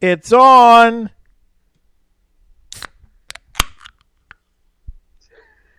It's 0.00 0.32
on. 0.32 1.10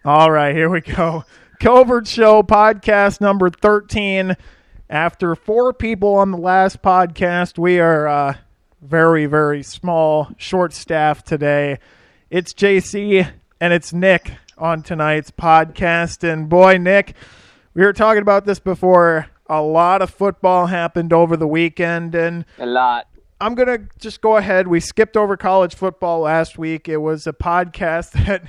All 0.04 0.32
right, 0.32 0.56
here 0.56 0.70
we 0.70 0.82
go. 0.82 1.24
Covert 1.60 2.08
Show 2.08 2.42
podcast 2.44 3.22
number 3.22 3.50
13. 3.50 4.36
After 4.90 5.36
four 5.36 5.74
people 5.74 6.16
on 6.16 6.32
the 6.32 6.38
last 6.38 6.82
podcast, 6.82 7.58
we 7.60 7.80
are 7.80 8.08
uh, 8.08 8.36
very, 8.82 9.26
very 9.26 9.62
small, 9.62 10.30
short 10.38 10.74
staff 10.74 11.24
today. 11.24 11.78
It's 12.30 12.54
JC 12.54 13.30
and 13.60 13.74
it's 13.74 13.92
Nick 13.92 14.32
on 14.58 14.82
tonight's 14.82 15.30
podcast. 15.30 16.24
And 16.24 16.48
boy, 16.48 16.78
Nick, 16.78 17.14
we 17.74 17.84
were 17.84 17.94
talking 17.94 18.22
about 18.22 18.46
this 18.46 18.60
before. 18.60 19.28
A 19.50 19.62
lot 19.62 20.02
of 20.02 20.10
football 20.10 20.68
happened 20.68 21.14
over 21.14 21.38
the 21.38 21.48
weekend, 21.48 22.16
and 22.16 22.46
A 22.60 22.66
lot. 22.66 23.08
I'm 23.40 23.56
going 23.56 23.68
to 23.68 23.88
just 24.00 24.22
go 24.22 24.38
ahead. 24.38 24.68
We 24.68 24.80
skipped 24.80 25.16
over 25.16 25.38
college 25.38 25.76
football 25.76 26.22
last 26.22 26.58
week. 26.58 26.90
It 26.90 26.98
was 26.98 27.28
a 27.28 27.34
podcast 27.34 28.12
that 28.26 28.44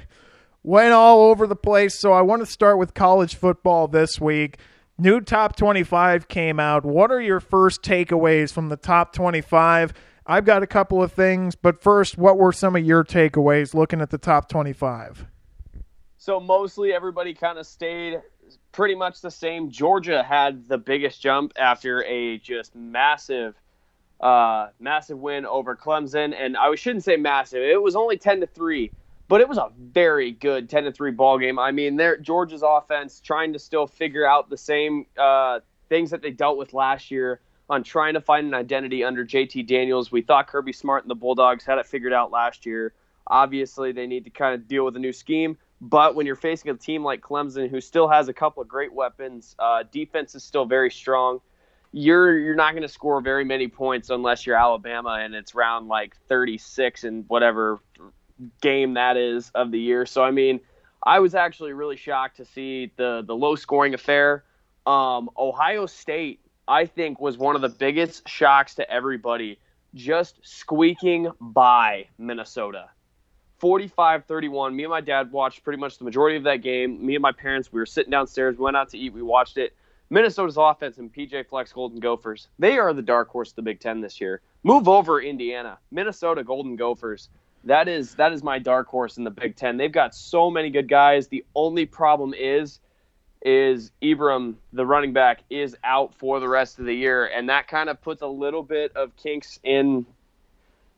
went 0.62 0.92
all 0.92 1.22
over 1.22 1.46
the 1.46 1.56
place. 1.56 1.98
So 2.00 2.12
I 2.12 2.22
want 2.22 2.40
to 2.42 2.46
start 2.46 2.78
with 2.78 2.94
college 2.94 3.34
football 3.34 3.88
this 3.88 4.20
week. 4.20 4.58
New 4.98 5.20
top 5.20 5.56
25 5.56 6.26
came 6.28 6.58
out. 6.58 6.84
What 6.84 7.12
are 7.12 7.20
your 7.20 7.40
first 7.40 7.82
takeaways 7.82 8.52
from 8.52 8.68
the 8.68 8.76
top 8.76 9.12
25? 9.12 9.92
I've 10.26 10.44
got 10.44 10.62
a 10.62 10.66
couple 10.66 11.02
of 11.02 11.12
things, 11.12 11.54
but 11.54 11.82
first, 11.82 12.18
what 12.18 12.36
were 12.36 12.52
some 12.52 12.76
of 12.76 12.84
your 12.84 13.04
takeaways 13.04 13.74
looking 13.74 14.00
at 14.00 14.10
the 14.10 14.18
top 14.18 14.48
25? 14.48 15.26
So 16.18 16.40
mostly 16.40 16.92
everybody 16.92 17.32
kind 17.32 17.58
of 17.58 17.66
stayed 17.66 18.20
pretty 18.72 18.94
much 18.94 19.20
the 19.20 19.30
same. 19.30 19.70
Georgia 19.70 20.22
had 20.22 20.68
the 20.68 20.76
biggest 20.76 21.22
jump 21.22 21.52
after 21.56 22.04
a 22.04 22.38
just 22.38 22.74
massive, 22.74 23.54
uh, 24.20 24.68
massive 24.80 25.18
win 25.18 25.46
over 25.46 25.76
Clemson, 25.76 26.34
and 26.38 26.56
I 26.56 26.74
shouldn't 26.74 27.04
say 27.04 27.16
massive. 27.16 27.62
It 27.62 27.80
was 27.80 27.96
only 27.96 28.16
ten 28.16 28.40
to 28.40 28.46
three, 28.46 28.90
but 29.28 29.40
it 29.40 29.48
was 29.48 29.58
a 29.58 29.70
very 29.78 30.32
good 30.32 30.68
ten 30.68 30.84
to 30.84 30.92
three 30.92 31.12
ball 31.12 31.38
game. 31.38 31.58
I 31.58 31.70
mean, 31.72 31.96
there 31.96 32.16
Georgia's 32.16 32.64
offense 32.66 33.20
trying 33.20 33.52
to 33.52 33.58
still 33.58 33.86
figure 33.86 34.26
out 34.26 34.50
the 34.50 34.56
same 34.56 35.06
uh, 35.16 35.60
things 35.88 36.10
that 36.10 36.22
they 36.22 36.30
dealt 36.30 36.58
with 36.58 36.74
last 36.74 37.10
year 37.10 37.40
on 37.70 37.82
trying 37.82 38.14
to 38.14 38.20
find 38.20 38.46
an 38.46 38.54
identity 38.54 39.04
under 39.04 39.24
JT 39.24 39.66
Daniels. 39.66 40.10
We 40.10 40.22
thought 40.22 40.46
Kirby 40.46 40.72
Smart 40.72 41.04
and 41.04 41.10
the 41.10 41.14
Bulldogs 41.14 41.64
had 41.64 41.78
it 41.78 41.86
figured 41.86 42.12
out 42.12 42.30
last 42.30 42.64
year. 42.64 42.94
Obviously, 43.26 43.92
they 43.92 44.06
need 44.06 44.24
to 44.24 44.30
kind 44.30 44.54
of 44.54 44.66
deal 44.66 44.84
with 44.84 44.96
a 44.96 44.98
new 44.98 45.12
scheme. 45.12 45.58
But 45.80 46.14
when 46.14 46.26
you're 46.26 46.34
facing 46.34 46.70
a 46.70 46.74
team 46.74 47.04
like 47.04 47.20
Clemson, 47.20 47.70
who 47.70 47.80
still 47.80 48.08
has 48.08 48.28
a 48.28 48.32
couple 48.32 48.62
of 48.62 48.68
great 48.68 48.92
weapons, 48.92 49.54
uh, 49.58 49.84
defense 49.92 50.34
is 50.34 50.42
still 50.42 50.64
very 50.64 50.90
strong. 50.90 51.40
You're 51.92 52.38
you're 52.38 52.54
not 52.54 52.72
going 52.72 52.82
to 52.82 52.88
score 52.88 53.20
very 53.20 53.44
many 53.44 53.68
points 53.68 54.10
unless 54.10 54.46
you're 54.46 54.56
Alabama 54.56 55.18
and 55.22 55.34
it's 55.34 55.54
round 55.54 55.88
like 55.88 56.16
36 56.28 57.04
in 57.04 57.24
whatever 57.28 57.80
game 58.60 58.94
that 58.94 59.16
is 59.16 59.50
of 59.54 59.70
the 59.70 59.80
year. 59.80 60.06
So 60.06 60.22
I 60.22 60.30
mean, 60.30 60.60
I 61.02 61.20
was 61.20 61.34
actually 61.34 61.72
really 61.72 61.96
shocked 61.96 62.36
to 62.38 62.44
see 62.44 62.92
the 62.96 63.22
the 63.26 63.34
low 63.34 63.56
scoring 63.56 63.94
affair. 63.94 64.44
Um, 64.86 65.30
Ohio 65.36 65.86
State, 65.86 66.40
I 66.66 66.86
think, 66.86 67.20
was 67.20 67.36
one 67.36 67.56
of 67.56 67.62
the 67.62 67.68
biggest 67.68 68.28
shocks 68.28 68.74
to 68.76 68.90
everybody, 68.90 69.58
just 69.94 70.38
squeaking 70.42 71.30
by 71.40 72.08
Minnesota. 72.18 72.90
45 73.58 74.24
31. 74.24 74.74
Me 74.74 74.84
and 74.84 74.90
my 74.90 75.00
dad 75.00 75.32
watched 75.32 75.64
pretty 75.64 75.78
much 75.80 75.98
the 75.98 76.04
majority 76.04 76.36
of 76.36 76.44
that 76.44 76.58
game. 76.58 77.04
Me 77.04 77.16
and 77.16 77.22
my 77.22 77.32
parents, 77.32 77.72
we 77.72 77.80
were 77.80 77.86
sitting 77.86 78.10
downstairs, 78.10 78.56
we 78.56 78.64
went 78.64 78.76
out 78.76 78.90
to 78.90 78.98
eat, 78.98 79.12
we 79.12 79.22
watched 79.22 79.58
it. 79.58 79.74
Minnesota's 80.10 80.56
offense 80.56 80.98
and 80.98 81.12
PJ 81.12 81.48
Fleck's 81.48 81.72
Golden 81.72 82.00
Gophers, 82.00 82.48
they 82.58 82.78
are 82.78 82.92
the 82.92 83.02
dark 83.02 83.28
horse 83.28 83.50
of 83.50 83.56
the 83.56 83.62
Big 83.62 83.80
Ten 83.80 84.00
this 84.00 84.20
year. 84.20 84.40
Move 84.62 84.88
over 84.88 85.20
Indiana. 85.20 85.78
Minnesota 85.90 86.42
Golden 86.42 86.76
Gophers. 86.76 87.28
That 87.64 87.88
is 87.88 88.14
that 88.14 88.32
is 88.32 88.42
my 88.42 88.58
dark 88.58 88.88
horse 88.88 89.18
in 89.18 89.24
the 89.24 89.30
Big 89.30 89.56
Ten. 89.56 89.76
They've 89.76 89.92
got 89.92 90.14
so 90.14 90.50
many 90.50 90.70
good 90.70 90.88
guys. 90.88 91.28
The 91.28 91.44
only 91.54 91.86
problem 91.86 92.34
is 92.34 92.80
is 93.42 93.92
Ibrahim, 94.02 94.58
the 94.72 94.84
running 94.84 95.12
back, 95.12 95.44
is 95.48 95.76
out 95.84 96.14
for 96.14 96.40
the 96.40 96.48
rest 96.48 96.78
of 96.78 96.86
the 96.86 96.94
year, 96.94 97.26
and 97.26 97.48
that 97.48 97.68
kind 97.68 97.88
of 97.88 98.00
puts 98.02 98.22
a 98.22 98.26
little 98.26 98.62
bit 98.62 98.96
of 98.96 99.14
kinks 99.16 99.60
in 99.62 100.06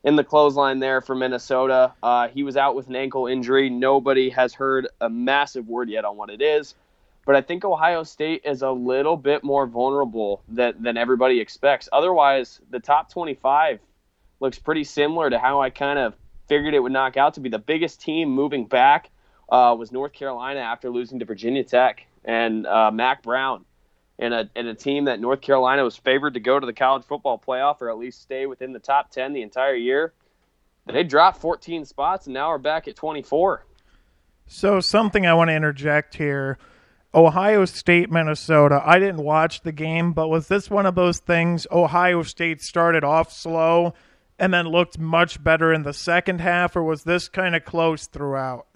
in 0.02 0.16
the 0.16 0.24
clothesline 0.24 0.78
there 0.78 1.00
for 1.00 1.14
Minnesota. 1.14 1.92
Uh, 2.02 2.28
he 2.28 2.42
was 2.42 2.56
out 2.56 2.74
with 2.74 2.88
an 2.88 2.96
ankle 2.96 3.26
injury. 3.26 3.68
Nobody 3.68 4.30
has 4.30 4.54
heard 4.54 4.88
a 5.00 5.10
massive 5.10 5.68
word 5.68 5.90
yet 5.90 6.04
on 6.04 6.16
what 6.16 6.30
it 6.30 6.40
is. 6.40 6.74
But 7.26 7.36
I 7.36 7.42
think 7.42 7.64
Ohio 7.64 8.02
State 8.02 8.42
is 8.44 8.62
a 8.62 8.70
little 8.70 9.16
bit 9.16 9.44
more 9.44 9.66
vulnerable 9.66 10.42
than, 10.48 10.82
than 10.82 10.96
everybody 10.96 11.40
expects. 11.40 11.88
Otherwise, 11.92 12.60
the 12.70 12.80
top 12.80 13.10
25 13.12 13.80
looks 14.40 14.58
pretty 14.58 14.84
similar 14.84 15.28
to 15.30 15.38
how 15.38 15.60
I 15.60 15.70
kind 15.70 15.98
of 15.98 16.14
figured 16.48 16.74
it 16.74 16.80
would 16.80 16.92
knock 16.92 17.16
out 17.16 17.34
to 17.34 17.40
be. 17.40 17.48
The 17.48 17.58
biggest 17.58 18.00
team 18.00 18.30
moving 18.30 18.66
back 18.66 19.10
uh, 19.50 19.76
was 19.78 19.92
North 19.92 20.12
Carolina 20.12 20.60
after 20.60 20.90
losing 20.90 21.18
to 21.18 21.24
Virginia 21.24 21.62
Tech 21.62 22.06
and 22.24 22.66
uh, 22.66 22.90
Mack 22.90 23.22
Brown 23.22 23.64
and 24.18 24.34
a, 24.34 24.50
and 24.56 24.66
a 24.68 24.74
team 24.74 25.04
that 25.04 25.20
North 25.20 25.40
Carolina 25.40 25.84
was 25.84 25.96
favored 25.96 26.34
to 26.34 26.40
go 26.40 26.58
to 26.58 26.66
the 26.66 26.72
college 26.72 27.04
football 27.04 27.38
playoff 27.38 27.80
or 27.80 27.90
at 27.90 27.98
least 27.98 28.22
stay 28.22 28.46
within 28.46 28.72
the 28.72 28.78
top 28.78 29.10
10 29.10 29.32
the 29.32 29.42
entire 29.42 29.74
year. 29.74 30.12
They 30.86 31.04
dropped 31.04 31.40
14 31.40 31.84
spots 31.84 32.26
and 32.26 32.34
now 32.34 32.48
are 32.48 32.58
back 32.58 32.88
at 32.88 32.96
24. 32.96 33.64
So, 34.46 34.80
something 34.80 35.26
I 35.26 35.34
want 35.34 35.48
to 35.48 35.54
interject 35.54 36.16
here 36.16 36.58
Ohio 37.14 37.64
State, 37.64 38.10
Minnesota. 38.10 38.82
I 38.84 38.98
didn't 38.98 39.22
watch 39.22 39.62
the 39.62 39.72
game, 39.72 40.12
but 40.12 40.28
was 40.28 40.48
this 40.48 40.70
one 40.70 40.86
of 40.86 40.94
those 40.94 41.18
things? 41.18 41.66
Ohio 41.70 42.22
State 42.22 42.62
started 42.62 43.02
off 43.02 43.32
slow 43.32 43.94
and 44.38 44.54
then 44.54 44.66
looked 44.66 44.98
much 44.98 45.42
better 45.42 45.72
in 45.72 45.82
the 45.82 45.92
second 45.92 46.40
half, 46.40 46.76
or 46.76 46.82
was 46.82 47.04
this 47.04 47.28
kind 47.28 47.54
of 47.56 47.64
close 47.64 48.06
throughout? 48.06 48.66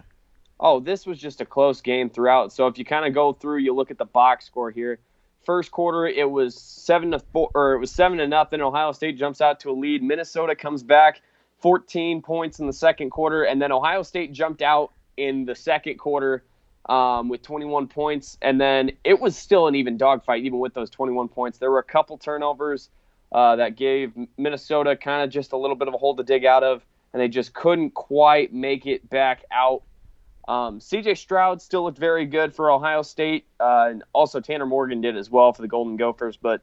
Oh, 0.60 0.80
this 0.80 1.06
was 1.06 1.18
just 1.18 1.40
a 1.40 1.46
close 1.46 1.80
game 1.80 2.10
throughout. 2.10 2.52
So, 2.52 2.66
if 2.66 2.78
you 2.78 2.84
kind 2.84 3.06
of 3.06 3.14
go 3.14 3.32
through, 3.32 3.58
you 3.58 3.74
look 3.74 3.90
at 3.90 3.98
the 3.98 4.04
box 4.04 4.46
score 4.46 4.70
here 4.70 4.98
first 5.44 5.70
quarter 5.70 6.06
it 6.06 6.30
was 6.30 6.54
seven 6.54 7.10
to 7.10 7.18
four 7.18 7.50
or 7.54 7.74
it 7.74 7.78
was 7.78 7.90
seven 7.90 8.18
to 8.18 8.26
nothing 8.26 8.60
ohio 8.60 8.92
state 8.92 9.16
jumps 9.16 9.40
out 9.40 9.60
to 9.60 9.70
a 9.70 9.72
lead 9.72 10.02
minnesota 10.02 10.54
comes 10.54 10.82
back 10.82 11.20
14 11.60 12.22
points 12.22 12.58
in 12.58 12.66
the 12.66 12.72
second 12.72 13.10
quarter 13.10 13.44
and 13.44 13.60
then 13.60 13.72
ohio 13.72 14.02
state 14.02 14.32
jumped 14.32 14.62
out 14.62 14.92
in 15.16 15.44
the 15.44 15.54
second 15.54 15.98
quarter 15.98 16.44
um, 16.86 17.28
with 17.28 17.42
21 17.42 17.88
points. 17.88 18.38
And 18.42 18.60
then 18.60 18.92
it 19.04 19.20
was 19.20 19.36
still 19.36 19.66
an 19.66 19.74
even 19.74 19.96
dogfight 19.96 20.44
even 20.44 20.58
with 20.58 20.74
those 20.74 20.90
21 20.90 21.28
points. 21.28 21.58
There 21.58 21.70
were 21.70 21.78
a 21.78 21.84
couple 21.84 22.18
turnovers 22.18 22.90
uh, 23.32 23.56
that 23.56 23.76
gave 23.76 24.12
minnesota 24.36 24.94
kind 24.96 25.24
of 25.24 25.30
just 25.30 25.52
a 25.52 25.56
little 25.56 25.76
bit 25.76 25.88
of 25.88 25.94
a 25.94 25.96
hole 25.96 26.14
to 26.14 26.22
dig 26.22 26.44
out 26.44 26.62
of 26.62 26.84
and 27.14 27.22
they 27.22 27.28
just 27.28 27.54
couldn't 27.54 27.92
quite 27.94 28.52
make 28.52 28.86
it 28.86 29.08
back 29.08 29.44
out. 29.50 29.82
Um, 30.46 30.80
CJ 30.80 31.16
Stroud 31.16 31.62
still 31.62 31.84
looked 31.84 31.96
very 31.96 32.26
good 32.26 32.54
for 32.54 32.70
Ohio 32.70 33.02
State, 33.02 33.46
uh, 33.60 33.86
and 33.88 34.02
also 34.12 34.40
Tanner 34.40 34.66
Morgan 34.66 35.00
did 35.00 35.16
as 35.16 35.30
well 35.30 35.52
for 35.52 35.62
the 35.62 35.68
Golden 35.68 35.96
Gophers. 35.96 36.36
But 36.36 36.60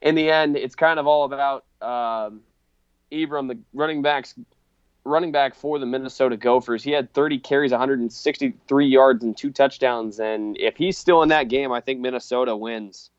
in 0.00 0.14
the 0.14 0.30
end, 0.30 0.56
it's 0.56 0.76
kind 0.76 1.00
of 1.00 1.08
all 1.08 1.24
about 1.24 1.64
um, 1.82 2.40
Ibrahim, 3.12 3.48
the 3.48 3.58
running 3.74 4.02
backs, 4.02 4.34
running 5.06 5.32
back 5.32 5.54
for 5.54 5.78
the 5.78 5.86
Minnesota 5.86 6.36
Gophers. 6.36 6.82
He 6.82 6.90
had 6.90 7.12
30 7.14 7.38
carries, 7.38 7.70
163 7.70 8.86
yards, 8.86 9.24
and 9.24 9.36
two 9.36 9.50
touchdowns. 9.50 10.20
And 10.20 10.56
if 10.58 10.76
he's 10.76 10.98
still 10.98 11.22
in 11.22 11.30
that 11.30 11.48
game, 11.48 11.72
I 11.72 11.80
think 11.80 12.00
Minnesota 12.00 12.56
wins. 12.56 13.10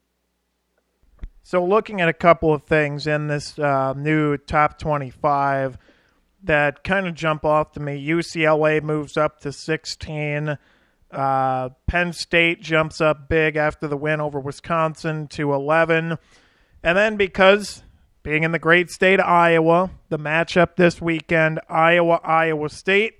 So, 1.43 1.63
looking 1.63 2.01
at 2.01 2.09
a 2.09 2.13
couple 2.13 2.53
of 2.53 2.63
things 2.63 3.07
in 3.07 3.27
this 3.27 3.57
uh, 3.57 3.93
new 3.93 4.37
top 4.37 4.77
25 4.77 5.77
that 6.43 6.83
kind 6.83 7.07
of 7.07 7.13
jump 7.13 7.45
off 7.45 7.71
to 7.73 7.79
me. 7.79 8.05
UCLA 8.05 8.81
moves 8.81 9.17
up 9.17 9.39
to 9.41 9.51
16. 9.51 10.57
Uh, 11.09 11.69
Penn 11.87 12.13
State 12.13 12.61
jumps 12.61 12.99
up 12.99 13.29
big 13.29 13.55
after 13.55 13.87
the 13.87 13.97
win 13.97 14.19
over 14.19 14.39
Wisconsin 14.39 15.27
to 15.29 15.53
11. 15.53 16.17
And 16.83 16.97
then 16.97 17.15
because 17.17 17.83
being 18.27 18.43
in 18.43 18.51
the 18.51 18.59
great 18.59 18.89
state 18.89 19.21
of 19.21 19.25
Iowa, 19.25 19.89
the 20.09 20.19
matchup 20.19 20.75
this 20.75 21.01
weekend, 21.01 21.61
Iowa 21.69 22.19
Iowa 22.25 22.67
State. 22.67 23.13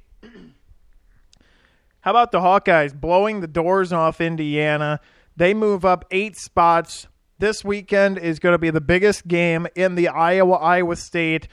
How 2.02 2.12
about 2.12 2.34
the 2.34 2.42
Hawkeyes 2.42 2.94
blowing 2.94 3.40
the 3.40 3.48
doors 3.48 3.94
off 3.94 4.20
Indiana? 4.20 5.00
They 5.38 5.54
move 5.54 5.86
up 5.86 6.04
8 6.12 6.36
spots. 6.36 7.08
This 7.40 7.64
weekend 7.64 8.18
is 8.18 8.40
going 8.40 8.52
to 8.52 8.58
be 8.58 8.70
the 8.70 8.82
biggest 8.82 9.26
game 9.30 9.66
in 9.78 9.96
the 9.96 10.10
Iowa 10.10 10.56
Iowa 10.56 10.98
State 10.98 11.48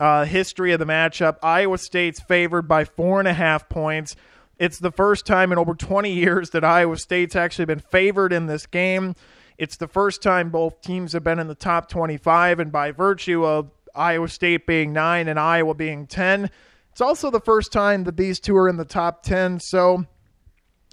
uh, 0.00 0.24
history 0.24 0.72
of 0.72 0.80
the 0.80 0.84
matchup. 0.84 1.36
Iowa 1.44 1.78
State's 1.78 2.18
favored 2.18 2.66
by 2.66 2.84
four 2.84 3.20
and 3.20 3.28
a 3.28 3.34
half 3.34 3.68
points. 3.68 4.16
It's 4.58 4.80
the 4.80 4.90
first 4.90 5.26
time 5.26 5.52
in 5.52 5.58
over 5.58 5.74
20 5.74 6.10
years 6.10 6.50
that 6.50 6.64
Iowa 6.64 6.96
State's 6.96 7.36
actually 7.36 7.66
been 7.66 7.78
favored 7.78 8.32
in 8.32 8.46
this 8.46 8.66
game. 8.66 9.14
It's 9.58 9.76
the 9.76 9.88
first 9.88 10.22
time 10.22 10.50
both 10.50 10.80
teams 10.80 11.12
have 11.12 11.24
been 11.24 11.38
in 11.38 11.48
the 11.48 11.54
top 11.54 11.88
25, 11.88 12.60
and 12.60 12.70
by 12.70 12.90
virtue 12.90 13.44
of 13.44 13.70
Iowa 13.94 14.28
State 14.28 14.66
being 14.66 14.92
9 14.92 15.28
and 15.28 15.38
Iowa 15.40 15.74
being 15.74 16.06
10, 16.06 16.50
it's 16.92 17.00
also 17.00 17.30
the 17.30 17.40
first 17.40 17.72
time 17.72 18.04
that 18.04 18.16
these 18.16 18.40
two 18.40 18.56
are 18.56 18.68
in 18.68 18.76
the 18.76 18.84
top 18.84 19.22
10. 19.22 19.60
So, 19.60 20.04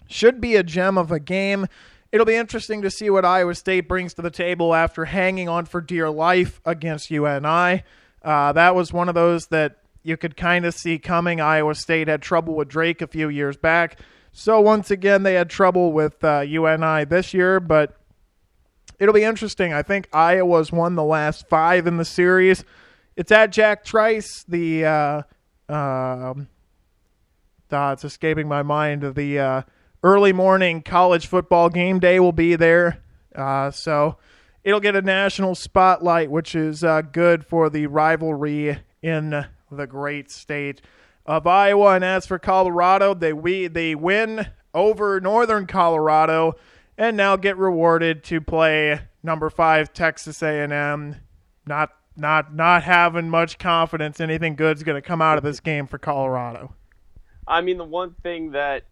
should 0.07 0.39
be 0.39 0.55
a 0.55 0.63
gem 0.63 0.97
of 0.97 1.11
a 1.11 1.19
game. 1.19 1.67
It'll 2.11 2.25
be 2.25 2.35
interesting 2.35 2.81
to 2.83 2.91
see 2.91 3.09
what 3.09 3.25
Iowa 3.25 3.55
State 3.55 3.87
brings 3.87 4.13
to 4.13 4.21
the 4.21 4.29
table 4.29 4.75
after 4.75 5.05
hanging 5.05 5.49
on 5.49 5.65
for 5.65 5.81
dear 5.81 6.09
life 6.09 6.61
against 6.65 7.09
UNI. 7.09 7.83
Uh, 8.21 8.51
that 8.53 8.75
was 8.75 8.93
one 8.93 9.09
of 9.09 9.15
those 9.15 9.47
that 9.47 9.77
you 10.03 10.17
could 10.17 10.37
kind 10.37 10.65
of 10.65 10.73
see 10.73 10.99
coming. 10.99 11.41
Iowa 11.41 11.73
State 11.75 12.07
had 12.07 12.21
trouble 12.21 12.55
with 12.55 12.67
Drake 12.67 13.01
a 13.01 13.07
few 13.07 13.29
years 13.29 13.57
back. 13.57 13.99
So 14.31 14.61
once 14.61 14.91
again, 14.91 15.23
they 15.23 15.33
had 15.33 15.49
trouble 15.49 15.91
with 15.91 16.23
uh, 16.23 16.41
UNI 16.41 17.05
this 17.05 17.33
year, 17.33 17.59
but 17.59 17.97
it'll 19.03 19.13
be 19.13 19.23
interesting. 19.23 19.73
I 19.73 19.83
think 19.83 20.07
Iowa's 20.13 20.71
won 20.71 20.95
the 20.95 21.03
last 21.03 21.49
five 21.49 21.87
in 21.87 21.97
the 21.97 22.05
series. 22.05 22.63
It's 23.17 23.33
at 23.33 23.51
Jack 23.51 23.83
Trice, 23.83 24.45
the 24.47 24.85
uh, 24.85 25.21
uh, 25.67 26.33
it's 27.69 28.05
escaping 28.05 28.47
my 28.47 28.63
mind. 28.63 29.15
The 29.15 29.39
uh, 29.39 29.61
early 30.03 30.31
morning 30.31 30.81
college 30.81 31.27
football 31.27 31.67
game 31.67 31.99
day 31.99 32.21
will 32.21 32.31
be 32.31 32.55
there, 32.55 33.03
uh, 33.35 33.71
so 33.71 34.17
it'll 34.63 34.79
get 34.79 34.95
a 34.95 35.01
national 35.01 35.55
spotlight, 35.55 36.31
which 36.31 36.55
is 36.55 36.81
uh, 36.81 37.01
good 37.01 37.45
for 37.45 37.69
the 37.69 37.87
rivalry 37.87 38.79
in 39.01 39.45
the 39.69 39.85
great 39.85 40.31
state 40.31 40.81
of 41.25 41.45
Iowa. 41.45 41.95
And 41.95 42.05
as 42.05 42.25
for 42.25 42.39
Colorado, 42.39 43.13
they 43.13 43.33
we 43.33 43.67
they 43.67 43.95
win 43.95 44.47
over 44.73 45.19
Northern 45.19 45.67
Colorado, 45.67 46.55
and 46.97 47.17
now 47.17 47.35
get 47.35 47.57
rewarded 47.57 48.23
to 48.25 48.41
play 48.41 48.99
number 49.21 49.49
five 49.49 49.93
Texas 49.93 50.41
A&M. 50.41 51.15
Not 51.65 51.91
not 52.15 52.53
not 52.53 52.83
having 52.83 53.29
much 53.29 53.57
confidence 53.57 54.19
anything 54.19 54.55
good's 54.55 54.83
going 54.83 55.01
to 55.01 55.07
come 55.07 55.21
out 55.21 55.37
of 55.37 55.43
this 55.43 55.59
game 55.59 55.87
for 55.87 55.97
Colorado. 55.97 56.75
I 57.47 57.61
mean, 57.61 57.77
the 57.77 57.85
one 57.85 58.13
thing 58.21 58.51
that 58.51 58.83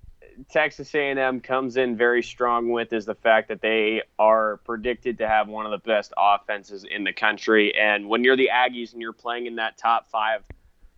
Texas 0.49 0.93
A&M 0.95 1.39
comes 1.41 1.77
in 1.77 1.97
very 1.97 2.23
strong 2.23 2.69
with 2.69 2.93
is 2.93 3.05
the 3.05 3.15
fact 3.15 3.49
that 3.49 3.61
they 3.61 4.01
are 4.17 4.57
predicted 4.65 5.17
to 5.19 5.27
have 5.27 5.47
one 5.47 5.65
of 5.65 5.71
the 5.71 5.87
best 5.87 6.13
offenses 6.17 6.85
in 6.89 7.03
the 7.03 7.13
country. 7.13 7.73
And 7.75 8.07
when 8.07 8.23
you're 8.23 8.37
the 8.37 8.49
Aggies 8.51 8.93
and 8.93 9.01
you're 9.01 9.13
playing 9.13 9.45
in 9.45 9.55
that 9.57 9.77
top 9.77 10.07
five 10.09 10.43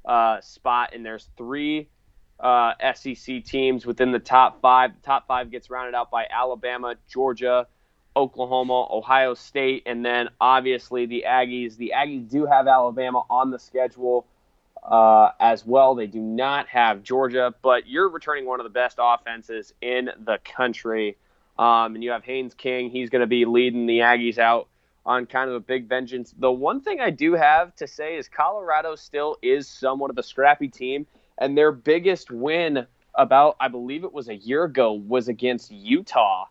uh, 0.05 0.41
spot, 0.41 0.91
and 0.93 1.05
there's 1.05 1.29
three 1.37 1.89
uh, 2.39 2.73
SEC 2.93 3.43
teams 3.43 3.85
within 3.85 4.11
the 4.11 4.19
top 4.19 4.61
five, 4.61 4.91
the 4.93 5.05
top 5.05 5.27
five 5.27 5.51
gets 5.51 5.69
rounded 5.69 5.95
out 5.95 6.11
by 6.11 6.25
Alabama, 6.29 6.95
Georgia, 7.07 7.67
Oklahoma, 8.15 8.87
Ohio 8.91 9.33
State, 9.33 9.83
and 9.85 10.05
then 10.05 10.29
obviously 10.39 11.05
the 11.05 11.25
Aggies. 11.27 11.77
The 11.77 11.93
Aggies 11.95 12.29
do 12.29 12.45
have 12.45 12.67
Alabama 12.67 13.23
on 13.29 13.49
the 13.49 13.59
schedule 13.59 14.25
uh, 14.83 15.29
as 15.39 15.65
well. 15.65 15.95
They 15.95 16.07
do 16.07 16.19
not 16.19 16.67
have 16.67 17.03
Georgia, 17.03 17.53
but 17.61 17.87
you're 17.87 18.09
returning 18.09 18.45
one 18.45 18.59
of 18.59 18.65
the 18.65 18.69
best 18.69 18.97
offenses 19.01 19.73
in 19.81 20.09
the 20.25 20.39
country. 20.43 21.17
Um, 21.57 21.95
and 21.95 22.03
you 22.03 22.11
have 22.11 22.23
Haynes 22.23 22.53
King. 22.53 22.89
He's 22.89 23.09
going 23.09 23.21
to 23.21 23.27
be 23.27 23.45
leading 23.45 23.85
the 23.85 23.99
Aggies 23.99 24.37
out 24.37 24.67
on 25.05 25.25
kind 25.25 25.49
of 25.49 25.55
a 25.55 25.59
big 25.59 25.87
vengeance. 25.87 26.33
The 26.37 26.51
one 26.51 26.81
thing 26.81 26.99
I 26.99 27.09
do 27.09 27.33
have 27.33 27.75
to 27.77 27.87
say 27.87 28.15
is 28.17 28.27
Colorado 28.29 28.95
still 28.95 29.37
is 29.41 29.67
somewhat 29.67 30.09
of 30.09 30.17
a 30.17 30.23
scrappy 30.23 30.69
team, 30.69 31.05
and 31.37 31.57
their 31.57 31.71
biggest 31.71 32.31
win 32.31 32.85
about, 33.15 33.55
I 33.59 33.67
believe 33.67 34.03
it 34.03 34.13
was 34.13 34.29
a 34.29 34.35
year 34.35 34.63
ago, 34.63 34.93
was 34.93 35.27
against 35.27 35.71
Utah. 35.71 36.45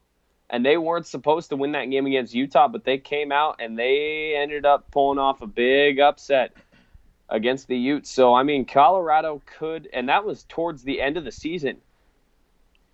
And 0.51 0.67
they 0.67 0.77
weren't 0.77 1.07
supposed 1.07 1.49
to 1.49 1.57
win 1.57 1.73
that 1.73 1.87
game 1.87 2.07
against 2.07 2.35
Utah, 2.35 2.69
but 2.69 2.85
they 2.85 2.99
came 2.99 3.33
out 3.33 3.57
and 3.59 3.79
they 3.79 4.37
ended 4.37 4.67
up 4.67 4.91
pulling 4.91 5.19
off 5.19 5.41
a 5.41 5.47
big 5.47 5.99
upset 5.99 6.53
against 7.31 7.69
the 7.69 7.77
Utes. 7.77 8.11
So 8.11 8.35
I 8.35 8.43
mean, 8.43 8.67
Colorado 8.67 9.41
could, 9.59 9.89
and 9.93 10.09
that 10.11 10.25
was 10.25 10.45
towards 10.45 10.83
the 10.83 11.01
end 11.01 11.17
of 11.17 11.25
the 11.25 11.33
season. 11.33 11.79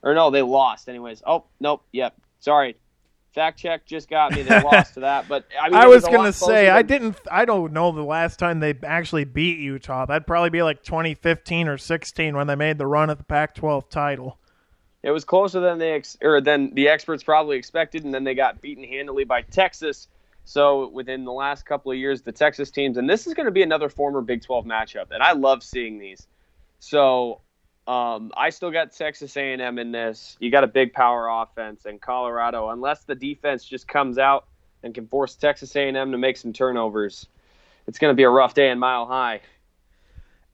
Or 0.03 0.15
no, 0.15 0.31
they 0.31 0.43
lost 0.43 0.89
anyways. 0.89 1.23
Oh 1.27 1.45
nope, 1.59 1.83
yep. 1.93 2.15
Sorry, 2.39 2.77
fact 3.35 3.59
check 3.59 3.87
just 3.87 4.09
got 4.09 4.33
me. 4.33 4.43
They 4.43 4.63
lost 4.63 4.95
to 4.95 5.01
that, 5.01 5.29
but 5.29 5.47
I 5.61 5.69
mean, 5.69 5.79
I 5.79 5.87
was 5.87 6.05
gonna 6.05 6.33
say 6.33 6.67
than... 6.67 6.77
I 6.77 6.83
didn't. 6.83 7.17
I 7.31 7.45
don't 7.45 7.73
know 7.73 7.93
the 7.93 8.03
last 8.03 8.39
time 8.39 8.61
they 8.61 8.75
actually 8.85 9.25
beat 9.25 9.59
Utah. 9.59 10.07
That'd 10.07 10.27
probably 10.27 10.51
be 10.51 10.63
like 10.63 10.83
2015 10.83 11.69
or 11.69 11.79
16 11.79 12.37
when 12.37 12.47
they 12.47 12.57
made 12.57 12.79
the 12.79 12.87
run 12.87 13.11
at 13.11 13.19
the 13.19 13.25
Pac-12 13.25 13.89
title. 13.91 14.39
It 15.03 15.11
was 15.11 15.25
closer 15.25 15.61
than 15.61 15.79
they 15.79 15.93
ex- 15.93 16.19
or 16.21 16.41
than 16.41 16.75
the 16.75 16.89
experts 16.89 17.23
probably 17.23 17.57
expected, 17.57 18.05
and 18.05 18.13
then 18.13 18.25
they 18.25 18.35
got 18.35 18.61
beaten 18.61 18.85
handily 18.85 19.25
by 19.25 19.43
Texas 19.43 20.09
so 20.49 20.89
within 20.89 21.27
the 21.27 21.33
last 21.33 21.67
couple 21.67 21.93
of 21.93 21.99
years, 21.99 22.23
the 22.23 22.33
Texas 22.33 22.71
teams, 22.71 22.97
and 22.97 23.09
this 23.09 23.27
is 23.27 23.35
going 23.35 23.45
to 23.45 23.53
be 23.53 23.63
another 23.63 23.91
former 23.91 24.23
Big 24.23 24.43
12 24.43 24.65
matchup, 24.65 25.11
and 25.11 25.23
I 25.23 25.33
love 25.33 25.63
seeing 25.63 25.99
these. 25.99 26.27
So 26.79 27.43
um, 27.89 28.33
I 28.37 28.51
still 28.51 28.71
got 28.71 28.93
Texas 28.93 29.35
A&M 29.39 29.79
in 29.79 29.93
this. 29.93 30.37
You 30.41 30.51
got 30.51 30.63
a 30.63 30.67
big 30.67 30.93
power 30.93 31.27
offense, 31.27 31.87
and 31.87 31.99
Colorado, 31.99 32.69
unless 32.69 33.05
the 33.05 33.15
defense 33.15 33.65
just 33.65 33.89
comes 33.89 34.19
out 34.19 34.47
and 34.83 34.95
can 34.95 35.07
force 35.07 35.35
Texas 35.35 35.75
A&M 35.75 36.13
to 36.13 36.19
make 36.19 36.37
some 36.37 36.53
turnovers, 36.53 37.27
it's 37.87 37.99
going 37.99 38.13
to 38.13 38.15
be 38.15 38.25
a 38.25 38.29
rough 38.31 38.53
day 38.53 38.69
in 38.69 38.79
Mile 38.79 39.07
High. 39.07 39.41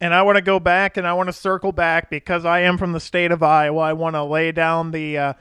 And 0.01 0.15
I 0.15 0.23
want 0.23 0.37
to 0.37 0.43
go 0.43 0.61
back 0.61 0.97
and 0.97 1.07
I 1.07 1.15
want 1.15 1.29
to 1.29 1.33
circle 1.33 1.73
back 1.73 2.09
because 2.09 2.45
I 2.45 2.61
am 2.61 2.79
from 2.79 2.93
the 2.93 3.01
state 3.01 3.33
of 3.33 3.43
Iowa. 3.43 3.81
I 3.81 3.93
want 3.95 4.15
to 4.15 4.23
lay 4.23 4.53
down 4.53 4.93
the 4.93 5.19
uh, 5.19 5.33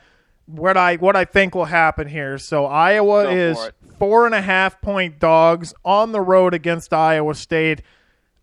what 0.46 0.76
I 0.76 0.96
what 0.96 1.14
I 1.14 1.24
think 1.24 1.54
will 1.54 1.64
happen 1.64 2.08
here. 2.08 2.38
So 2.38 2.66
Iowa 2.66 3.30
is 3.30 3.70
four 3.98 4.26
and 4.26 4.34
a 4.34 4.40
half 4.40 4.80
point 4.80 5.20
dogs 5.20 5.74
on 5.84 6.12
the 6.12 6.20
road 6.20 6.54
against 6.54 6.92
Iowa 6.92 7.34
State. 7.34 7.82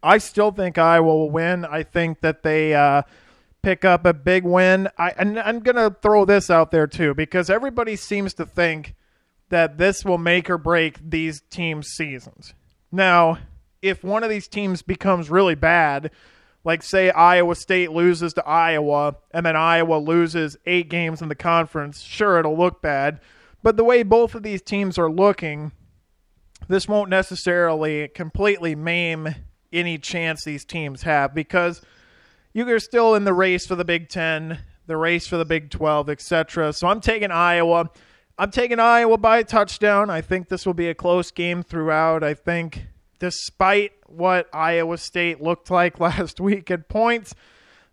I 0.03 0.19
still 0.19 0.51
think 0.51 0.77
Iowa 0.77 1.05
will 1.05 1.31
win. 1.31 1.65
I 1.65 1.83
think 1.83 2.21
that 2.21 2.43
they 2.43 2.73
uh, 2.73 3.03
pick 3.63 3.85
up 3.85 4.05
a 4.05 4.13
big 4.13 4.43
win. 4.43 4.89
I 4.97 5.11
and 5.17 5.39
I'm 5.39 5.59
gonna 5.59 5.95
throw 6.01 6.25
this 6.25 6.49
out 6.49 6.71
there 6.71 6.87
too 6.87 7.13
because 7.13 7.49
everybody 7.49 7.95
seems 7.95 8.33
to 8.35 8.45
think 8.45 8.95
that 9.49 9.77
this 9.77 10.05
will 10.05 10.17
make 10.17 10.49
or 10.49 10.57
break 10.57 10.97
these 11.09 11.41
teams' 11.49 11.87
seasons. 11.87 12.53
Now, 12.91 13.37
if 13.81 14.03
one 14.03 14.23
of 14.23 14.29
these 14.29 14.47
teams 14.47 14.81
becomes 14.81 15.29
really 15.29 15.55
bad 15.55 16.11
like 16.63 16.83
say 16.83 17.09
Iowa 17.09 17.55
State 17.55 17.91
loses 17.91 18.33
to 18.33 18.47
Iowa 18.47 19.15
and 19.31 19.45
then 19.45 19.55
Iowa 19.55 19.95
loses 19.95 20.57
eight 20.65 20.89
games 20.89 21.21
in 21.21 21.29
the 21.29 21.35
conference, 21.35 22.01
sure 22.01 22.39
it'll 22.39 22.57
look 22.57 22.81
bad. 22.81 23.19
But 23.63 23.77
the 23.77 23.83
way 23.83 24.03
both 24.03 24.35
of 24.35 24.43
these 24.43 24.61
teams 24.61 24.97
are 24.97 25.09
looking, 25.09 25.71
this 26.67 26.87
won't 26.87 27.09
necessarily 27.09 28.07
completely 28.09 28.75
maim 28.75 29.35
any 29.73 29.97
chance 29.97 30.43
these 30.43 30.65
teams 30.65 31.03
have 31.03 31.33
because 31.33 31.81
you're 32.53 32.79
still 32.79 33.15
in 33.15 33.23
the 33.23 33.33
race 33.33 33.65
for 33.65 33.75
the 33.75 33.85
Big 33.85 34.09
Ten, 34.09 34.59
the 34.87 34.97
race 34.97 35.27
for 35.27 35.37
the 35.37 35.45
Big 35.45 35.69
Twelve, 35.69 36.09
etc. 36.09 36.73
So 36.73 36.87
I'm 36.87 37.01
taking 37.01 37.31
Iowa. 37.31 37.89
I'm 38.37 38.51
taking 38.51 38.79
Iowa 38.79 39.17
by 39.17 39.39
a 39.39 39.43
touchdown. 39.43 40.09
I 40.09 40.21
think 40.21 40.49
this 40.49 40.65
will 40.65 40.73
be 40.73 40.87
a 40.87 40.95
close 40.95 41.31
game 41.31 41.63
throughout. 41.63 42.23
I 42.23 42.33
think 42.33 42.87
despite 43.19 43.91
what 44.07 44.49
Iowa 44.51 44.97
State 44.97 45.41
looked 45.41 45.69
like 45.69 45.99
last 45.99 46.39
week 46.39 46.69
at 46.71 46.89
points. 46.89 47.33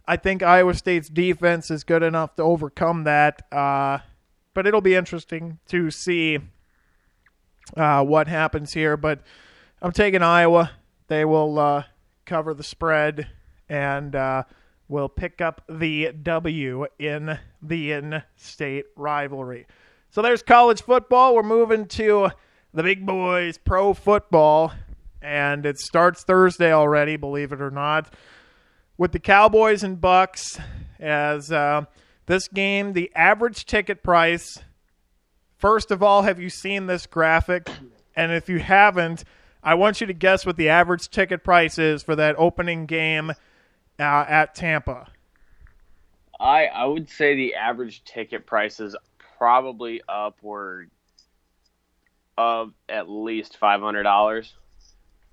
I 0.07 0.17
think 0.17 0.43
Iowa 0.43 0.73
State's 0.75 1.11
defense 1.11 1.71
is 1.71 1.85
good 1.85 2.03
enough 2.03 2.35
to 2.37 2.43
overcome 2.43 3.05
that. 3.05 3.43
Uh, 3.53 3.99
but 4.55 4.67
it'll 4.67 4.81
be 4.81 4.95
interesting 4.95 5.59
to 5.69 5.91
see 5.91 6.39
uh, 7.77 8.03
what 8.03 8.27
happens 8.27 8.73
here. 8.73 8.97
But 8.97 9.21
I'm 9.83 9.93
taking 9.93 10.23
Iowa. 10.23 10.71
They 11.09 11.27
will 11.27 11.59
uh, 11.59 11.83
cover 12.25 12.55
the 12.55 12.63
spread 12.63 13.29
and 13.69 14.15
uh, 14.15 14.45
will 14.89 15.09
pick 15.09 15.41
up 15.41 15.63
the 15.69 16.13
W 16.23 16.87
in 16.99 17.39
the 17.63 17.93
in-state 17.93 18.87
rivalry. 18.97 19.67
So 20.11 20.23
there's 20.23 20.43
college 20.43 20.83
football. 20.83 21.35
We're 21.35 21.43
moving 21.43 21.87
to 21.87 22.31
the 22.73 22.83
big 22.83 23.05
boys, 23.05 23.59
pro 23.59 23.95
football 23.95 24.73
and 25.21 25.67
it 25.67 25.79
starts 25.79 26.23
Thursday 26.23 26.73
already, 26.73 27.17
believe 27.17 27.53
it 27.53 27.61
or 27.61 27.71
not, 27.71 28.13
with 28.97 29.13
the 29.13 29.19
Cowboys 29.19 29.83
and 29.83 30.01
Bucks. 30.01 30.59
As 31.01 31.53
uh, 31.53 31.85
this 32.27 32.49
game, 32.49 32.93
the 32.93 33.13
average 33.15 33.67
ticket 33.67 34.03
price. 34.03 34.59
First 35.57 35.91
of 35.91 36.03
all, 36.03 36.23
have 36.23 36.41
you 36.41 36.51
seen 36.51 36.87
this 36.87 37.07
graphic? 37.07 37.69
And 38.17 38.33
if 38.33 38.49
you 38.49 38.59
haven't, 38.59 39.25
I 39.63 39.75
want 39.75 40.01
you 40.01 40.07
to 40.09 40.13
guess 40.13 40.45
what 40.45 40.57
the 40.57 40.69
average 40.69 41.09
ticket 41.09 41.45
price 41.45 41.79
is 41.79 42.03
for 42.03 42.17
that 42.17 42.35
opening 42.37 42.87
game 42.87 43.33
uh, 43.99 44.25
at 44.29 44.55
Tampa. 44.55 45.09
I 46.41 46.67
I 46.67 46.85
would 46.85 47.11
say 47.11 47.35
the 47.35 47.55
average 47.55 48.05
ticket 48.05 48.47
price 48.47 48.81
is 48.81 48.97
probably 49.39 50.03
upward 50.09 50.91
of 52.37 52.73
at 52.89 53.09
least 53.09 53.57
five 53.57 53.81
hundred 53.81 54.05
dollars. 54.05 54.55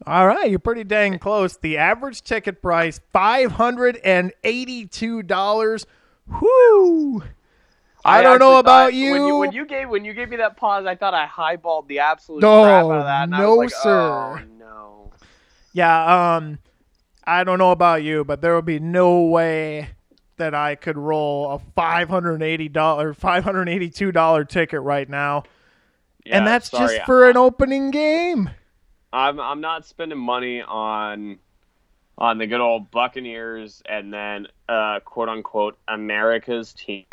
All 0.05 0.27
right, 0.27 0.49
you're 0.49 0.59
pretty 0.59 0.83
dang 0.83 1.17
close. 1.19 1.57
The 1.57 1.77
average 1.77 2.21
ticket 2.21 2.61
price 2.61 2.99
five 3.13 3.51
hundred 3.53 3.97
and 4.03 4.33
eighty-two 4.43 5.23
dollars. 5.23 5.85
Whoo! 6.27 7.21
I, 8.03 8.19
I 8.19 8.21
don't 8.21 8.39
know 8.39 8.59
about 8.59 8.93
you. 8.93 9.11
When, 9.11 9.25
you. 9.25 9.37
when 9.37 9.51
you 9.51 9.65
gave 9.65 9.89
when 9.89 10.05
you 10.05 10.13
gave 10.13 10.29
me 10.29 10.37
that 10.37 10.57
pause, 10.57 10.85
I 10.85 10.95
thought 10.95 11.13
I 11.13 11.25
highballed 11.25 11.87
the 11.87 11.99
absolute 11.99 12.41
no, 12.41 12.63
crap 12.63 12.85
out 12.85 12.91
of 12.91 13.03
that. 13.05 13.29
no, 13.29 13.55
like, 13.55 13.69
sir. 13.71 14.39
Oh, 14.39 14.39
no. 14.59 15.11
Yeah. 15.73 16.35
Um, 16.35 16.59
I 17.27 17.43
don't 17.43 17.57
know 17.59 17.71
about 17.71 18.03
you, 18.03 18.23
but 18.23 18.41
there 18.41 18.55
would 18.55 18.65
be 18.65 18.79
no 18.79 19.21
way 19.21 19.89
that 20.37 20.53
I 20.53 20.75
could 20.75 20.97
roll 20.97 21.51
a 21.51 21.59
five 21.75 22.09
hundred 22.09 22.41
eighty 22.43 22.69
dollar, 22.69 23.13
five 23.13 23.43
hundred 23.43 23.69
eighty-two 23.69 24.11
dollar 24.11 24.43
ticket 24.43 24.81
right 24.81 25.09
now, 25.09 25.43
yeah, 26.25 26.37
and 26.37 26.47
that's 26.47 26.69
sorry. 26.69 26.95
just 26.95 27.05
for 27.05 27.29
an 27.29 27.37
opening 27.37 27.91
game. 27.91 28.49
I'm 29.13 29.39
I'm 29.39 29.61
not 29.61 29.85
spending 29.85 30.19
money 30.19 30.61
on 30.61 31.39
on 32.17 32.37
the 32.37 32.47
good 32.47 32.61
old 32.61 32.91
Buccaneers 32.91 33.81
and 33.87 34.13
then 34.13 34.47
uh, 34.69 34.99
quote 35.03 35.29
unquote 35.29 35.77
America's 35.87 36.73
team. 36.73 37.05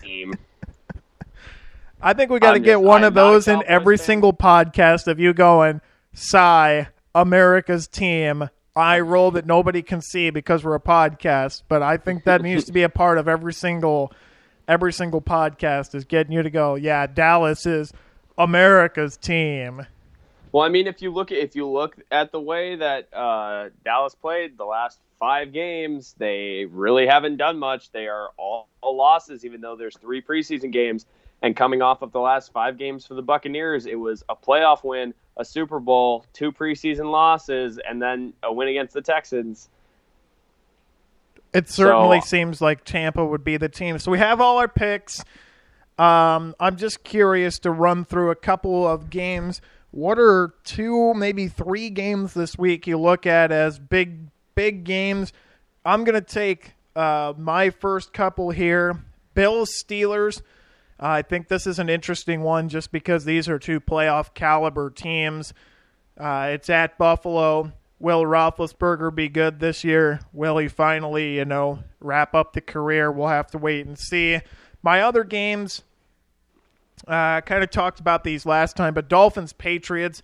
team. 0.00 0.34
I 2.02 2.12
think 2.14 2.30
we 2.30 2.40
got 2.40 2.52
to 2.52 2.58
get 2.58 2.74
just- 2.74 2.82
one 2.84 3.02
I'm 3.02 3.08
of 3.08 3.14
those 3.14 3.48
in 3.48 3.62
every 3.66 3.96
fan. 3.96 4.06
single 4.06 4.32
podcast 4.32 5.06
of 5.06 5.18
you 5.20 5.32
going, 5.32 5.80
"Sigh, 6.12 6.88
America's 7.14 7.88
team." 7.88 8.48
I 8.74 9.00
roll 9.00 9.32
that 9.32 9.46
nobody 9.46 9.82
can 9.82 10.00
see 10.00 10.30
because 10.30 10.64
we're 10.64 10.74
a 10.74 10.80
podcast, 10.80 11.62
but 11.68 11.82
I 11.82 11.96
think 11.96 12.24
that 12.24 12.42
needs 12.42 12.64
to 12.64 12.72
be 12.72 12.82
a 12.82 12.88
part 12.88 13.18
of 13.18 13.28
every 13.28 13.52
single 13.52 14.12
every 14.68 14.92
single 14.92 15.20
podcast 15.20 15.94
is 15.94 16.04
getting 16.04 16.32
you 16.32 16.42
to 16.42 16.50
go, 16.50 16.74
"Yeah, 16.74 17.06
Dallas 17.06 17.66
is 17.66 17.92
America's 18.38 19.16
team." 19.16 19.86
Well, 20.52 20.64
I 20.64 20.68
mean, 20.68 20.86
if 20.86 21.00
you 21.00 21.10
look 21.10 21.32
at 21.32 21.38
if 21.38 21.54
you 21.56 21.68
look 21.68 21.96
at 22.10 22.32
the 22.32 22.40
way 22.40 22.76
that 22.76 23.12
uh, 23.12 23.70
Dallas 23.84 24.14
played 24.14 24.56
the 24.56 24.64
last 24.64 25.00
five 25.18 25.52
games, 25.52 26.14
they 26.18 26.66
really 26.70 27.06
haven't 27.06 27.36
done 27.36 27.58
much. 27.58 27.90
They 27.92 28.06
are 28.06 28.30
all, 28.36 28.68
all 28.80 28.96
losses, 28.96 29.44
even 29.44 29.60
though 29.60 29.76
there's 29.76 29.96
three 29.96 30.20
preseason 30.20 30.72
games. 30.72 31.06
And 31.42 31.56
coming 31.56 31.82
off 31.82 32.02
of 32.02 32.12
the 32.12 32.20
last 32.20 32.52
five 32.52 32.78
games 32.78 33.06
for 33.06 33.14
the 33.14 33.22
Buccaneers, 33.22 33.86
it 33.86 33.94
was 33.94 34.24
a 34.28 34.36
playoff 34.36 34.84
win, 34.84 35.14
a 35.36 35.44
Super 35.44 35.80
Bowl, 35.80 36.24
two 36.32 36.52
preseason 36.52 37.10
losses, 37.10 37.78
and 37.88 38.00
then 38.00 38.32
a 38.42 38.52
win 38.52 38.68
against 38.68 38.94
the 38.94 39.00
Texans. 39.02 39.68
It 41.52 41.68
certainly 41.68 42.20
So- 42.20 42.26
seems 42.26 42.60
like 42.60 42.84
Tampa 42.84 43.24
would 43.24 43.44
be 43.44 43.56
the 43.56 43.68
team. 43.68 43.98
So 43.98 44.10
we 44.10 44.18
have 44.18 44.40
all 44.40 44.58
our 44.58 44.68
picks. 44.68 45.22
Um, 45.98 46.54
I'm 46.58 46.76
just 46.76 47.04
curious 47.04 47.58
to 47.60 47.70
run 47.70 48.04
through 48.04 48.30
a 48.30 48.34
couple 48.34 48.86
of 48.88 49.10
games. 49.10 49.60
What 49.90 50.18
are 50.18 50.54
two, 50.64 51.12
maybe 51.12 51.48
three 51.48 51.90
games 51.90 52.32
this 52.32 52.56
week 52.56 52.86
you 52.86 52.98
look 52.98 53.26
at 53.26 53.52
as 53.52 53.78
big, 53.78 54.28
big 54.54 54.84
games? 54.84 55.32
I'm 55.84 56.04
going 56.04 56.14
to 56.14 56.26
take 56.26 56.72
uh, 56.96 57.34
my 57.36 57.68
first 57.70 58.12
couple 58.12 58.50
here 58.50 59.02
Bills, 59.34 59.70
Steelers. 59.70 60.40
I 61.04 61.22
think 61.22 61.48
this 61.48 61.66
is 61.66 61.80
an 61.80 61.88
interesting 61.88 62.42
one 62.42 62.68
just 62.68 62.92
because 62.92 63.24
these 63.24 63.48
are 63.48 63.58
two 63.58 63.80
playoff 63.80 64.34
caliber 64.34 64.88
teams. 64.88 65.52
Uh, 66.16 66.50
it's 66.52 66.70
at 66.70 66.96
Buffalo. 66.96 67.72
Will 67.98 68.22
Roethlisberger 68.22 69.12
be 69.12 69.28
good 69.28 69.58
this 69.58 69.82
year? 69.82 70.20
Will 70.32 70.58
he 70.58 70.68
finally, 70.68 71.36
you 71.36 71.44
know, 71.44 71.80
wrap 71.98 72.36
up 72.36 72.52
the 72.52 72.60
career? 72.60 73.10
We'll 73.10 73.26
have 73.26 73.50
to 73.50 73.58
wait 73.58 73.84
and 73.84 73.98
see. 73.98 74.38
My 74.80 75.00
other 75.00 75.24
games, 75.24 75.82
uh, 77.08 77.40
kind 77.40 77.64
of 77.64 77.70
talked 77.70 77.98
about 77.98 78.22
these 78.22 78.46
last 78.46 78.76
time, 78.76 78.94
but 78.94 79.08
Dolphins 79.08 79.52
Patriots. 79.52 80.22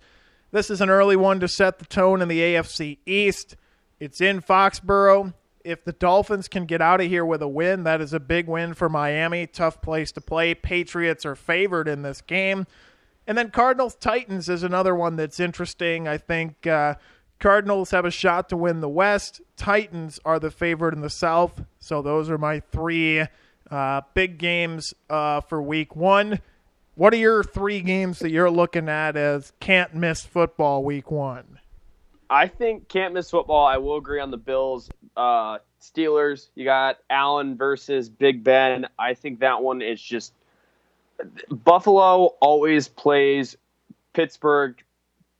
This 0.51 0.69
is 0.69 0.79
an 0.79 0.89
early 0.89 1.17
one 1.17 1.41
to 1.41 1.47
set 1.49 1.79
the 1.79 1.85
tone 1.85 2.21
in 2.21 2.29
the 2.29 2.39
AFC 2.39 2.99
East. 3.05 3.57
It's 3.99 4.21
in 4.21 4.41
Foxborough. 4.41 5.33
If 5.69 5.83
the 5.83 5.91
Dolphins 5.91 6.47
can 6.47 6.65
get 6.65 6.81
out 6.81 6.99
of 6.99 7.07
here 7.07 7.23
with 7.23 7.43
a 7.43 7.47
win, 7.47 7.83
that 7.83 8.01
is 8.01 8.11
a 8.11 8.19
big 8.19 8.47
win 8.47 8.73
for 8.73 8.89
Miami. 8.89 9.45
Tough 9.45 9.83
place 9.83 10.11
to 10.13 10.21
play. 10.21 10.55
Patriots 10.55 11.27
are 11.27 11.35
favored 11.35 11.87
in 11.87 12.01
this 12.01 12.21
game. 12.21 12.65
And 13.27 13.37
then 13.37 13.51
Cardinals 13.51 13.93
Titans 13.93 14.49
is 14.49 14.63
another 14.63 14.95
one 14.95 15.15
that's 15.15 15.39
interesting. 15.39 16.07
I 16.07 16.17
think 16.17 16.65
uh, 16.65 16.95
Cardinals 17.39 17.91
have 17.91 18.03
a 18.03 18.09
shot 18.09 18.49
to 18.49 18.57
win 18.57 18.81
the 18.81 18.89
West. 18.89 19.41
Titans 19.57 20.19
are 20.25 20.39
the 20.39 20.49
favorite 20.49 20.95
in 20.95 21.01
the 21.01 21.09
South. 21.11 21.63
So 21.77 22.01
those 22.01 22.31
are 22.31 22.39
my 22.39 22.61
three 22.61 23.25
uh, 23.69 24.01
big 24.15 24.39
games 24.39 24.95
uh, 25.07 25.41
for 25.41 25.61
week 25.61 25.95
one. 25.95 26.39
What 26.95 27.13
are 27.13 27.17
your 27.17 27.43
three 27.43 27.81
games 27.81 28.17
that 28.19 28.31
you're 28.31 28.49
looking 28.49 28.89
at 28.89 29.15
as 29.15 29.53
can't 29.59 29.93
miss 29.93 30.25
football 30.25 30.83
week 30.83 31.11
one? 31.11 31.59
I 32.29 32.47
think 32.47 32.87
can't 32.87 33.13
miss 33.13 33.31
football. 33.31 33.65
I 33.65 33.77
will 33.77 33.97
agree 33.97 34.19
on 34.19 34.31
the 34.31 34.37
Bills, 34.37 34.89
uh, 35.17 35.59
Steelers. 35.81 36.49
You 36.55 36.65
got 36.65 36.97
Allen 37.09 37.57
versus 37.57 38.09
Big 38.09 38.43
Ben. 38.43 38.87
I 38.97 39.13
think 39.15 39.39
that 39.39 39.63
one 39.63 39.81
is 39.81 40.01
just 40.01 40.33
Buffalo 41.49 42.35
always 42.39 42.87
plays 42.87 43.57
Pittsburgh 44.13 44.81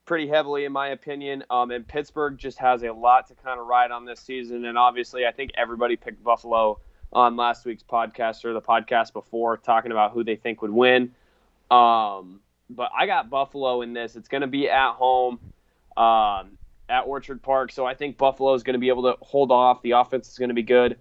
pretty 0.06 0.28
heavily, 0.28 0.66
in 0.66 0.72
my 0.72 0.88
opinion. 0.88 1.44
Um, 1.50 1.72
and 1.72 1.88
Pittsburgh 1.88 2.38
just 2.38 2.58
has 2.58 2.84
a 2.84 2.92
lot 2.92 3.28
to 3.28 3.36
kind 3.36 3.60
of 3.60 3.68
ride 3.68 3.92
on 3.92 4.06
this 4.06 4.20
season. 4.20 4.66
And 4.66 4.78
obviously, 4.78 5.26
I 5.26 5.32
think 5.32 5.52
everybody 5.56 5.96
picked 5.96 6.24
Buffalo 6.24 6.80
on 7.14 7.36
last 7.36 7.66
week's 7.66 7.84
podcast 7.84 8.46
or 8.46 8.54
the 8.54 8.62
podcast 8.62 9.14
before, 9.14 9.58
talking 9.58 9.92
about 9.92 10.12
who 10.12 10.24
they 10.24 10.36
think 10.36 10.62
would 10.62 10.72
win. 10.72 11.12
Um, 11.70 12.40
but 12.70 12.92
I 12.98 13.06
got 13.06 13.30
Buffalo 13.30 13.82
in 13.82 13.94
this. 13.94 14.16
It's 14.16 14.28
going 14.28 14.42
to 14.42 14.48
be 14.48 14.70
at 14.70 14.94
home. 14.94 15.40
Um, 15.96 16.58
at 16.90 17.02
Orchard 17.02 17.42
Park. 17.42 17.72
So 17.72 17.86
I 17.86 17.94
think 17.94 18.18
Buffalo 18.18 18.54
is 18.54 18.64
going 18.64 18.74
to 18.74 18.80
be 18.80 18.90
able 18.90 19.04
to 19.04 19.16
hold 19.22 19.52
off. 19.52 19.82
The 19.82 19.92
offense 19.92 20.30
is 20.30 20.38
going 20.38 20.50
to 20.50 20.56
be 20.56 20.64
good. 20.64 20.98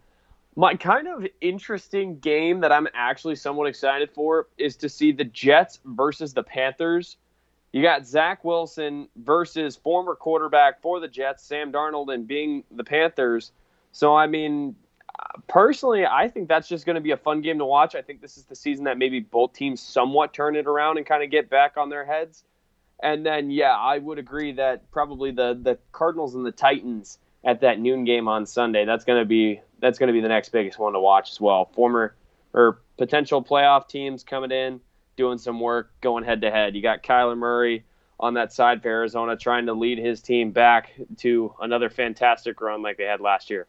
My 0.56 0.74
kind 0.74 1.06
of 1.06 1.26
interesting 1.40 2.18
game 2.18 2.60
that 2.60 2.72
I'm 2.72 2.88
actually 2.94 3.36
somewhat 3.36 3.68
excited 3.68 4.10
for 4.10 4.48
is 4.58 4.76
to 4.76 4.88
see 4.88 5.12
the 5.12 5.24
Jets 5.24 5.80
versus 5.84 6.34
the 6.34 6.42
Panthers. 6.42 7.16
You 7.72 7.82
got 7.82 8.06
Zach 8.06 8.44
Wilson 8.44 9.08
versus 9.16 9.76
former 9.76 10.14
quarterback 10.14 10.80
for 10.80 11.00
the 11.00 11.08
Jets, 11.08 11.44
Sam 11.44 11.70
Darnold, 11.70 12.12
and 12.12 12.26
being 12.26 12.64
the 12.70 12.82
Panthers. 12.82 13.52
So, 13.92 14.16
I 14.16 14.26
mean, 14.26 14.74
personally, 15.46 16.06
I 16.06 16.28
think 16.28 16.48
that's 16.48 16.68
just 16.68 16.86
going 16.86 16.94
to 16.94 17.00
be 17.00 17.10
a 17.10 17.16
fun 17.16 17.40
game 17.40 17.58
to 17.58 17.64
watch. 17.64 17.94
I 17.94 18.02
think 18.02 18.20
this 18.20 18.36
is 18.36 18.44
the 18.44 18.56
season 18.56 18.84
that 18.84 18.98
maybe 18.98 19.20
both 19.20 19.52
teams 19.52 19.80
somewhat 19.80 20.32
turn 20.32 20.56
it 20.56 20.66
around 20.66 20.96
and 20.96 21.06
kind 21.06 21.22
of 21.22 21.30
get 21.30 21.50
back 21.50 21.76
on 21.76 21.90
their 21.90 22.04
heads. 22.04 22.44
And 23.02 23.24
then, 23.24 23.50
yeah, 23.50 23.76
I 23.76 23.98
would 23.98 24.18
agree 24.18 24.52
that 24.52 24.90
probably 24.90 25.30
the 25.30 25.58
the 25.60 25.78
Cardinals 25.92 26.34
and 26.34 26.44
the 26.44 26.52
Titans 26.52 27.18
at 27.44 27.60
that 27.60 27.78
noon 27.78 28.04
game 28.04 28.28
on 28.28 28.46
Sunday. 28.46 28.84
That's 28.84 29.04
gonna 29.04 29.24
be 29.24 29.60
that's 29.80 29.98
gonna 29.98 30.12
be 30.12 30.20
the 30.20 30.28
next 30.28 30.48
biggest 30.50 30.78
one 30.78 30.94
to 30.94 31.00
watch 31.00 31.30
as 31.30 31.40
well. 31.40 31.66
Former 31.66 32.14
or 32.52 32.80
potential 32.96 33.42
playoff 33.42 33.88
teams 33.88 34.24
coming 34.24 34.50
in, 34.50 34.80
doing 35.16 35.38
some 35.38 35.60
work, 35.60 35.92
going 36.00 36.24
head 36.24 36.40
to 36.40 36.50
head. 36.50 36.74
You 36.74 36.82
got 36.82 37.02
Kyler 37.02 37.36
Murray 37.36 37.84
on 38.18 38.34
that 38.34 38.52
side 38.52 38.82
for 38.82 38.88
Arizona, 38.88 39.36
trying 39.36 39.66
to 39.66 39.74
lead 39.74 39.98
his 39.98 40.20
team 40.20 40.50
back 40.50 40.92
to 41.18 41.54
another 41.60 41.88
fantastic 41.88 42.60
run 42.60 42.82
like 42.82 42.96
they 42.96 43.04
had 43.04 43.20
last 43.20 43.48
year. 43.48 43.66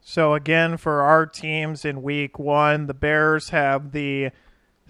So 0.00 0.34
again, 0.34 0.78
for 0.78 1.02
our 1.02 1.26
teams 1.26 1.84
in 1.84 2.02
week 2.02 2.38
one, 2.38 2.86
the 2.86 2.94
Bears 2.94 3.50
have 3.50 3.92
the 3.92 4.30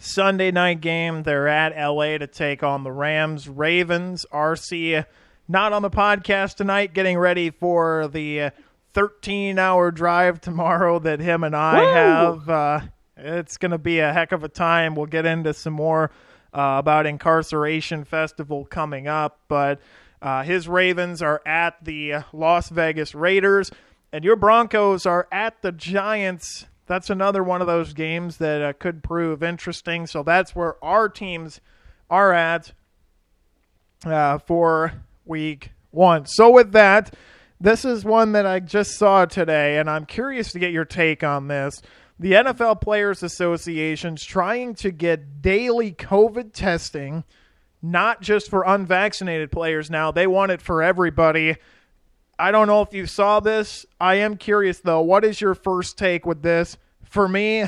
Sunday 0.02 0.50
night 0.50 0.80
game. 0.80 1.22
They're 1.22 1.46
at 1.46 1.76
LA 1.76 2.18
to 2.18 2.26
take 2.26 2.64
on 2.64 2.82
the 2.82 2.90
Rams. 2.90 3.48
Ravens, 3.48 4.26
RC, 4.32 5.06
not 5.46 5.72
on 5.72 5.82
the 5.82 5.90
podcast 5.90 6.56
tonight, 6.56 6.92
getting 6.92 7.16
ready 7.16 7.50
for 7.50 8.08
the 8.08 8.50
13 8.94 9.60
hour 9.60 9.92
drive 9.92 10.40
tomorrow 10.40 10.98
that 10.98 11.20
him 11.20 11.44
and 11.44 11.54
I 11.54 11.80
Woo! 11.80 11.92
have. 11.92 12.48
Uh, 12.48 12.80
it's 13.16 13.56
going 13.56 13.70
to 13.70 13.78
be 13.78 14.00
a 14.00 14.12
heck 14.12 14.32
of 14.32 14.42
a 14.42 14.48
time. 14.48 14.96
We'll 14.96 15.06
get 15.06 15.24
into 15.24 15.54
some 15.54 15.74
more 15.74 16.10
uh, 16.52 16.76
about 16.78 17.06
Inkcarceration 17.06 18.04
Festival 18.04 18.64
coming 18.64 19.06
up, 19.06 19.40
but 19.46 19.80
uh, 20.20 20.42
his 20.42 20.66
Ravens 20.66 21.22
are 21.22 21.40
at 21.46 21.84
the 21.84 22.14
Las 22.32 22.68
Vegas 22.70 23.14
Raiders, 23.14 23.70
and 24.12 24.24
your 24.24 24.36
Broncos 24.36 25.06
are 25.06 25.28
at 25.30 25.62
the 25.62 25.70
Giants 25.70 26.66
that's 26.86 27.10
another 27.10 27.42
one 27.42 27.60
of 27.60 27.66
those 27.66 27.92
games 27.92 28.38
that 28.38 28.62
uh, 28.62 28.72
could 28.72 29.02
prove 29.02 29.42
interesting. 29.42 30.06
So 30.06 30.22
that's 30.22 30.54
where 30.54 30.82
our 30.84 31.08
teams 31.08 31.60
are 32.10 32.32
at 32.32 32.72
uh, 34.04 34.38
for 34.38 34.92
week 35.24 35.72
one. 35.90 36.26
So 36.26 36.50
with 36.50 36.72
that, 36.72 37.14
this 37.60 37.84
is 37.84 38.04
one 38.04 38.32
that 38.32 38.46
I 38.46 38.58
just 38.58 38.98
saw 38.98 39.24
today, 39.24 39.78
and 39.78 39.88
I'm 39.88 40.04
curious 40.04 40.50
to 40.52 40.58
get 40.58 40.72
your 40.72 40.84
take 40.84 41.22
on 41.22 41.46
this. 41.46 41.80
The 42.18 42.32
NFL 42.32 42.80
Players 42.80 43.22
Association's 43.22 44.24
trying 44.24 44.74
to 44.76 44.90
get 44.90 45.40
daily 45.40 45.92
COVID 45.92 46.52
testing, 46.52 47.24
not 47.80 48.20
just 48.20 48.50
for 48.50 48.64
unvaccinated 48.64 49.52
players 49.52 49.90
now. 49.90 50.10
They 50.10 50.26
want 50.26 50.52
it 50.52 50.60
for 50.60 50.82
everybody. 50.82 51.56
I 52.38 52.50
don't 52.50 52.66
know 52.66 52.82
if 52.82 52.92
you 52.92 53.06
saw 53.06 53.40
this. 53.40 53.86
I 54.00 54.16
am 54.16 54.36
curious 54.36 54.80
though. 54.80 55.00
What 55.00 55.24
is 55.24 55.40
your 55.40 55.54
first 55.54 55.98
take 55.98 56.26
with 56.26 56.42
this? 56.42 56.76
For 57.04 57.28
me, 57.28 57.64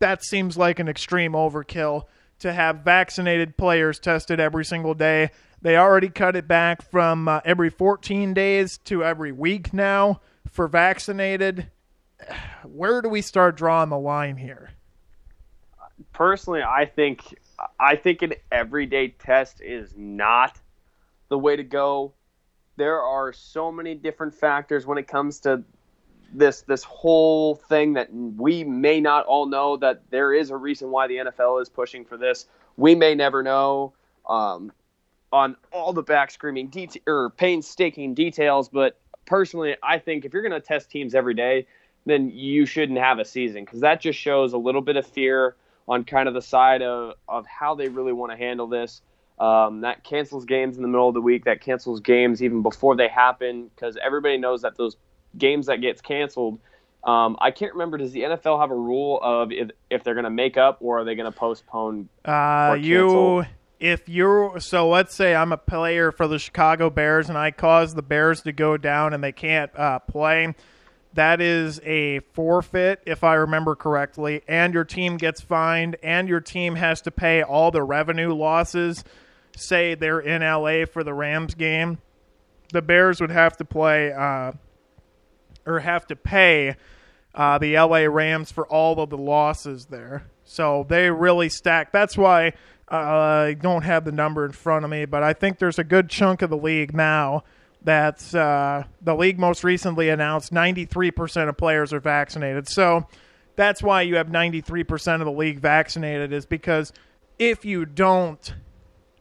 that 0.00 0.24
seems 0.24 0.56
like 0.56 0.78
an 0.78 0.88
extreme 0.88 1.32
overkill 1.32 2.04
to 2.40 2.52
have 2.52 2.84
vaccinated 2.84 3.56
players 3.56 3.98
tested 3.98 4.40
every 4.40 4.64
single 4.64 4.94
day. 4.94 5.30
They 5.60 5.76
already 5.76 6.08
cut 6.08 6.36
it 6.36 6.46
back 6.46 6.82
from 6.82 7.26
uh, 7.26 7.40
every 7.44 7.70
14 7.70 8.32
days 8.34 8.78
to 8.84 9.02
every 9.02 9.32
week 9.32 9.72
now 9.72 10.20
for 10.50 10.68
vaccinated. 10.68 11.70
Where 12.64 13.02
do 13.02 13.08
we 13.08 13.22
start 13.22 13.56
drawing 13.56 13.88
the 13.88 13.98
line 13.98 14.36
here? 14.36 14.70
personally, 16.12 16.62
I 16.62 16.84
think 16.84 17.38
I 17.78 17.96
think 17.96 18.22
an 18.22 18.34
everyday 18.52 19.08
test 19.08 19.60
is 19.60 19.94
not 19.96 20.58
the 21.28 21.38
way 21.38 21.56
to 21.56 21.64
go. 21.64 22.14
There 22.78 23.02
are 23.02 23.32
so 23.32 23.72
many 23.72 23.96
different 23.96 24.34
factors 24.34 24.86
when 24.86 24.98
it 24.98 25.08
comes 25.08 25.40
to 25.40 25.64
this 26.32 26.62
this 26.62 26.84
whole 26.84 27.56
thing 27.56 27.94
that 27.94 28.08
we 28.12 28.62
may 28.62 29.00
not 29.00 29.26
all 29.26 29.46
know 29.46 29.76
that 29.78 30.02
there 30.10 30.32
is 30.32 30.50
a 30.50 30.56
reason 30.56 30.90
why 30.90 31.08
the 31.08 31.16
NFL 31.16 31.60
is 31.60 31.68
pushing 31.68 32.04
for 32.04 32.16
this. 32.16 32.46
We 32.76 32.94
may 32.94 33.14
never 33.14 33.42
know. 33.42 33.94
Um, 34.28 34.72
on 35.32 35.56
all 35.72 35.92
the 35.92 36.02
back 36.02 36.30
screaming 36.30 36.68
detail 36.68 37.02
or 37.06 37.30
painstaking 37.30 38.14
details, 38.14 38.68
but 38.68 38.98
personally, 39.26 39.76
I 39.82 39.98
think 39.98 40.24
if 40.24 40.32
you're 40.32 40.42
going 40.42 40.52
to 40.52 40.60
test 40.60 40.90
teams 40.90 41.14
every 41.14 41.34
day, 41.34 41.66
then 42.06 42.30
you 42.30 42.64
shouldn't 42.64 42.98
have 42.98 43.18
a 43.18 43.24
season 43.24 43.64
because 43.64 43.80
that 43.80 44.00
just 44.00 44.18
shows 44.18 44.52
a 44.52 44.58
little 44.58 44.80
bit 44.80 44.96
of 44.96 45.06
fear 45.06 45.56
on 45.88 46.04
kind 46.04 46.28
of 46.28 46.34
the 46.34 46.42
side 46.42 46.82
of, 46.82 47.14
of 47.28 47.46
how 47.46 47.74
they 47.74 47.88
really 47.88 48.12
want 48.12 48.30
to 48.32 48.38
handle 48.38 48.66
this. 48.66 49.02
Um, 49.40 49.82
that 49.82 50.02
cancels 50.02 50.44
games 50.44 50.76
in 50.76 50.82
the 50.82 50.88
middle 50.88 51.08
of 51.08 51.14
the 51.14 51.20
week. 51.20 51.44
That 51.44 51.60
cancels 51.60 52.00
games 52.00 52.42
even 52.42 52.62
before 52.62 52.96
they 52.96 53.08
happen 53.08 53.70
because 53.74 53.96
everybody 54.04 54.36
knows 54.36 54.62
that 54.62 54.76
those 54.76 54.96
games 55.36 55.66
that 55.66 55.80
gets 55.80 56.00
canceled. 56.00 56.58
Um, 57.04 57.36
I 57.40 57.52
can't 57.52 57.72
remember. 57.72 57.98
Does 57.98 58.12
the 58.12 58.22
NFL 58.22 58.60
have 58.60 58.70
a 58.70 58.76
rule 58.76 59.20
of 59.22 59.52
if, 59.52 59.70
if 59.90 60.02
they're 60.02 60.14
going 60.14 60.24
to 60.24 60.30
make 60.30 60.56
up 60.56 60.78
or 60.80 61.00
are 61.00 61.04
they 61.04 61.14
going 61.14 61.30
to 61.30 61.38
postpone? 61.38 62.08
Uh, 62.24 62.76
you, 62.78 63.44
if 63.78 64.08
you're 64.08 64.58
so, 64.58 64.88
let's 64.88 65.14
say 65.14 65.34
I'm 65.34 65.52
a 65.52 65.56
player 65.56 66.10
for 66.10 66.26
the 66.26 66.38
Chicago 66.38 66.90
Bears 66.90 67.28
and 67.28 67.38
I 67.38 67.52
cause 67.52 67.94
the 67.94 68.02
Bears 68.02 68.42
to 68.42 68.52
go 68.52 68.76
down 68.76 69.14
and 69.14 69.22
they 69.22 69.32
can't 69.32 69.70
uh, 69.78 70.00
play. 70.00 70.54
That 71.14 71.40
is 71.40 71.80
a 71.84 72.20
forfeit, 72.32 73.00
if 73.06 73.24
I 73.24 73.34
remember 73.34 73.74
correctly, 73.74 74.42
and 74.46 74.74
your 74.74 74.84
team 74.84 75.16
gets 75.16 75.40
fined, 75.40 75.96
and 76.02 76.28
your 76.28 76.40
team 76.40 76.74
has 76.76 77.00
to 77.02 77.10
pay 77.10 77.42
all 77.42 77.70
the 77.70 77.82
revenue 77.82 78.34
losses 78.34 79.02
say 79.58 79.94
they're 79.94 80.20
in 80.20 80.42
LA 80.42 80.84
for 80.84 81.04
the 81.04 81.14
Rams 81.14 81.54
game, 81.54 81.98
the 82.72 82.82
Bears 82.82 83.20
would 83.20 83.30
have 83.30 83.56
to 83.58 83.64
play 83.64 84.12
uh, 84.12 84.52
or 85.66 85.80
have 85.80 86.06
to 86.08 86.16
pay 86.16 86.76
uh, 87.34 87.58
the 87.58 87.78
LA 87.78 88.00
Rams 88.00 88.50
for 88.50 88.66
all 88.66 89.00
of 89.00 89.10
the 89.10 89.18
losses 89.18 89.86
there. 89.86 90.26
So 90.44 90.86
they 90.88 91.10
really 91.10 91.48
stack. 91.48 91.92
That's 91.92 92.16
why 92.16 92.52
uh, 92.90 92.96
I 92.96 93.54
don't 93.54 93.82
have 93.82 94.04
the 94.04 94.12
number 94.12 94.44
in 94.44 94.52
front 94.52 94.84
of 94.84 94.90
me, 94.90 95.04
but 95.04 95.22
I 95.22 95.34
think 95.34 95.58
there's 95.58 95.78
a 95.78 95.84
good 95.84 96.08
chunk 96.08 96.42
of 96.42 96.50
the 96.50 96.56
league 96.56 96.94
now 96.94 97.44
that 97.82 98.34
uh, 98.34 98.84
the 99.02 99.14
league 99.14 99.38
most 99.38 99.62
recently 99.62 100.08
announced 100.08 100.52
93% 100.52 101.48
of 101.48 101.56
players 101.56 101.92
are 101.92 102.00
vaccinated. 102.00 102.68
So 102.68 103.06
that's 103.56 103.82
why 103.82 104.02
you 104.02 104.16
have 104.16 104.28
93% 104.28 105.20
of 105.20 105.26
the 105.26 105.32
league 105.32 105.60
vaccinated, 105.60 106.32
is 106.32 106.46
because 106.46 106.92
if 107.38 107.64
you 107.64 107.84
don't 107.84 108.54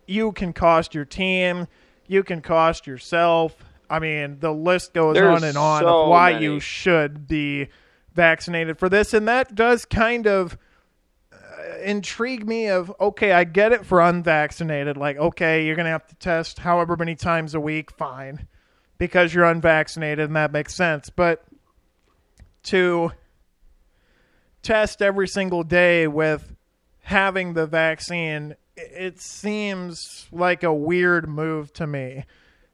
you 0.07 0.31
can 0.31 0.53
cost 0.53 0.95
your 0.95 1.05
team, 1.05 1.67
you 2.07 2.23
can 2.23 2.41
cost 2.41 2.87
yourself. 2.87 3.55
I 3.89 3.99
mean, 3.99 4.39
the 4.39 4.53
list 4.53 4.93
goes 4.93 5.15
There's 5.15 5.41
on 5.41 5.47
and 5.47 5.57
on 5.57 5.81
so 5.81 6.03
of 6.03 6.09
why 6.09 6.33
many. 6.33 6.45
you 6.45 6.59
should 6.59 7.27
be 7.27 7.69
vaccinated 8.13 8.79
for 8.79 8.89
this, 8.89 9.13
and 9.13 9.27
that 9.27 9.55
does 9.55 9.85
kind 9.85 10.27
of 10.27 10.57
uh, 11.31 11.37
intrigue 11.83 12.45
me. 12.45 12.67
Of 12.67 12.91
okay, 12.99 13.31
I 13.31 13.43
get 13.43 13.71
it 13.71 13.85
for 13.85 14.01
unvaccinated. 14.01 14.97
Like, 14.97 15.17
okay, 15.17 15.65
you're 15.65 15.75
gonna 15.75 15.89
have 15.89 16.07
to 16.07 16.15
test 16.15 16.59
however 16.59 16.95
many 16.97 17.15
times 17.15 17.53
a 17.53 17.59
week, 17.59 17.91
fine, 17.91 18.47
because 18.97 19.33
you're 19.33 19.45
unvaccinated, 19.45 20.25
and 20.25 20.35
that 20.35 20.51
makes 20.51 20.75
sense. 20.75 21.09
But 21.09 21.45
to 22.63 23.11
test 24.61 25.01
every 25.01 25.27
single 25.29 25.63
day 25.63 26.07
with 26.07 26.55
having 27.03 27.53
the 27.53 27.65
vaccine 27.65 28.55
it 28.77 29.19
seems 29.19 30.27
like 30.31 30.63
a 30.63 30.73
weird 30.73 31.27
move 31.27 31.73
to 31.73 31.87
me. 31.87 32.23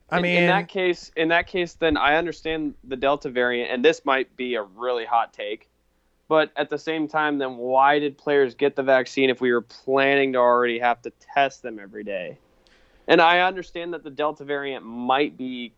I 0.10 0.18
in, 0.18 0.24
mean, 0.24 0.44
in 0.44 0.48
that 0.48 0.68
case, 0.68 1.12
in 1.16 1.30
that 1.30 1.48
case, 1.48 1.74
then 1.74 1.98
I 1.98 2.18
understand 2.18 2.76
the 2.84 2.96
Delta 2.96 3.30
variant, 3.30 3.72
and 3.72 3.84
this 3.84 4.06
might 4.06 4.36
be 4.36 4.56
a 4.56 4.64
really 4.64 5.06
hot 5.06 5.34
take. 5.34 5.70
But 6.28 6.52
at 6.56 6.70
the 6.70 6.78
same 6.78 7.08
time, 7.08 7.38
then 7.38 7.58
why 7.58 8.00
did 8.00 8.18
players 8.18 8.56
get 8.56 8.76
the 8.76 8.84
vaccine 8.84 9.30
if 9.30 9.42
we 9.42 9.52
were 9.52 9.62
planning 9.62 10.34
to 10.34 10.40
already 10.40 10.80
have 10.80 11.02
to 11.04 11.12
test 11.34 11.62
them 11.62 11.80
every 11.80 12.04
day? 12.04 12.38
And 13.08 13.22
I 13.22 13.40
understand 13.40 13.94
that 13.94 14.04
the 14.04 14.10
Delta 14.10 14.46
variant 14.46 14.86
might 14.86 15.38
be 15.38 15.74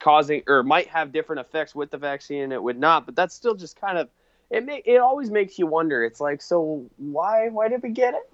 causing 0.00 0.42
or 0.48 0.62
might 0.62 0.88
have 0.88 1.12
different 1.12 1.40
effects 1.40 1.74
with 1.74 1.90
the 1.90 1.98
vaccine 1.98 2.42
and 2.42 2.52
it 2.52 2.62
would 2.62 2.78
not, 2.78 3.06
but 3.06 3.14
that's 3.14 3.34
still 3.34 3.54
just 3.54 3.80
kind 3.80 3.96
of 3.96 4.08
it. 4.50 4.64
May, 4.64 4.82
it 4.84 4.98
always 4.98 5.30
makes 5.30 5.58
you 5.58 5.66
wonder. 5.66 6.04
It's 6.04 6.20
like, 6.20 6.42
so 6.42 6.84
why 6.96 7.48
why 7.48 7.68
did 7.68 7.82
we 7.82 7.90
get 7.90 8.14
it? 8.14 8.30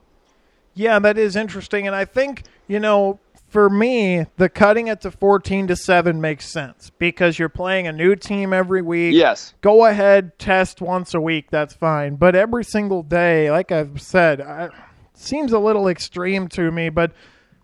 Yeah, 0.75 0.99
that 0.99 1.19
is 1.19 1.37
interesting, 1.37 1.87
and 1.87 1.95
I 1.95 2.05
think 2.05 2.45
you 2.67 2.81
know, 2.81 3.21
for 3.49 3.71
me, 3.71 4.27
the 4.37 4.49
cutting 4.49 4.89
it 4.89 5.01
to 5.03 5.11
fourteen 5.11 5.67
to 5.69 5.77
seven 5.77 6.21
makes 6.21 6.51
sense 6.51 6.91
because 6.99 7.39
you're 7.39 7.49
playing 7.49 7.87
a 7.87 7.93
new 7.93 8.17
team 8.17 8.53
every 8.53 8.83
week. 8.83 9.15
Yes. 9.15 9.55
Go 9.61 9.87
ahead, 9.87 10.39
test 10.39 10.81
once 10.81 11.15
a 11.15 11.21
week. 11.21 11.51
That's 11.51 11.75
fine, 11.75 12.17
but 12.17 12.35
every 12.35 12.65
single 12.65 13.03
day, 13.03 13.51
like 13.51 13.71
I've 13.71 14.03
said, 14.03 14.41
I, 14.41 14.71
seems 15.15 15.53
a 15.53 15.59
little 15.59 15.89
extreme 15.89 16.49
to 16.49 16.71
me. 16.71 16.89
But 16.89 17.13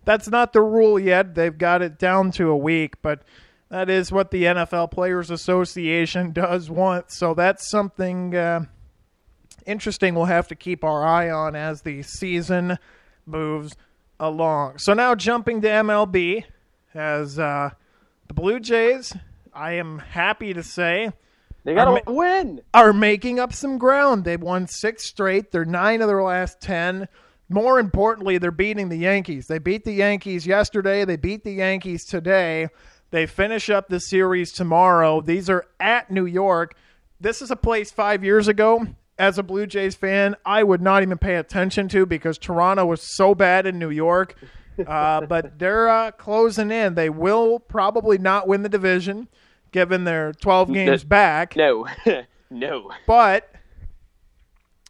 that's 0.05 0.29
not 0.29 0.53
the 0.53 0.61
rule 0.61 0.97
yet. 0.97 1.35
They've 1.35 1.57
got 1.57 1.81
it 1.81 1.99
down 1.99 2.31
to 2.33 2.49
a 2.49 2.57
week, 2.57 3.01
but. 3.01 3.23
That 3.69 3.89
is 3.89 4.11
what 4.11 4.31
the 4.31 4.43
NFL 4.43 4.91
Players 4.91 5.31
Association 5.31 6.31
does 6.33 6.69
want. 6.69 7.09
So 7.09 7.33
that's 7.33 7.69
something 7.69 8.35
uh, 8.35 8.65
interesting 9.65 10.15
we'll 10.15 10.25
have 10.25 10.47
to 10.49 10.55
keep 10.55 10.83
our 10.83 11.05
eye 11.05 11.29
on 11.29 11.55
as 11.55 11.81
the 11.81 12.01
season 12.03 12.77
moves 13.25 13.75
along. 14.19 14.77
So 14.77 14.93
now 14.93 15.15
jumping 15.15 15.61
to 15.61 15.67
MLB, 15.67 16.43
as 16.93 17.39
uh, 17.39 17.71
the 18.27 18.33
Blue 18.33 18.59
Jays, 18.59 19.13
I 19.53 19.73
am 19.73 19.99
happy 19.99 20.53
to 20.53 20.63
say, 20.63 21.11
They 21.63 21.73
got 21.73 21.85
to 22.05 22.11
win. 22.11 22.61
are 22.73 22.93
making 22.93 23.39
up 23.39 23.53
some 23.53 23.77
ground. 23.77 24.23
They've 24.23 24.41
won 24.41 24.67
six 24.67 25.05
straight. 25.05 25.51
They're 25.51 25.65
nine 25.65 26.01
of 26.01 26.07
their 26.07 26.23
last 26.23 26.61
ten. 26.61 27.07
More 27.49 27.79
importantly, 27.79 28.37
they're 28.37 28.51
beating 28.51 28.87
the 28.87 28.97
Yankees. 28.97 29.47
They 29.47 29.59
beat 29.59 29.83
the 29.83 29.91
Yankees 29.91 30.47
yesterday. 30.47 31.03
They 31.03 31.17
beat 31.17 31.43
the 31.43 31.51
Yankees 31.51 32.05
today. 32.05 32.69
They 33.09 33.25
finish 33.25 33.69
up 33.69 33.89
the 33.89 33.99
series 33.99 34.53
tomorrow. 34.53 35.19
These 35.19 35.49
are 35.49 35.65
at 35.77 36.09
New 36.09 36.25
York. 36.25 36.75
This 37.19 37.41
is 37.41 37.51
a 37.51 37.57
place 37.57 37.91
five 37.91 38.23
years 38.23 38.47
ago. 38.47 38.87
As 39.21 39.37
a 39.37 39.43
Blue 39.43 39.67
Jays 39.67 39.93
fan, 39.93 40.35
I 40.43 40.63
would 40.63 40.81
not 40.81 41.03
even 41.03 41.19
pay 41.19 41.35
attention 41.35 41.87
to 41.89 42.07
because 42.07 42.39
Toronto 42.39 42.87
was 42.87 43.03
so 43.15 43.35
bad 43.35 43.67
in 43.67 43.77
New 43.77 43.91
York. 43.91 44.35
Uh, 44.83 45.21
but 45.27 45.59
they're 45.59 45.87
uh, 45.87 46.09
closing 46.09 46.71
in. 46.71 46.95
They 46.95 47.11
will 47.11 47.59
probably 47.59 48.17
not 48.17 48.47
win 48.47 48.63
the 48.63 48.69
division, 48.69 49.27
given 49.71 50.05
they're 50.05 50.33
12 50.33 50.73
games 50.73 51.03
back. 51.03 51.55
No, 51.55 51.85
no. 52.49 52.91
But 53.05 53.53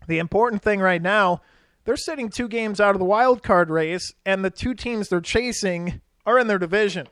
the 0.08 0.20
important 0.20 0.62
thing 0.62 0.80
right 0.80 1.02
now, 1.02 1.42
they're 1.84 1.98
sitting 1.98 2.30
two 2.30 2.48
games 2.48 2.80
out 2.80 2.96
of 2.96 3.00
the 3.00 3.06
wild 3.06 3.44
card 3.44 3.70
race, 3.70 4.14
and 4.26 4.46
the 4.46 4.50
two 4.50 4.74
teams 4.74 5.10
they're 5.10 5.20
chasing 5.20 6.00
are 6.26 6.40
in 6.40 6.48
their 6.48 6.60
division. 6.60 7.10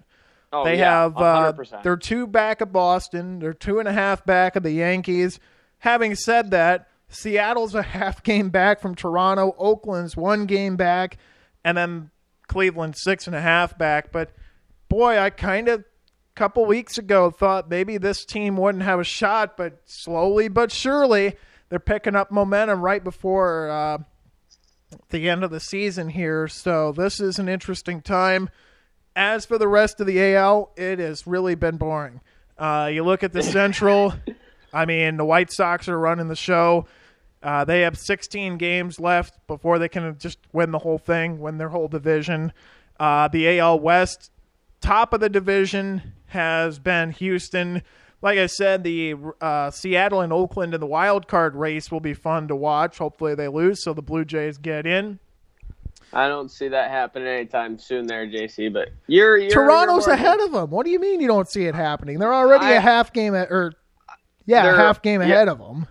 Oh, 0.53 0.63
they 0.63 0.77
yeah, 0.79 1.01
have 1.01 1.17
uh, 1.17 1.53
they're 1.83 1.97
two 1.97 2.27
back 2.27 2.61
of 2.61 2.71
Boston. 2.71 3.39
They're 3.39 3.53
two 3.53 3.79
and 3.79 3.89
a 3.89 3.93
half 3.93 4.25
back 4.25 4.55
of 4.55 4.63
the 4.63 4.71
Yankees. 4.71 5.37
Having 5.79 6.15
said 6.15 6.51
that, 6.51 6.88
Seattle's 7.09 7.75
a 7.75 7.81
half 7.81 8.23
game 8.23 8.49
back 8.49 8.79
from 8.79 8.95
Toronto. 8.95 9.55
Oakland's 9.57 10.15
one 10.15 10.45
game 10.45 10.75
back, 10.75 11.17
and 11.63 11.77
then 11.77 12.11
Cleveland 12.47 12.95
six 12.97 13.27
and 13.27 13.35
a 13.35 13.41
half 13.41 13.77
back. 13.77 14.11
But 14.11 14.31
boy, 14.87 15.17
I 15.17 15.29
kind 15.29 15.67
of 15.67 15.83
couple 16.35 16.65
weeks 16.65 16.97
ago 16.97 17.29
thought 17.29 17.69
maybe 17.69 17.97
this 17.97 18.23
team 18.23 18.55
wouldn't 18.55 18.85
have 18.85 18.97
a 18.97 19.03
shot, 19.03 19.57
but 19.57 19.81
slowly 19.83 20.47
but 20.47 20.71
surely 20.71 21.35
they're 21.67 21.79
picking 21.79 22.15
up 22.15 22.31
momentum 22.31 22.81
right 22.81 23.03
before 23.03 23.69
uh, 23.69 23.97
the 25.09 25.29
end 25.29 25.43
of 25.43 25.51
the 25.51 25.59
season 25.59 26.07
here. 26.07 26.47
So 26.47 26.93
this 26.93 27.19
is 27.19 27.39
an 27.39 27.49
interesting 27.49 28.01
time. 28.01 28.49
As 29.17 29.45
for 29.45 29.57
the 29.57 29.67
rest 29.67 29.99
of 29.99 30.07
the 30.07 30.33
AL, 30.33 30.71
it 30.77 30.99
has 30.99 31.27
really 31.27 31.55
been 31.55 31.75
boring. 31.75 32.21
Uh, 32.57 32.89
you 32.91 33.03
look 33.03 33.21
at 33.21 33.33
the 33.33 33.43
Central. 33.43 34.13
I 34.73 34.85
mean, 34.85 35.17
the 35.17 35.25
White 35.25 35.51
Sox 35.51 35.89
are 35.89 35.99
running 35.99 36.29
the 36.29 36.35
show. 36.35 36.85
Uh, 37.41 37.63
they 37.63 37.81
have 37.81 37.97
16 37.97 38.57
games 38.57 38.99
left 38.99 39.45
before 39.47 39.79
they 39.79 39.87
can 39.87 40.17
just 40.17 40.39
win 40.51 40.71
the 40.71 40.79
whole 40.79 40.97
thing, 40.97 41.39
win 41.39 41.57
their 41.57 41.69
whole 41.69 41.87
division. 41.87 42.51
Uh, 42.99 43.27
the 43.29 43.59
AL 43.59 43.79
West, 43.79 44.31
top 44.81 45.13
of 45.13 45.21
the 45.21 45.29
division, 45.29 46.13
has 46.27 46.79
been 46.79 47.11
Houston. 47.11 47.81
Like 48.21 48.37
I 48.37 48.47
said, 48.47 48.83
the 48.83 49.15
uh, 49.39 49.71
Seattle 49.71 50.19
and 50.19 50.33
Oakland 50.33 50.73
in 50.73 50.81
the 50.81 50.85
wild 50.85 51.27
card 51.29 51.55
race 51.55 51.89
will 51.89 52.01
be 52.01 52.13
fun 52.13 52.49
to 52.49 52.55
watch. 52.55 52.97
Hopefully, 52.97 53.35
they 53.35 53.47
lose 53.47 53.83
so 53.83 53.93
the 53.93 54.01
Blue 54.01 54.25
Jays 54.25 54.57
get 54.57 54.85
in. 54.85 55.19
I 56.11 56.27
don't 56.27 56.49
see 56.49 56.67
that 56.69 56.89
happening 56.89 57.27
anytime 57.27 57.77
soon, 57.77 58.07
there, 58.07 58.27
JC. 58.27 58.73
But 58.73 58.89
you're, 59.07 59.37
you're 59.37 59.51
Toronto's 59.51 60.07
you're 60.07 60.15
ahead 60.15 60.39
of 60.41 60.51
them. 60.51 60.69
What 60.71 60.85
do 60.85 60.91
you 60.91 60.99
mean 60.99 61.21
you 61.21 61.27
don't 61.27 61.49
see 61.49 61.65
it 61.65 61.75
happening? 61.75 62.19
They're 62.19 62.33
already 62.33 62.65
I- 62.65 62.71
a 62.71 62.81
half 62.81 63.13
game 63.13 63.35
at, 63.35 63.51
or 63.51 63.73
yeah, 64.45 64.73
a 64.73 64.75
half 64.75 65.01
game 65.01 65.21
yeah. 65.21 65.27
ahead 65.27 65.47
of 65.47 65.59
them. 65.59 65.87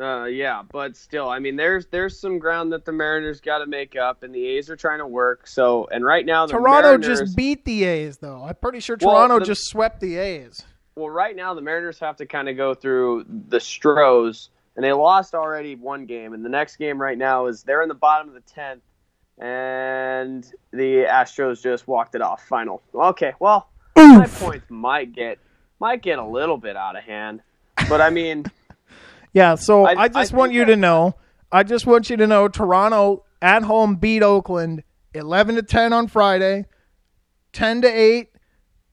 Uh, 0.00 0.24
yeah, 0.24 0.62
but 0.72 0.96
still, 0.96 1.28
I 1.28 1.38
mean, 1.38 1.56
there's 1.56 1.86
there's 1.86 2.18
some 2.18 2.38
ground 2.38 2.72
that 2.72 2.86
the 2.86 2.92
Mariners 2.92 3.40
got 3.42 3.58
to 3.58 3.66
make 3.66 3.94
up, 3.94 4.22
and 4.22 4.34
the 4.34 4.46
A's 4.46 4.70
are 4.70 4.76
trying 4.76 5.00
to 5.00 5.06
work. 5.06 5.46
So, 5.46 5.86
and 5.92 6.02
right 6.04 6.24
now, 6.24 6.46
the 6.46 6.52
Toronto 6.52 6.88
Mariners, 6.98 7.20
just 7.20 7.36
beat 7.36 7.64
the 7.66 7.84
A's, 7.84 8.16
though. 8.16 8.42
I'm 8.42 8.54
pretty 8.54 8.80
sure 8.80 8.96
Well, 9.00 9.14
Toronto 9.16 9.38
the- 9.40 9.44
just 9.44 9.66
swept 9.66 10.00
the 10.00 10.16
A's. 10.16 10.64
well, 10.96 11.10
right 11.10 11.36
now 11.36 11.52
the 11.52 11.60
Mariners 11.60 11.98
have 11.98 12.16
to 12.16 12.26
kind 12.26 12.48
of 12.48 12.56
go 12.56 12.72
through 12.72 13.26
the 13.48 13.60
Stros, 13.60 14.48
and 14.76 14.84
they 14.84 14.92
lost 14.94 15.34
already 15.34 15.74
one 15.76 16.06
game, 16.06 16.32
and 16.32 16.42
the 16.42 16.48
next 16.48 16.76
game 16.76 16.98
right 16.98 17.18
now 17.18 17.46
is 17.46 17.62
they're 17.62 17.82
in 17.82 17.88
the 17.90 17.94
bottom 17.94 18.28
of 18.28 18.34
the 18.34 18.40
tenth, 18.40 18.80
and 19.38 20.50
the 20.70 21.04
Astros 21.04 21.62
just 21.62 21.86
walked 21.86 22.14
it 22.14 22.22
off. 22.22 22.46
Final. 22.48 22.80
Okay, 22.94 23.34
well, 23.40 23.68
my 23.96 24.26
points 24.26 24.64
might 24.70 25.12
get 25.12 25.38
might 25.80 26.00
get 26.00 26.18
a 26.18 26.24
little 26.24 26.56
bit 26.56 26.76
out 26.76 26.96
of 26.96 27.02
hand, 27.04 27.42
but 27.90 28.00
I 28.00 28.08
mean, 28.08 28.46
Yeah, 29.32 29.54
so 29.54 29.86
I, 29.86 30.02
I- 30.02 30.08
just 30.08 30.34
I 30.34 30.36
want 30.36 30.52
you 30.52 30.64
to 30.66 30.76
know. 30.76 31.14
I 31.50 31.62
just 31.62 31.86
want 31.86 32.08
you 32.10 32.16
to 32.16 32.26
know 32.26 32.48
Toronto 32.48 33.24
at 33.42 33.62
home 33.62 33.96
beat 33.96 34.22
Oakland 34.22 34.82
11 35.14 35.56
to 35.56 35.62
10 35.62 35.92
on 35.92 36.06
Friday, 36.08 36.64
10 37.52 37.82
to 37.82 37.88
8. 37.88 38.28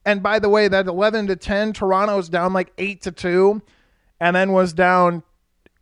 And 0.06 0.21
by 0.23 0.39
the 0.39 0.49
way, 0.49 0.67
that 0.67 0.88
11 0.88 1.28
to 1.28 1.36
10, 1.36 1.73
Toronto's 1.73 2.28
down 2.30 2.52
like 2.52 2.71
8 2.78 3.02
to 3.04 3.12
2 3.12 3.62
and 4.19 4.36
then 4.36 4.52
was 4.52 4.73
down 4.73 5.23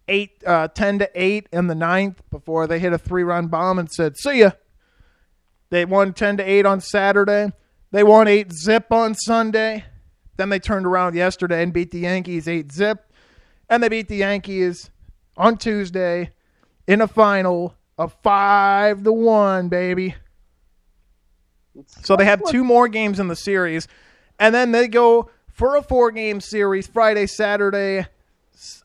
8 0.07 0.43
uh, 0.45 0.67
10 0.69 0.99
to 0.99 1.09
8 1.15 1.47
in 1.51 1.67
the 1.67 1.75
ninth 1.75 2.21
before 2.29 2.67
they 2.67 2.79
hit 2.79 2.93
a 2.93 2.97
three-run 2.97 3.47
bomb 3.47 3.79
and 3.79 3.89
said, 3.91 4.15
"See 4.17 4.39
ya." 4.39 4.51
They 5.69 5.83
won 5.85 6.13
10 6.13 6.37
to 6.37 6.43
8 6.43 6.65
on 6.65 6.79
Saturday. 6.79 7.51
They 7.91 8.03
won 8.03 8.27
8 8.27 8.53
zip 8.53 8.91
on 8.91 9.15
Sunday. 9.15 9.83
Then 10.37 10.49
they 10.49 10.59
turned 10.59 10.85
around 10.85 11.15
yesterday 11.15 11.61
and 11.63 11.73
beat 11.73 11.91
the 11.91 11.99
Yankees 11.99 12.47
8 12.47 12.71
zip 12.71 13.06
and 13.69 13.81
they 13.83 13.89
beat 13.89 14.07
the 14.07 14.17
Yankees 14.17 14.89
on 15.35 15.57
Tuesday 15.57 16.31
in 16.87 17.01
a 17.01 17.07
final 17.07 17.75
of 17.97 18.13
five 18.23 19.03
to 19.03 19.11
one, 19.11 19.67
baby. 19.69 20.15
So 22.01 22.15
they 22.15 22.25
have 22.25 22.41
two 22.49 22.63
more 22.63 22.87
games 22.87 23.19
in 23.19 23.27
the 23.27 23.35
series, 23.35 23.87
and 24.39 24.53
then 24.53 24.71
they 24.71 24.87
go 24.87 25.29
for 25.51 25.75
a 25.75 25.81
four-game 25.81 26.41
series 26.41 26.87
Friday, 26.87 27.27
Saturday, 27.27 28.07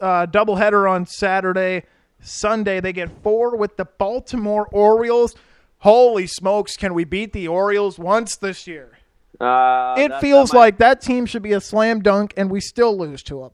uh, 0.01 0.27
doubleheader 0.27 0.91
on 0.91 1.07
Saturday, 1.07 1.85
Sunday. 2.21 2.81
They 2.81 2.93
get 2.93 3.11
four 3.23 3.57
with 3.57 3.77
the 3.79 3.87
Baltimore 3.87 4.69
Orioles. 4.73 5.35
Holy 5.79 6.27
smokes! 6.27 6.77
Can 6.77 6.93
we 6.95 7.05
beat 7.05 7.33
the 7.33 7.49
Orioles 7.49 7.99
once 7.99 8.37
this 8.37 8.67
year? 8.67 8.99
uh, 9.41 9.95
It 9.99 10.09
that- 10.11 10.21
feels 10.21 10.51
that 10.51 10.57
might- 10.57 10.61
like 10.61 10.79
that 10.79 11.01
team 11.01 11.25
should 11.27 11.43
be 11.43 11.53
a 11.53 11.61
slam 11.61 12.01
dunk, 12.03 12.35
and 12.37 12.51
we 12.51 12.61
still 12.61 12.97
lose 12.97 13.23
to 13.25 13.41
them. 13.41 13.51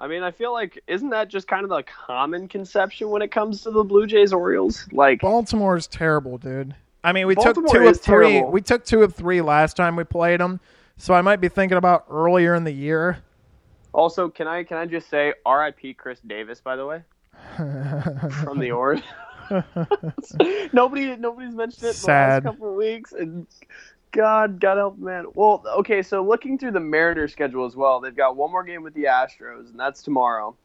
I 0.00 0.06
mean, 0.06 0.22
I 0.22 0.30
feel 0.30 0.52
like 0.52 0.82
isn't 0.86 1.10
that 1.10 1.28
just 1.28 1.48
kind 1.48 1.64
of 1.64 1.70
the 1.70 1.82
common 1.82 2.46
conception 2.48 3.10
when 3.10 3.20
it 3.22 3.32
comes 3.32 3.62
to 3.62 3.70
the 3.70 3.82
Blue 3.84 4.06
Jays 4.06 4.32
Orioles? 4.32 4.86
Like, 4.92 5.20
Baltimore 5.20 5.76
is 5.76 5.86
terrible, 5.86 6.38
dude. 6.38 6.74
I 7.02 7.12
mean, 7.12 7.26
we 7.26 7.34
Baltimore 7.34 7.68
took 7.68 7.82
two 7.82 7.88
of 7.88 8.00
three. 8.00 8.32
terrible. 8.32 8.50
We 8.52 8.60
took 8.60 8.84
two 8.84 9.02
of 9.02 9.14
three 9.14 9.40
last 9.40 9.76
time 9.76 9.96
we 9.96 10.04
played 10.04 10.40
them, 10.40 10.60
so 10.96 11.14
I 11.14 11.22
might 11.22 11.40
be 11.40 11.48
thinking 11.48 11.78
about 11.78 12.04
earlier 12.10 12.54
in 12.54 12.64
the 12.64 12.72
year. 12.72 13.18
also, 13.92 14.28
can 14.28 14.46
I 14.46 14.62
can 14.64 14.76
I 14.76 14.86
just 14.86 15.08
say 15.10 15.34
R.I.P. 15.44 15.94
Chris 15.94 16.20
Davis, 16.20 16.60
by 16.60 16.76
the 16.76 16.86
way, 16.86 17.02
from 17.56 18.58
the 18.60 18.70
Orioles. 18.72 19.04
Nobody 20.72 21.16
nobody's 21.16 21.54
mentioned 21.54 21.84
it 21.84 21.88
in 21.88 21.94
Sad. 21.94 22.44
the 22.44 22.48
last 22.48 22.54
couple 22.54 22.68
of 22.70 22.74
weeks, 22.76 23.12
and 23.12 23.46
God, 24.12 24.60
God 24.60 24.76
help 24.76 24.98
man. 24.98 25.26
Well, 25.34 25.62
okay, 25.78 26.02
so 26.02 26.22
looking 26.22 26.58
through 26.58 26.72
the 26.72 26.80
Mariners 26.80 27.32
schedule 27.32 27.66
as 27.66 27.76
well, 27.76 28.00
they've 28.00 28.16
got 28.16 28.36
one 28.36 28.50
more 28.50 28.64
game 28.64 28.82
with 28.82 28.94
the 28.94 29.04
Astros, 29.04 29.70
and 29.70 29.78
that's 29.78 30.02
tomorrow. 30.02 30.56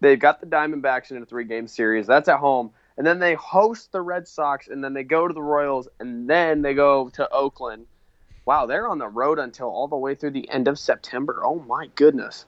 They've 0.00 0.18
got 0.18 0.40
the 0.40 0.46
Diamondbacks 0.46 1.10
in 1.10 1.22
a 1.22 1.26
three-game 1.26 1.66
series. 1.66 2.06
That's 2.06 2.28
at 2.28 2.38
home, 2.38 2.70
and 2.96 3.06
then 3.06 3.18
they 3.18 3.34
host 3.34 3.92
the 3.92 4.00
Red 4.00 4.28
Sox, 4.28 4.68
and 4.68 4.82
then 4.82 4.94
they 4.94 5.04
go 5.04 5.26
to 5.26 5.34
the 5.34 5.42
Royals, 5.42 5.88
and 5.98 6.28
then 6.28 6.62
they 6.62 6.74
go 6.74 7.08
to 7.10 7.28
Oakland. 7.30 7.86
Wow, 8.44 8.66
they're 8.66 8.88
on 8.88 8.98
the 8.98 9.08
road 9.08 9.38
until 9.38 9.68
all 9.68 9.88
the 9.88 9.96
way 9.96 10.14
through 10.14 10.30
the 10.30 10.48
end 10.50 10.68
of 10.68 10.78
September. 10.78 11.42
Oh 11.44 11.60
my 11.66 11.88
goodness, 11.96 12.46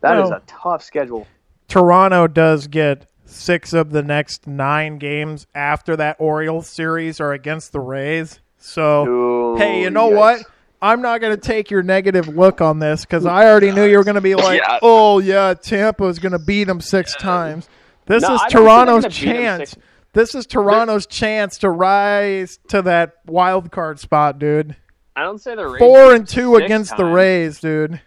that 0.00 0.18
is 0.18 0.30
No. 0.30 0.36
a 0.36 0.42
tough 0.46 0.82
schedule. 0.82 1.26
Toronto 1.68 2.26
does 2.26 2.66
get 2.66 3.06
six 3.24 3.72
of 3.72 3.90
the 3.90 4.02
next 4.02 4.46
nine 4.46 4.98
games 4.98 5.46
after 5.54 5.96
that 5.96 6.16
Orioles 6.18 6.68
series 6.68 7.18
are 7.18 7.32
against 7.32 7.72
the 7.72 7.80
Rays. 7.80 8.40
So, 8.62 9.06
Ooh, 9.06 9.56
hey, 9.56 9.82
you 9.82 9.90
know 9.90 10.10
yikes. 10.10 10.16
what? 10.16 10.42
I'm 10.80 11.00
not 11.02 11.20
going 11.20 11.34
to 11.34 11.40
take 11.40 11.70
your 11.70 11.82
negative 11.82 12.28
look 12.28 12.60
on 12.60 12.78
this 12.80 13.02
because 13.04 13.24
I 13.26 13.46
already 13.46 13.70
knew 13.70 13.84
you 13.84 13.96
were 13.98 14.04
going 14.04 14.16
to 14.16 14.20
be 14.20 14.34
like, 14.36 14.60
Yeah. 14.60 14.78
"Oh 14.82 15.18
yeah, 15.20 15.54
Tampa's 15.54 16.18
going 16.18 16.32
to 16.32 16.38
beat 16.38 16.64
them 16.64 16.80
six 16.80 17.14
times." 17.16 17.68
This 18.06 18.22
No, 18.22 18.34
is 18.34 18.40
I 18.40 18.48
don't 18.48 18.50
think 18.50 18.52
they're 18.52 18.60
Toronto's 18.62 19.02
gonna 19.04 19.14
beat 19.14 19.28
'em 19.28 19.58
chance. 19.58 19.76
This 20.12 20.34
is 20.34 20.46
Toronto's 20.46 21.06
chance 21.06 21.58
to 21.58 21.70
rise 21.70 22.58
to 22.68 22.82
that 22.82 23.12
wild 23.26 23.70
card 23.70 24.00
spot, 24.00 24.38
dude. 24.38 24.74
I 25.14 25.22
don't 25.22 25.38
say 25.40 25.54
the 25.54 25.66
Rays 25.66 25.78
Four 25.78 26.14
and 26.14 26.26
two 26.28 26.54
six 26.56 26.64
against 26.64 26.96
the. 26.96 27.04
Rays, 27.04 27.60
dude. 27.60 28.00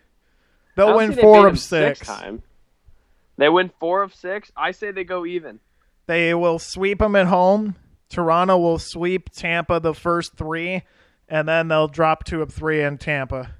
They'll 0.75 0.97
win 0.97 1.13
four 1.13 1.47
of 1.47 1.53
them 1.53 1.57
six. 1.57 1.99
time. 2.01 2.43
They 3.37 3.47
win 3.49 3.71
four 3.79 4.03
of 4.03 4.13
six. 4.13 4.51
I 4.55 4.71
say 4.71 4.91
they 4.91 5.03
go 5.05 5.25
even. 5.25 5.59
They 6.07 6.33
will 6.33 6.59
sweep 6.59 6.99
them 6.99 7.15
at 7.15 7.27
home. 7.27 7.75
Toronto 8.15 8.57
will 8.57 8.79
sweep 8.79 9.29
Tampa 9.29 9.79
the 9.81 9.93
first 9.93 10.35
three, 10.37 10.83
and 11.27 11.47
then 11.47 11.67
they'll 11.67 11.89
drop 11.89 12.23
two 12.23 12.41
of 12.41 12.53
three 12.53 12.81
in 12.81 12.97
Tampa. 12.97 13.55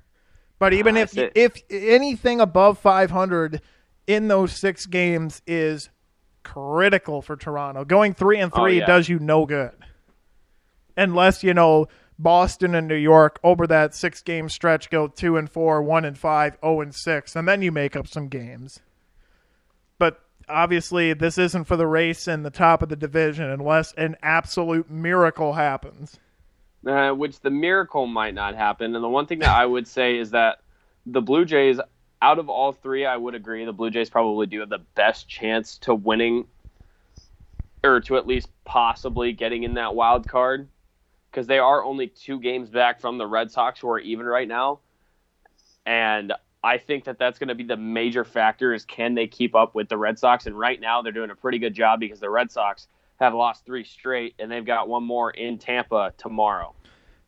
But 0.59 0.71
even 0.73 0.95
Ah, 0.95 1.01
if 1.01 1.17
it. 1.17 1.33
if 1.35 1.61
anything 1.69 2.39
above 2.39 2.79
500 2.79 3.61
in 4.07 4.29
those 4.29 4.53
six 4.53 4.85
games 4.85 5.41
is 5.45 5.89
critical 6.43 7.21
for 7.21 7.35
Toronto. 7.35 7.83
Going 7.83 8.13
three 8.13 8.39
and 8.39 8.51
Oh, 8.55 8.61
three 8.63 8.79
yeah. 8.79 8.85
does 8.85 9.09
you 9.09 9.19
no 9.19 9.45
good, 9.45 9.73
unless 10.95 11.43
you 11.43 11.53
know 11.53 11.87
Boston 12.17 12.73
and 12.75 12.87
New 12.87 12.95
York 12.95 13.39
over 13.43 13.67
that 13.67 13.93
six 13.93 14.21
game 14.21 14.47
stretch 14.47 14.89
go 14.89 15.07
two 15.07 15.35
and 15.35 15.49
four, 15.49 15.81
one 15.81 16.05
and 16.05 16.17
five, 16.17 16.57
zero 16.63 16.79
and 16.79 16.95
six, 16.95 17.35
and 17.35 17.45
then 17.47 17.61
you 17.61 17.71
make 17.73 17.95
up 17.97 18.07
some 18.07 18.29
games. 18.29 18.79
But 19.99 20.21
obviously, 20.47 21.13
this 21.13 21.37
isn't 21.37 21.65
for 21.65 21.75
the 21.77 21.87
race 21.87 22.27
in 22.27 22.43
the 22.43 22.49
top 22.49 22.81
of 22.81 22.89
the 22.89 22.95
division 22.95 23.49
unless 23.49 23.93
an 23.93 24.15
absolute 24.21 24.89
miracle 24.89 25.53
happens. 25.53 26.19
uh, 26.85 27.11
which 27.11 27.39
the 27.41 27.49
miracle 27.49 28.05
might 28.05 28.33
not 28.33 28.55
happen. 28.55 28.95
And 28.95 29.03
the 29.03 29.09
one 29.09 29.25
thing 29.25 29.39
that 29.39 29.49
I 29.49 29.65
would 29.65 29.87
say 29.87 30.17
is 30.17 30.31
that 30.31 30.59
the 31.05 31.21
Blue 31.21 31.45
Jays, 31.45 31.79
out 32.21 32.39
of 32.39 32.49
all 32.49 32.71
three, 32.71 33.05
I 33.05 33.17
would 33.17 33.35
agree 33.35 33.65
the 33.65 33.73
Blue 33.73 33.89
Jays 33.89 34.09
probably 34.09 34.45
do 34.47 34.59
have 34.59 34.69
the 34.69 34.83
best 34.95 35.27
chance 35.27 35.77
to 35.79 35.95
winning, 35.95 36.45
or 37.83 37.99
to 38.01 38.17
at 38.17 38.27
least 38.27 38.49
possibly 38.65 39.33
getting 39.33 39.63
in 39.63 39.75
that 39.75 39.95
wild 39.95 40.27
card, 40.27 40.67
because 41.31 41.47
they 41.47 41.59
are 41.59 41.83
only 41.83 42.07
two 42.07 42.39
games 42.39 42.69
back 42.69 43.01
from 43.01 43.17
the 43.17 43.27
Red 43.27 43.51
Sox, 43.51 43.79
who 43.79 43.89
are 43.89 43.99
even 43.99 44.25
right 44.25 44.47
now. 44.47 44.79
And 45.85 46.33
I 46.65 46.79
think 46.79 47.03
that 47.03 47.19
that's 47.19 47.37
going 47.37 47.49
to 47.49 47.55
be 47.55 47.63
the 47.63 47.77
major 47.77 48.25
factor 48.25 48.73
is 48.73 48.85
can 48.85 49.13
they 49.13 49.27
keep 49.27 49.53
up 49.53 49.75
with 49.75 49.87
the 49.87 49.97
Red 49.97 50.17
Sox? 50.17 50.47
And 50.47 50.57
right 50.57 50.81
now 50.81 51.03
they're 51.03 51.11
doing 51.11 51.29
a 51.29 51.35
pretty 51.35 51.59
good 51.59 51.75
job 51.75 51.99
because 51.99 52.19
the 52.19 52.29
Red 52.29 52.51
Sox 52.51 52.87
have 53.19 53.35
lost 53.35 53.65
three 53.65 53.83
straight, 53.83 54.33
and 54.39 54.51
they've 54.51 54.65
got 54.65 54.89
one 54.89 55.03
more 55.03 55.29
in 55.29 55.59
Tampa 55.59 56.11
tomorrow. 56.17 56.73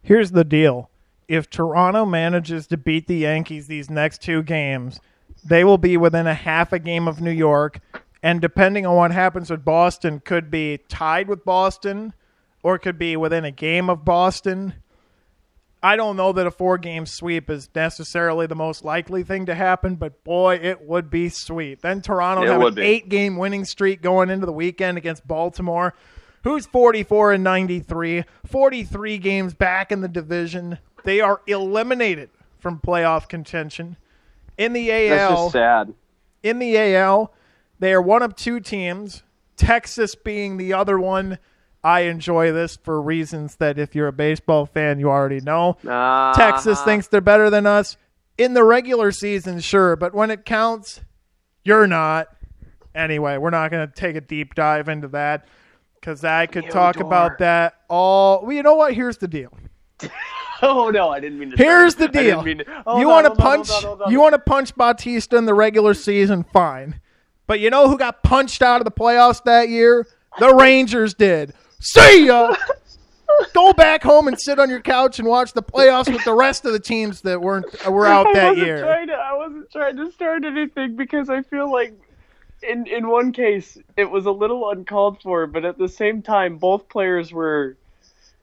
Here's 0.02 0.32
the 0.32 0.44
deal. 0.44 0.90
If 1.28 1.52
Toronto 1.52 2.04
manages 2.04 2.66
to 2.68 2.78
beat 2.78 3.06
the 3.06 3.18
Yankees 3.18 3.68
these 3.68 3.92
next 3.92 4.24
two 4.24 4.42
games, 4.42 5.00
they 5.46 5.64
will 5.64 5.78
be 5.78 5.98
within 5.98 6.26
a 6.26 6.34
half 6.34 6.74
a 6.74 6.80
game 6.80 7.08
of 7.08 7.22
New 7.22 7.32
York. 7.32 7.80
And 8.24 8.42
depending 8.42 8.88
on 8.88 8.96
what 8.96 9.12
happens 9.12 9.52
with 9.52 9.64
Boston, 9.64 10.20
could 10.20 10.50
be 10.50 10.80
tied 10.90 11.28
with 11.28 11.46
Boston 11.46 12.14
or 12.64 12.80
could 12.80 12.98
be 12.98 13.16
within 13.16 13.46
a 13.46 13.52
game 13.52 13.88
of 13.88 14.04
Boston. 14.04 14.74
I 15.82 15.96
don't 15.96 16.16
know 16.16 16.32
that 16.34 16.48
a 16.48 16.52
four 16.52 16.78
game 16.78 17.06
sweep 17.06 17.50
is 17.50 17.70
necessarily 17.76 18.48
the 18.48 18.56
most 18.56 18.84
likely 18.84 19.24
thing 19.24 19.46
to 19.46 19.56
happen, 19.56 19.96
but 19.96 20.24
boy, 20.24 20.56
it 20.56 20.82
would 20.82 21.10
be 21.10 21.30
sweet. 21.30 21.82
Then 21.82 22.02
Toronto 22.02 22.46
have 22.46 22.62
an 22.62 22.74
be. 22.76 22.82
eight 22.82 23.10
game 23.10 23.38
winning 23.38 23.64
streak 23.64 24.02
going 24.02 24.30
into 24.30 24.46
the 24.46 24.52
weekend 24.52 24.98
against 24.98 25.28
Baltimore, 25.28 25.94
who's 26.44 26.66
44 26.66 27.34
and 27.34 27.44
93, 27.44 28.24
43 28.46 29.18
games 29.20 29.54
back 29.54 29.92
in 29.92 30.02
the 30.02 30.08
division. 30.08 30.80
They 31.04 31.22
are 31.22 31.42
eliminated 31.46 32.32
from 32.60 32.80
playoff 32.80 33.30
contention. 33.30 33.98
In 34.58 34.74
the 34.74 34.92
AL, 34.92 35.52
sad. 35.52 35.94
in 36.42 36.58
the 36.58 36.76
AL, 36.96 37.32
they 37.80 37.94
are 37.94 38.02
one 38.02 38.24
of 38.24 38.36
two 38.36 38.60
teams, 38.60 39.22
Texas 39.56 40.16
being 40.16 40.58
the 40.58 40.74
other 40.74 40.98
one. 40.98 41.38
I 41.88 42.02
enjoy 42.02 42.52
this 42.52 42.76
for 42.76 43.02
reasons 43.02 43.56
that 43.56 43.80
if 43.80 43.96
you're 43.96 44.10
a 44.10 44.14
baseball 44.14 44.66
fan, 44.66 45.00
you 45.00 45.10
already 45.10 45.40
know. 45.40 45.78
Uh, 45.88 46.34
Texas 46.34 46.82
thinks 46.82 47.08
they're 47.08 47.22
better 47.22 47.50
than 47.50 47.66
us 47.66 47.96
in 48.38 48.54
the 48.54 48.66
regular 48.66 49.14
season, 49.14 49.62
sure, 49.62 49.96
but 49.96 50.14
when 50.14 50.30
it 50.30 50.44
counts, 50.44 51.00
you're 51.64 51.88
not. 51.88 52.28
Anyway, 52.94 53.38
we're 53.38 53.52
not 53.52 53.72
going 53.72 53.88
to 53.88 53.94
take 53.94 54.18
a 54.18 54.22
deep 54.22 54.54
dive 54.54 54.90
into 54.90 55.08
that 55.08 55.48
because 55.96 56.26
I 56.26 56.46
could 56.48 56.70
talk 56.70 56.98
about 56.98 57.38
that 57.38 57.76
all. 57.90 58.42
Well, 58.44 58.52
you 58.52 58.64
know 58.64 58.76
what? 58.76 58.94
Here's 58.94 59.18
the 59.18 59.30
deal. 59.30 59.58
Oh 60.60 60.90
no, 60.90 61.10
I 61.10 61.20
didn't 61.20 61.38
mean 61.38 61.52
to. 61.52 61.56
Here's 61.56 61.94
the 61.94 62.08
deal. 62.08 62.44
to- 62.44 62.50
you 62.50 63.08
want 63.08 63.26
to 63.26 63.32
on, 63.32 63.38
punch? 63.38 63.70
hold 63.70 63.84
on, 63.84 63.90
hold 63.90 64.02
on. 64.02 64.12
You 64.12 64.20
want 64.20 64.34
to 64.34 64.40
punch 64.40 64.76
Bautista 64.76 65.38
in 65.38 65.46
the 65.46 65.54
regular 65.54 65.94
season? 65.94 66.44
Fine, 66.52 67.00
but 67.46 67.60
you 67.60 67.70
know 67.70 67.88
who 67.88 67.96
got 67.96 68.24
punched 68.24 68.64
out 68.64 68.82
of 68.82 68.86
the 68.86 68.92
playoffs 68.92 69.44
that 69.44 69.70
year? 69.70 70.08
The 70.40 70.56
Rangers 70.60 71.14
did. 71.14 71.54
See 71.80 72.28
ya. 72.28 72.56
Go 73.54 73.74
back 73.74 74.04
home 74.04 74.28
and 74.28 74.40
sit 74.40 74.58
on 74.58 74.70
your 74.70 74.80
couch 74.80 75.20
and 75.20 75.28
watch 75.28 75.54
the 75.54 75.62
playoffs 75.62 76.12
with 76.12 76.24
the 76.24 76.34
rest 76.34 76.66
of 76.66 76.72
the 76.72 76.80
teams 76.80 77.22
that 77.22 77.42
weren't 77.42 77.66
were 77.88 78.08
out 78.08 78.28
I 78.28 78.34
that 78.34 78.50
wasn't 78.50 78.68
year. 78.68 78.80
Trying 78.80 79.08
to, 79.08 79.14
I 79.14 79.34
wasn't 79.34 79.72
trying 79.72 79.98
to 79.98 80.12
start 80.12 80.46
anything 80.46 80.96
because 80.96 81.30
I 81.30 81.42
feel 81.42 81.72
like, 81.72 81.94
in 82.64 82.88
in 82.88 83.10
one 83.10 83.34
case, 83.34 83.78
it 83.96 84.10
was 84.10 84.26
a 84.26 84.32
little 84.32 84.70
uncalled 84.70 85.22
for, 85.22 85.46
but 85.46 85.66
at 85.66 85.78
the 85.78 85.90
same 85.90 86.22
time, 86.22 86.58
both 86.58 86.90
players 86.90 87.32
were 87.32 87.78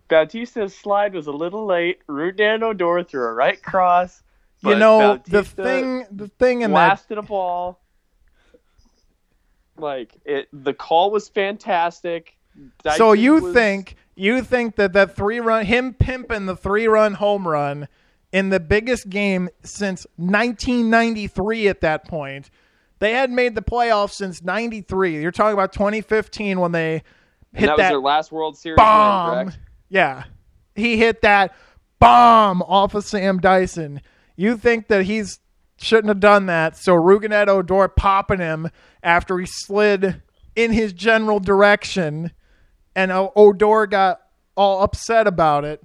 Bautista's 0.09 0.77
slide 0.77 1.14
was 1.14 1.27
a 1.27 1.33
little 1.33 1.66
late. 1.66 2.07
Rougned 2.07 2.62
Odor 2.62 3.03
threw 3.03 3.25
a 3.25 3.33
right 3.33 3.61
cross. 3.62 4.23
You 4.61 4.70
but 4.70 4.79
know 4.79 5.20
the 5.27 5.44
thing, 5.44 6.07
the 6.11 6.29
thing 6.29 6.62
in 6.62 6.70
that 6.70 6.77
blasted 6.77 7.18
a 7.18 7.23
ball. 7.23 7.81
Like 9.77 10.12
it, 10.25 10.49
the 10.53 10.75
call 10.75 11.11
was 11.11 11.29
fantastic. 11.29 12.37
So 12.97 13.12
you 13.12 13.35
was- 13.35 13.55
think 13.55 13.97
you 14.17 14.43
think 14.43 14.77
that 14.77 14.93
that 14.93 15.17
three 15.17 15.40
run 15.40 15.67
him 15.67 15.93
pimping 15.95 16.47
the 16.47 16.57
three 16.57 16.87
run 16.87 17.14
home 17.14 17.49
run 17.49 17.88
in 18.33 18.51
the 18.51 18.61
biggest 18.61 19.09
game 19.09 19.49
since 19.62 20.07
1993 20.17 21.69
at 21.69 21.81
that 21.81 22.07
point. 22.07 22.51
They 23.01 23.12
hadn't 23.12 23.35
made 23.37 23.55
the 23.55 23.62
playoffs 23.62 24.12
since 24.12 24.43
93. 24.43 25.21
You're 25.21 25.31
talking 25.31 25.53
about 25.53 25.73
2015 25.73 26.61
when 26.61 26.73
they 26.73 27.03
and 27.53 27.61
hit 27.61 27.67
that 27.67 27.77
was 27.77 27.88
their 27.88 28.01
last 28.01 28.33
World 28.33 28.57
Series 28.57 28.77
bomb. 28.77 29.47
correct? 29.47 29.59
Yeah. 29.88 30.25
He 30.75 30.97
hit 30.97 31.23
that 31.23 31.55
bomb 31.99 32.62
off 32.62 32.95
of 32.95 33.05
Sam 33.05 33.38
Dyson. 33.38 34.01
You 34.37 34.57
think 34.57 34.88
that 34.88 35.05
he's 35.05 35.38
shouldn't 35.77 36.09
have 36.09 36.21
done 36.21 36.47
that, 36.47 36.77
so 36.77 36.95
Rougned 36.95 37.49
Odor 37.49 37.88
popping 37.88 38.38
him 38.38 38.71
after 39.03 39.38
he 39.38 39.47
slid 39.47 40.23
in 40.55 40.73
his 40.73 40.93
general 40.93 41.40
direction 41.40 42.31
and 42.94 43.12
Odor 43.12 43.87
got 43.87 44.20
all 44.57 44.83
upset 44.83 45.26
about 45.26 45.64
it. 45.64 45.85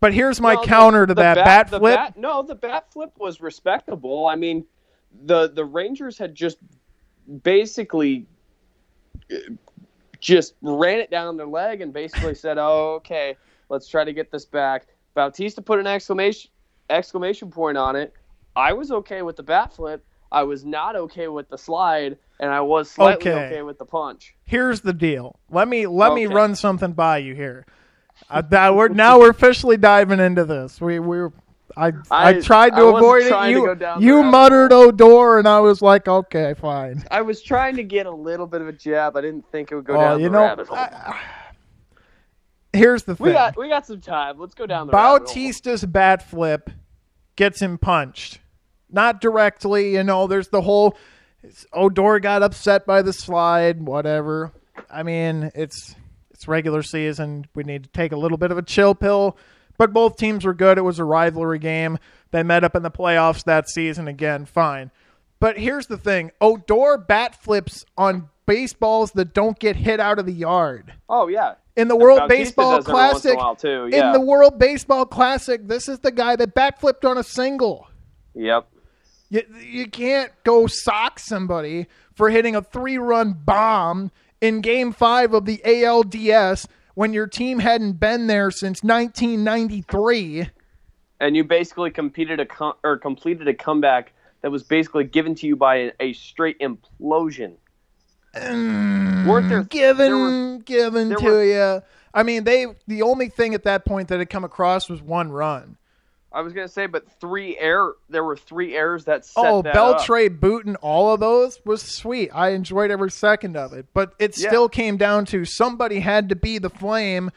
But 0.00 0.12
here's 0.12 0.40
my 0.40 0.56
counter 0.56 1.06
to 1.06 1.14
the 1.14 1.22
that 1.22 1.36
bat, 1.36 1.70
the 1.70 1.78
flip. 1.78 1.96
bat- 1.96 2.16
no, 2.16 2.42
the 2.42 2.54
bat 2.54 2.92
flip 2.92 3.12
was 3.18 3.40
respectable. 3.40 4.26
I 4.26 4.36
mean, 4.36 4.64
the 5.24 5.48
the 5.48 5.64
Rangers 5.64 6.18
had 6.18 6.34
just 6.34 6.58
basically 7.42 8.26
uh, 9.32 9.36
just 10.20 10.54
ran 10.60 10.98
it 10.98 11.10
down 11.10 11.36
their 11.36 11.46
leg 11.46 11.80
and 11.80 11.92
basically 11.92 12.34
said, 12.36 12.58
oh, 12.58 12.94
"Okay, 12.96 13.36
let's 13.68 13.88
try 13.88 14.04
to 14.04 14.12
get 14.12 14.30
this 14.30 14.44
back." 14.44 14.86
Bautista 15.14 15.62
put 15.62 15.78
an 15.78 15.86
exclamation 15.86 16.50
exclamation 16.90 17.50
point 17.50 17.78
on 17.78 17.96
it. 17.96 18.12
I 18.54 18.72
was 18.74 18.92
okay 18.92 19.22
with 19.22 19.36
the 19.36 19.42
bat 19.42 19.72
flip. 19.72 20.04
I 20.30 20.42
was 20.42 20.64
not 20.64 20.96
okay 20.96 21.28
with 21.28 21.48
the 21.48 21.58
slide, 21.58 22.18
and 22.40 22.50
I 22.50 22.60
was 22.60 22.90
slightly 22.90 23.30
Okay. 23.30 23.46
okay, 23.46 23.62
with 23.62 23.78
the 23.78 23.84
punch. 23.84 24.34
Here's 24.44 24.80
the 24.80 24.92
deal. 24.92 25.38
Let 25.50 25.68
me 25.68 25.86
let 25.86 26.12
me 26.14 26.26
run 26.26 26.54
something 26.54 26.92
by 26.92 27.18
you 27.18 27.34
here. 27.34 27.66
Uh, 28.30 28.40
that 28.50 28.74
we're 28.74 28.88
now 28.88 29.18
we're 29.18 29.30
officially 29.30 29.76
diving 29.76 30.20
into 30.20 30.44
this. 30.44 30.80
We 30.80 30.98
we 30.98 31.28
I, 31.76 31.88
I 32.10 32.28
I- 32.28 32.40
tried 32.40 32.70
to 32.70 32.82
I 32.86 32.96
avoid 32.98 33.22
it. 33.24 33.50
You 33.50 33.66
go 33.66 33.74
down 33.74 34.00
the 34.00 34.06
you 34.06 34.22
muttered 34.22 34.72
Odor, 34.72 35.38
and 35.38 35.46
I 35.46 35.60
was 35.60 35.82
like, 35.82 36.08
okay, 36.08 36.54
fine. 36.54 37.04
I 37.10 37.20
was 37.22 37.42
trying 37.42 37.76
to 37.76 37.84
get 37.84 38.06
a 38.06 38.10
little 38.10 38.46
bit 38.46 38.60
of 38.62 38.68
a 38.68 38.72
jab. 38.72 39.16
I 39.16 39.20
didn't 39.20 39.44
think 39.52 39.70
it 39.70 39.74
would 39.74 39.84
go 39.84 39.96
Oh, 39.96 40.00
down 40.00 40.20
you 40.20 40.26
the 40.28 40.32
know, 40.32 40.40
rabbit 40.42 40.68
hole. 40.68 40.78
I- 40.78 41.20
here's 42.72 43.04
the 43.04 43.14
thing. 43.16 43.26
we 43.26 43.32
got 43.32 43.56
we 43.56 43.68
got 43.68 43.86
some 43.86 44.00
time. 44.00 44.38
Let's 44.38 44.54
go 44.54 44.66
down 44.66 44.86
the. 44.86 44.92
Bautista's 44.92 45.84
bat 45.84 46.22
flip 46.22 46.70
gets 47.36 47.60
him 47.60 47.78
punched. 47.78 48.40
Not 48.90 49.20
directly, 49.20 49.94
you 49.94 50.04
know, 50.04 50.26
there's 50.26 50.48
the 50.48 50.62
whole 50.62 50.96
Odor 51.72 52.16
oh, 52.16 52.18
got 52.18 52.42
upset 52.42 52.86
by 52.86 53.02
the 53.02 53.12
slide, 53.12 53.82
whatever. 53.82 54.52
I 54.90 55.02
mean, 55.02 55.50
it's 55.54 55.94
it's 56.30 56.46
regular 56.46 56.82
season. 56.82 57.46
We 57.54 57.64
need 57.64 57.84
to 57.84 57.90
take 57.90 58.12
a 58.12 58.16
little 58.16 58.38
bit 58.38 58.50
of 58.50 58.58
a 58.58 58.62
chill 58.62 58.94
pill. 58.94 59.36
But 59.78 59.92
both 59.92 60.16
teams 60.16 60.44
were 60.44 60.54
good. 60.54 60.78
It 60.78 60.82
was 60.82 60.98
a 60.98 61.04
rivalry 61.04 61.58
game. 61.58 61.98
They 62.30 62.42
met 62.42 62.64
up 62.64 62.74
in 62.74 62.82
the 62.82 62.90
playoffs 62.90 63.44
that 63.44 63.68
season 63.68 64.08
again. 64.08 64.46
Fine. 64.46 64.90
But 65.38 65.58
here's 65.58 65.86
the 65.86 65.98
thing. 65.98 66.32
Odor 66.40 66.96
bat 66.96 67.42
flips 67.42 67.84
on 67.96 68.30
baseballs 68.46 69.12
that 69.12 69.34
don't 69.34 69.58
get 69.58 69.76
hit 69.76 70.00
out 70.00 70.18
of 70.18 70.24
the 70.24 70.32
yard 70.32 70.92
Oh 71.08 71.26
yeah, 71.28 71.54
in 71.74 71.88
the 71.88 71.96
World 71.96 72.20
Bautista 72.20 72.36
Baseball 72.36 72.70
once 72.72 73.24
in 73.24 73.36
Classic. 73.36 73.72
In 73.92 74.12
the 74.12 74.20
World 74.20 74.58
Baseball 74.58 75.04
Classic, 75.04 75.66
this 75.66 75.88
is 75.88 75.98
the 75.98 76.12
guy 76.12 76.36
that 76.36 76.54
bat 76.54 76.80
flipped 76.80 77.04
on 77.04 77.18
a 77.18 77.22
single. 77.22 77.88
yep. 78.34 78.66
You, 79.28 79.42
you 79.60 79.86
can't 79.90 80.32
go 80.44 80.66
sock 80.66 81.18
somebody 81.18 81.86
for 82.14 82.30
hitting 82.30 82.54
a 82.54 82.62
three 82.62 82.98
run 82.98 83.32
bomb 83.32 84.10
in 84.40 84.60
game 84.60 84.92
five 84.92 85.34
of 85.34 85.44
the 85.46 85.58
ALDS 85.64 86.66
when 86.94 87.12
your 87.12 87.26
team 87.26 87.58
hadn't 87.58 87.94
been 88.00 88.26
there 88.28 88.50
since 88.50 88.82
1993. 88.82 90.48
And 91.20 91.34
you 91.36 91.44
basically 91.44 91.90
competed 91.90 92.40
a 92.40 92.46
com- 92.46 92.74
or 92.84 92.98
completed 92.98 93.48
a 93.48 93.54
comeback 93.54 94.12
that 94.42 94.50
was 94.50 94.62
basically 94.62 95.04
given 95.04 95.34
to 95.36 95.46
you 95.46 95.56
by 95.56 95.76
a, 95.76 95.92
a 96.00 96.12
straight 96.12 96.58
implosion. 96.60 97.54
Mm, 98.34 99.26
Weren't 99.26 99.48
there 99.48 99.64
Given, 99.64 100.06
there 100.10 100.16
were- 100.18 100.58
given 100.58 101.08
there 101.08 101.18
to 101.18 101.24
were- 101.24 101.44
you. 101.44 101.82
I 102.12 102.22
mean, 102.22 102.44
they 102.44 102.66
the 102.86 103.02
only 103.02 103.28
thing 103.28 103.54
at 103.54 103.64
that 103.64 103.84
point 103.84 104.08
that 104.08 104.18
had 104.18 104.30
come 104.30 104.44
across 104.44 104.88
was 104.88 105.02
one 105.02 105.30
run. 105.32 105.76
I 106.36 106.42
was 106.42 106.52
gonna 106.52 106.68
say, 106.68 106.86
but 106.86 107.04
three 107.20 107.56
air. 107.58 107.92
There 108.10 108.22
were 108.24 108.36
three 108.36 108.76
errors 108.76 109.04
that 109.06 109.24
set 109.24 109.44
Oh, 109.44 109.62
that 109.62 109.74
up. 109.74 109.98
Beltré 110.00 110.28
booting 110.38 110.76
all 110.76 111.12
of 111.14 111.20
those 111.20 111.58
was 111.64 111.82
sweet. 111.82 112.30
I 112.34 112.50
enjoyed 112.50 112.90
every 112.90 113.10
second 113.10 113.56
of 113.56 113.72
it. 113.72 113.86
But 113.94 114.12
it 114.18 114.38
Yeah. 114.38 114.48
still 114.48 114.68
came 114.68 114.96
down 114.96 115.24
to 115.26 115.44
somebody 115.44 116.00
had 116.00 116.28
to 116.28 116.36
be 116.36 116.58
the 116.58 116.70
flame 116.70 117.30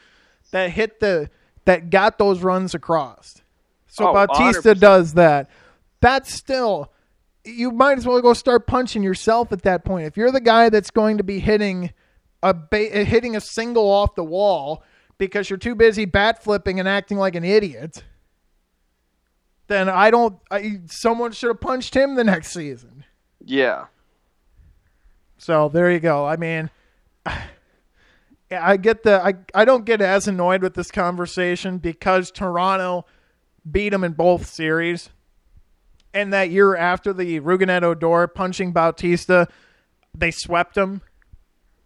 that 0.50 0.70
hit 0.70 1.00
the 1.00 1.30
that 1.64 1.90
got 1.90 2.18
those 2.18 2.42
runs 2.42 2.74
across. 2.74 3.40
So 3.86 4.08
Oh, 4.08 4.12
Bautista 4.12 4.70
100%. 4.74 4.80
does 4.80 5.14
that. 5.14 5.48
That's 6.00 6.32
still 6.32 6.92
you 7.44 7.70
might 7.70 7.96
as 7.96 8.06
well 8.06 8.20
go 8.20 8.34
start 8.34 8.66
punching 8.66 9.02
yourself 9.02 9.50
at 9.50 9.62
that 9.62 9.82
point. 9.82 10.06
If 10.06 10.16
you're 10.18 10.30
the 10.30 10.42
guy 10.42 10.68
that's 10.68 10.90
going 10.90 11.16
to 11.16 11.24
be 11.24 11.38
hitting 11.40 11.90
a 12.42 12.52
ba- 12.52 13.04
hitting 13.04 13.34
a 13.34 13.40
single 13.40 13.90
off 13.90 14.14
the 14.14 14.24
wall 14.24 14.82
because 15.16 15.48
you're 15.48 15.58
too 15.58 15.74
busy 15.74 16.04
bat 16.04 16.42
flipping 16.42 16.78
and 16.78 16.86
acting 16.88 17.16
like 17.16 17.34
an 17.34 17.44
idiot, 17.44 18.04
then 19.70 19.88
I 19.88 20.10
don't. 20.10 20.36
I, 20.50 20.80
someone 20.86 21.30
should 21.32 21.48
have 21.48 21.60
punched 21.60 21.94
him 21.94 22.16
the 22.16 22.24
next 22.24 22.52
season. 22.52 23.04
Yeah. 23.44 23.86
So 25.38 25.68
there 25.68 25.90
you 25.90 26.00
go. 26.00 26.26
I 26.26 26.36
mean, 26.36 26.70
I 28.50 28.76
get 28.76 29.04
the. 29.04 29.24
I 29.24 29.34
I 29.54 29.64
don't 29.64 29.84
get 29.84 30.00
as 30.00 30.26
annoyed 30.26 30.62
with 30.62 30.74
this 30.74 30.90
conversation 30.90 31.78
because 31.78 32.32
Toronto 32.32 33.06
beat 33.70 33.90
them 33.90 34.02
in 34.02 34.12
both 34.12 34.46
series, 34.46 35.10
and 36.12 36.32
that 36.32 36.50
year 36.50 36.74
after 36.74 37.12
the 37.12 37.38
Rougned 37.38 37.82
Odor 37.84 38.26
punching 38.26 38.72
Bautista, 38.72 39.46
they 40.12 40.32
swept 40.32 40.74
them. 40.74 41.00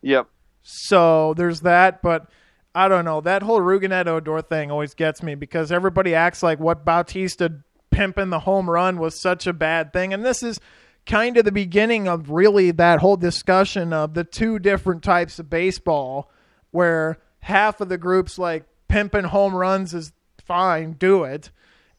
Yep. 0.01 0.29
So 0.63 1.35
there's 1.35 1.61
that, 1.61 2.01
but 2.01 2.31
I 2.75 2.89
don't 2.89 3.05
know. 3.05 3.21
That 3.21 3.43
whole 3.43 3.61
Rougned 3.61 4.07
Odor 4.07 4.41
thing 4.41 4.71
always 4.71 4.95
gets 4.95 5.23
me 5.23 5.35
because 5.35 5.71
everybody 5.71 6.15
acts 6.15 6.43
like 6.43 6.59
what 6.59 6.87
Bautista 6.87 7.61
pimping 7.95 8.31
the 8.31 8.41
home 8.41 8.69
run 8.69 8.99
was 8.99 9.21
such 9.21 9.47
a 9.47 9.53
bad 9.53 9.93
thing. 9.93 10.13
And 10.13 10.25
this 10.25 10.43
is 10.43 10.59
kind 11.07 11.37
of 11.37 11.45
the 11.45 11.53
beginning 11.53 12.09
of 12.09 12.31
really 12.31 12.73
that 12.73 12.99
whole 12.99 13.17
discussion 13.17 13.93
of 13.93 14.15
the 14.15 14.25
two 14.25 14.59
different 14.59 15.03
types 15.03 15.39
of 15.39 15.49
baseball 15.49 16.31
where 16.73 17.19
half 17.41 17.81
of 17.81 17.89
the 17.89 17.99
groups 17.99 18.37
like 18.37 18.65
pimping 18.89 19.25
home 19.25 19.55
runs 19.55 19.95
is 19.95 20.13
fine, 20.45 20.93
do 20.95 21.25
it. 21.25 21.51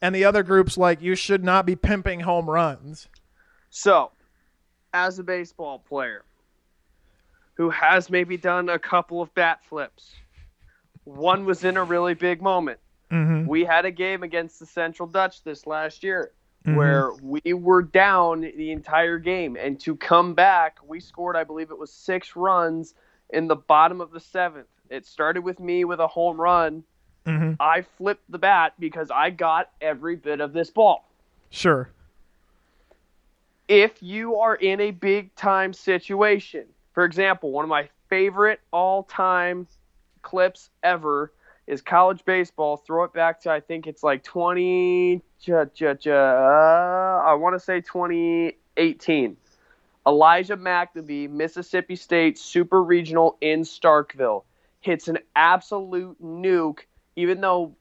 And 0.02 0.14
the 0.14 0.26
other 0.26 0.44
groups 0.44 0.78
like 0.78 1.02
you 1.02 1.16
should 1.16 1.44
not 1.44 1.66
be 1.66 1.76
pimping 1.76 2.20
home 2.20 2.50
runs. 2.50 3.08
So, 3.70 4.12
as 4.94 5.18
a 5.18 5.24
baseball 5.24 5.80
player 5.80 6.24
who 7.56 7.70
has 7.70 8.10
maybe 8.10 8.38
done 8.38 8.68
a 8.70 8.78
couple 8.78 9.22
of 9.22 9.34
bat 9.34 9.60
flips, 9.64 10.14
one 11.06 11.46
was 11.46 11.64
in 11.64 11.78
a 11.78 11.84
really 11.84 12.14
big 12.14 12.42
moment. 12.42 12.80
Mm-hmm. 13.12 13.48
We 13.48 13.64
had 13.64 13.86
a 13.86 13.92
game 13.92 14.24
against 14.24 14.60
the 14.60 14.66
Central 14.66 15.08
Dutch 15.08 15.44
this 15.44 15.68
last 15.68 16.04
year 16.04 16.32
Mhm. 16.66 16.76
where 16.76 17.12
we 17.22 17.54
were 17.54 17.84
down 17.84 18.42
the 18.42 18.72
entire 18.72 19.20
game, 19.20 19.56
and 19.56 19.80
to 19.82 19.96
come 19.96 20.34
back, 20.34 20.80
we 20.84 21.00
scored, 21.00 21.36
I 21.36 21.44
believe 21.44 21.70
it 21.70 21.78
was 21.78 21.92
six 21.92 22.36
runs 22.36 22.96
in 23.30 23.48
the 23.48 23.56
bottom 23.56 24.02
of 24.02 24.12
the 24.12 24.20
seventh. 24.20 24.68
It 24.90 25.06
started 25.06 25.44
with 25.44 25.60
me 25.60 25.86
with 25.86 26.00
a 26.00 26.08
home 26.08 26.42
run. 26.42 26.84
Mm-hmm. 27.28 27.54
I 27.60 27.84
flipped 27.84 28.30
the 28.32 28.38
bat 28.40 28.74
because 28.80 29.12
I 29.12 29.30
got 29.30 29.70
every 29.82 30.16
bit 30.16 30.42
of 30.42 30.54
this 30.54 30.70
ball. 30.72 31.08
Sure. 31.52 31.90
if 33.68 34.02
you 34.04 34.36
are 34.36 34.56
in 34.56 34.80
a 34.80 34.92
big 34.92 35.34
time 35.36 35.74
situation, 35.74 36.66
for 36.94 37.04
example, 37.04 37.52
one 37.52 37.64
of 37.66 37.70
my 37.70 37.90
favorite 38.10 38.60
all 38.72 39.04
time 39.04 39.68
clips 40.22 40.70
ever 40.84 41.32
is 41.68 41.82
college 41.82 42.24
baseball. 42.26 42.78
Throw 42.78 43.04
it 43.04 43.14
back 43.14 43.42
to 43.42 43.52
I 43.52 43.60
think 43.60 43.88
it's 43.88 44.04
like 44.04 44.24
20, 44.24 45.22
ja, 45.42 45.66
ja, 45.76 45.96
ja, 46.00 47.22
I 47.26 47.34
want 47.34 47.56
to 47.56 47.60
say 47.60 47.82
2018. 47.82 49.38
Elijah 50.08 50.58
MacNamee, 50.58 51.30
Mississippi 51.30 51.96
State 51.96 52.38
Super 52.38 52.84
Regional 52.84 53.38
in 53.42 53.62
Starkville, 53.62 54.44
hits 54.82 55.08
an 55.08 55.18
absolute 55.36 56.22
nuke, 56.22 56.82
even 57.16 57.42
though 57.42 57.76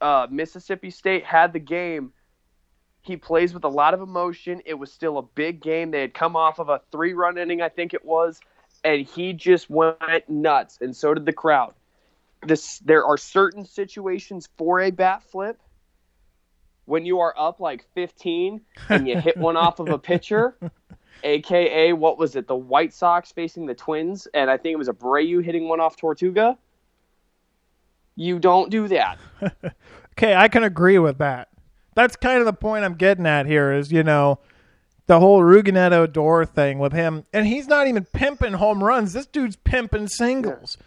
uh, 0.00 0.26
Mississippi 0.30 0.90
State 0.90 1.24
had 1.24 1.54
the 1.54 1.58
game 1.58 2.12
he 3.04 3.16
plays 3.18 3.52
with 3.52 3.64
a 3.64 3.68
lot 3.68 3.92
of 3.92 4.00
emotion. 4.00 4.62
It 4.64 4.74
was 4.74 4.90
still 4.90 5.18
a 5.18 5.22
big 5.22 5.60
game. 5.60 5.90
They 5.90 6.00
had 6.00 6.14
come 6.14 6.36
off 6.36 6.58
of 6.58 6.70
a 6.70 6.80
three 6.90 7.12
run 7.12 7.36
inning, 7.36 7.60
I 7.60 7.68
think 7.68 7.92
it 7.92 8.04
was, 8.04 8.40
and 8.82 9.06
he 9.06 9.34
just 9.34 9.68
went 9.68 10.28
nuts, 10.28 10.78
and 10.80 10.96
so 10.96 11.12
did 11.12 11.26
the 11.26 11.32
crowd. 11.32 11.74
This 12.46 12.78
there 12.80 13.04
are 13.04 13.16
certain 13.16 13.64
situations 13.64 14.48
for 14.56 14.80
a 14.80 14.90
bat 14.90 15.22
flip 15.22 15.60
when 16.86 17.06
you 17.06 17.20
are 17.20 17.34
up 17.38 17.60
like 17.60 17.86
15 17.94 18.60
and 18.88 19.08
you 19.08 19.18
hit 19.18 19.36
one 19.36 19.56
off 19.56 19.78
of 19.78 19.88
a 19.88 19.98
pitcher, 19.98 20.56
aka 21.24 21.92
what 21.92 22.18
was 22.18 22.36
it, 22.36 22.46
the 22.46 22.56
White 22.56 22.92
Sox 22.92 23.32
facing 23.32 23.66
the 23.66 23.74
Twins, 23.74 24.28
and 24.34 24.50
I 24.50 24.56
think 24.56 24.74
it 24.74 24.78
was 24.78 24.88
a 24.88 24.92
Abreu 24.92 25.42
hitting 25.42 25.68
one 25.68 25.80
off 25.80 25.96
Tortuga. 25.96 26.58
You 28.16 28.38
don't 28.38 28.70
do 28.70 28.86
that. 28.88 29.18
okay, 30.12 30.34
I 30.34 30.48
can 30.48 30.62
agree 30.62 30.98
with 30.98 31.18
that. 31.18 31.48
That's 31.94 32.16
kind 32.16 32.38
of 32.38 32.44
the 32.44 32.52
point 32.52 32.84
I'm 32.84 32.94
getting 32.94 33.26
at 33.26 33.46
here 33.46 33.72
is, 33.72 33.90
you 33.90 34.02
know, 34.02 34.40
the 35.06 35.20
whole 35.20 35.40
Rougned 35.40 35.92
Odor 35.92 36.44
thing 36.44 36.78
with 36.78 36.92
him. 36.92 37.24
And 37.32 37.46
he's 37.46 37.66
not 37.66 37.86
even 37.86 38.04
pimping 38.04 38.54
home 38.54 38.82
runs. 38.82 39.12
This 39.12 39.26
dude's 39.26 39.56
pimping 39.56 40.08
singles. 40.08 40.78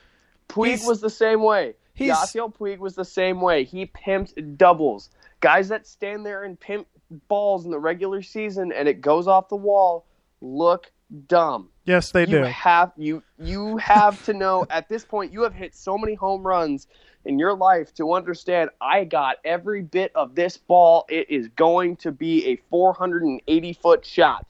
Puig 0.49 0.71
he's, 0.71 0.85
was 0.85 1.01
the 1.01 1.09
same 1.09 1.41
way. 1.41 1.75
Yasiel 1.97 2.53
Puig 2.53 2.77
was 2.77 2.95
the 2.95 3.05
same 3.05 3.41
way. 3.41 3.63
He 3.63 3.87
pimped 3.87 4.57
doubles. 4.57 5.09
Guys 5.39 5.69
that 5.69 5.87
stand 5.87 6.25
there 6.25 6.43
and 6.43 6.59
pimp 6.59 6.87
balls 7.27 7.65
in 7.65 7.71
the 7.71 7.79
regular 7.79 8.21
season 8.21 8.71
and 8.71 8.87
it 8.87 9.01
goes 9.01 9.27
off 9.27 9.49
the 9.49 9.55
wall 9.55 10.05
look 10.41 10.91
dumb. 11.27 11.69
Yes, 11.85 12.11
they 12.11 12.21
you 12.21 12.25
do. 12.27 12.43
Have 12.43 12.91
you 12.97 13.23
you 13.39 13.77
have 13.77 14.23
to 14.25 14.33
know 14.33 14.65
at 14.69 14.89
this 14.89 15.05
point 15.05 15.31
you 15.31 15.43
have 15.43 15.53
hit 15.53 15.73
so 15.75 15.97
many 15.97 16.15
home 16.15 16.45
runs 16.45 16.87
in 17.25 17.39
your 17.39 17.55
life 17.55 17.93
to 17.95 18.13
understand 18.13 18.69
I 18.81 19.03
got 19.05 19.37
every 19.45 19.81
bit 19.81 20.11
of 20.15 20.35
this 20.35 20.57
ball. 20.57 21.05
It 21.09 21.29
is 21.29 21.47
going 21.49 21.97
to 21.97 22.11
be 22.11 22.45
a 22.47 22.55
480 22.69 23.73
foot 23.73 24.05
shot. 24.05 24.45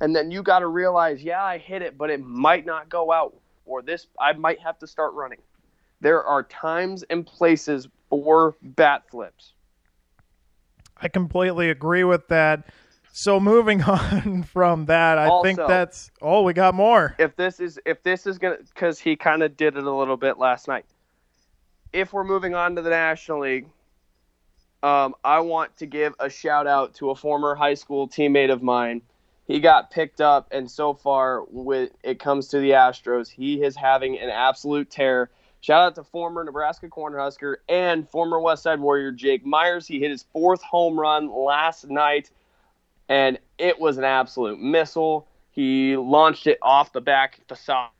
And 0.00 0.14
then 0.14 0.30
you 0.30 0.42
got 0.42 0.58
to 0.58 0.66
realize, 0.66 1.22
yeah, 1.22 1.42
I 1.42 1.56
hit 1.56 1.80
it, 1.80 1.96
but 1.96 2.10
it 2.10 2.22
might 2.22 2.66
not 2.66 2.88
go 2.90 3.10
out 3.10 3.34
or 3.66 3.82
this 3.82 4.06
I 4.18 4.32
might 4.32 4.60
have 4.60 4.78
to 4.78 4.86
start 4.86 5.12
running. 5.14 5.40
There 6.00 6.24
are 6.24 6.42
times 6.44 7.02
and 7.10 7.26
places 7.26 7.88
for 8.08 8.56
bat 8.62 9.02
flips. 9.10 9.52
I 10.96 11.08
completely 11.08 11.70
agree 11.70 12.04
with 12.04 12.28
that. 12.28 12.68
So 13.12 13.40
moving 13.40 13.82
on 13.84 14.42
from 14.44 14.86
that, 14.86 15.18
I 15.18 15.26
also, 15.26 15.42
think 15.42 15.58
that's 15.58 16.10
oh, 16.22 16.42
we 16.42 16.52
got 16.52 16.74
more. 16.74 17.14
If 17.18 17.36
this 17.36 17.60
is 17.60 17.78
if 17.84 18.02
this 18.02 18.26
is 18.26 18.38
gonna 18.38 18.58
because 18.74 18.98
he 18.98 19.16
kind 19.16 19.42
of 19.42 19.56
did 19.56 19.76
it 19.76 19.84
a 19.84 19.92
little 19.92 20.16
bit 20.16 20.38
last 20.38 20.68
night. 20.68 20.86
If 21.92 22.12
we're 22.12 22.24
moving 22.24 22.54
on 22.54 22.76
to 22.76 22.82
the 22.82 22.90
National 22.90 23.40
League, 23.40 23.66
um, 24.82 25.14
I 25.24 25.40
want 25.40 25.76
to 25.78 25.86
give 25.86 26.14
a 26.20 26.28
shout 26.28 26.66
out 26.66 26.94
to 26.96 27.10
a 27.10 27.14
former 27.14 27.54
high 27.54 27.74
school 27.74 28.06
teammate 28.06 28.52
of 28.52 28.62
mine. 28.62 29.00
He 29.46 29.60
got 29.60 29.90
picked 29.90 30.20
up, 30.20 30.48
and 30.50 30.68
so 30.68 30.92
far, 30.92 31.42
when 31.42 31.90
it 32.02 32.18
comes 32.18 32.48
to 32.48 32.58
the 32.58 32.70
Astros, 32.70 33.28
he 33.28 33.62
is 33.62 33.76
having 33.76 34.18
an 34.18 34.28
absolute 34.28 34.90
tear. 34.90 35.30
Shout 35.60 35.82
out 35.82 35.94
to 35.96 36.04
former 36.04 36.42
Nebraska 36.44 36.88
Cornhusker 36.88 37.56
and 37.68 38.08
former 38.08 38.40
West 38.40 38.64
Side 38.64 38.80
Warrior 38.80 39.12
Jake 39.12 39.46
Meyers. 39.46 39.86
He 39.86 40.00
hit 40.00 40.10
his 40.10 40.24
fourth 40.32 40.62
home 40.62 40.98
run 40.98 41.32
last 41.32 41.88
night, 41.88 42.30
and 43.08 43.38
it 43.56 43.78
was 43.78 43.98
an 43.98 44.04
absolute 44.04 44.60
missile. 44.60 45.28
He 45.52 45.96
launched 45.96 46.46
it 46.46 46.58
off 46.60 46.92
the 46.92 47.00
back 47.00 47.40
facade. 47.48 47.90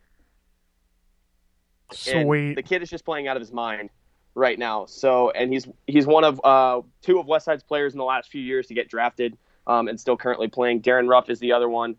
Sweet. 1.92 2.48
And 2.48 2.56
the 2.56 2.62
kid 2.62 2.82
is 2.82 2.90
just 2.90 3.04
playing 3.04 3.28
out 3.28 3.36
of 3.36 3.40
his 3.40 3.52
mind 3.52 3.90
right 4.34 4.58
now. 4.58 4.86
So, 4.86 5.30
and 5.30 5.52
he's 5.52 5.66
he's 5.86 6.06
one 6.06 6.24
of 6.24 6.40
uh, 6.44 6.82
two 7.02 7.18
of 7.18 7.26
West 7.26 7.46
Side's 7.46 7.62
players 7.62 7.94
in 7.94 7.98
the 7.98 8.04
last 8.04 8.30
few 8.30 8.42
years 8.42 8.66
to 8.66 8.74
get 8.74 8.88
drafted, 8.88 9.38
um, 9.66 9.88
and 9.88 9.98
still 9.98 10.16
currently 10.16 10.48
playing. 10.48 10.80
Darin 10.80 11.08
Ruf 11.08 11.30
is 11.30 11.38
the 11.38 11.52
other 11.52 11.68
one. 11.68 11.96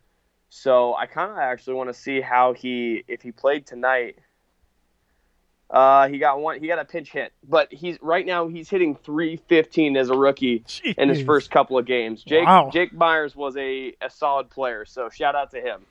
So, 0.49 0.95
I 0.95 1.07
kind 1.07 1.31
of 1.31 1.37
actually 1.37 1.73
want 1.73 1.89
to 1.89 1.93
see 1.93 2.21
how 2.21 2.53
he, 2.53 3.03
if 3.07 3.21
he 3.21 3.31
played 3.31 3.65
tonight, 3.65 4.17
uh, 5.69 6.07
he 6.07 6.17
got 6.17 6.39
one. 6.39 6.59
He 6.61 6.67
got 6.67 6.79
a 6.79 6.85
pinch 6.85 7.11
hit, 7.11 7.33
but 7.47 7.73
he's 7.73 7.97
right 8.01 8.25
now 8.25 8.47
he's 8.47 8.69
hitting 8.69 8.95
315 8.95 9.97
as 9.97 10.09
a 10.09 10.17
rookie 10.17 10.61
Jeez. 10.61 10.97
in 10.97 11.09
his 11.09 11.21
first 11.23 11.51
couple 11.51 11.77
of 11.77 11.85
games. 11.85 12.23
Jake 12.23 12.45
wow. 12.45 12.69
Jake 12.71 12.93
Meyers 12.93 13.35
was 13.35 13.57
a, 13.57 13.93
a 14.01 14.09
solid 14.09 14.49
player, 14.49 14.85
so 14.85 15.09
shout 15.09 15.35
out 15.35 15.51
to 15.51 15.59
him. 15.59 15.81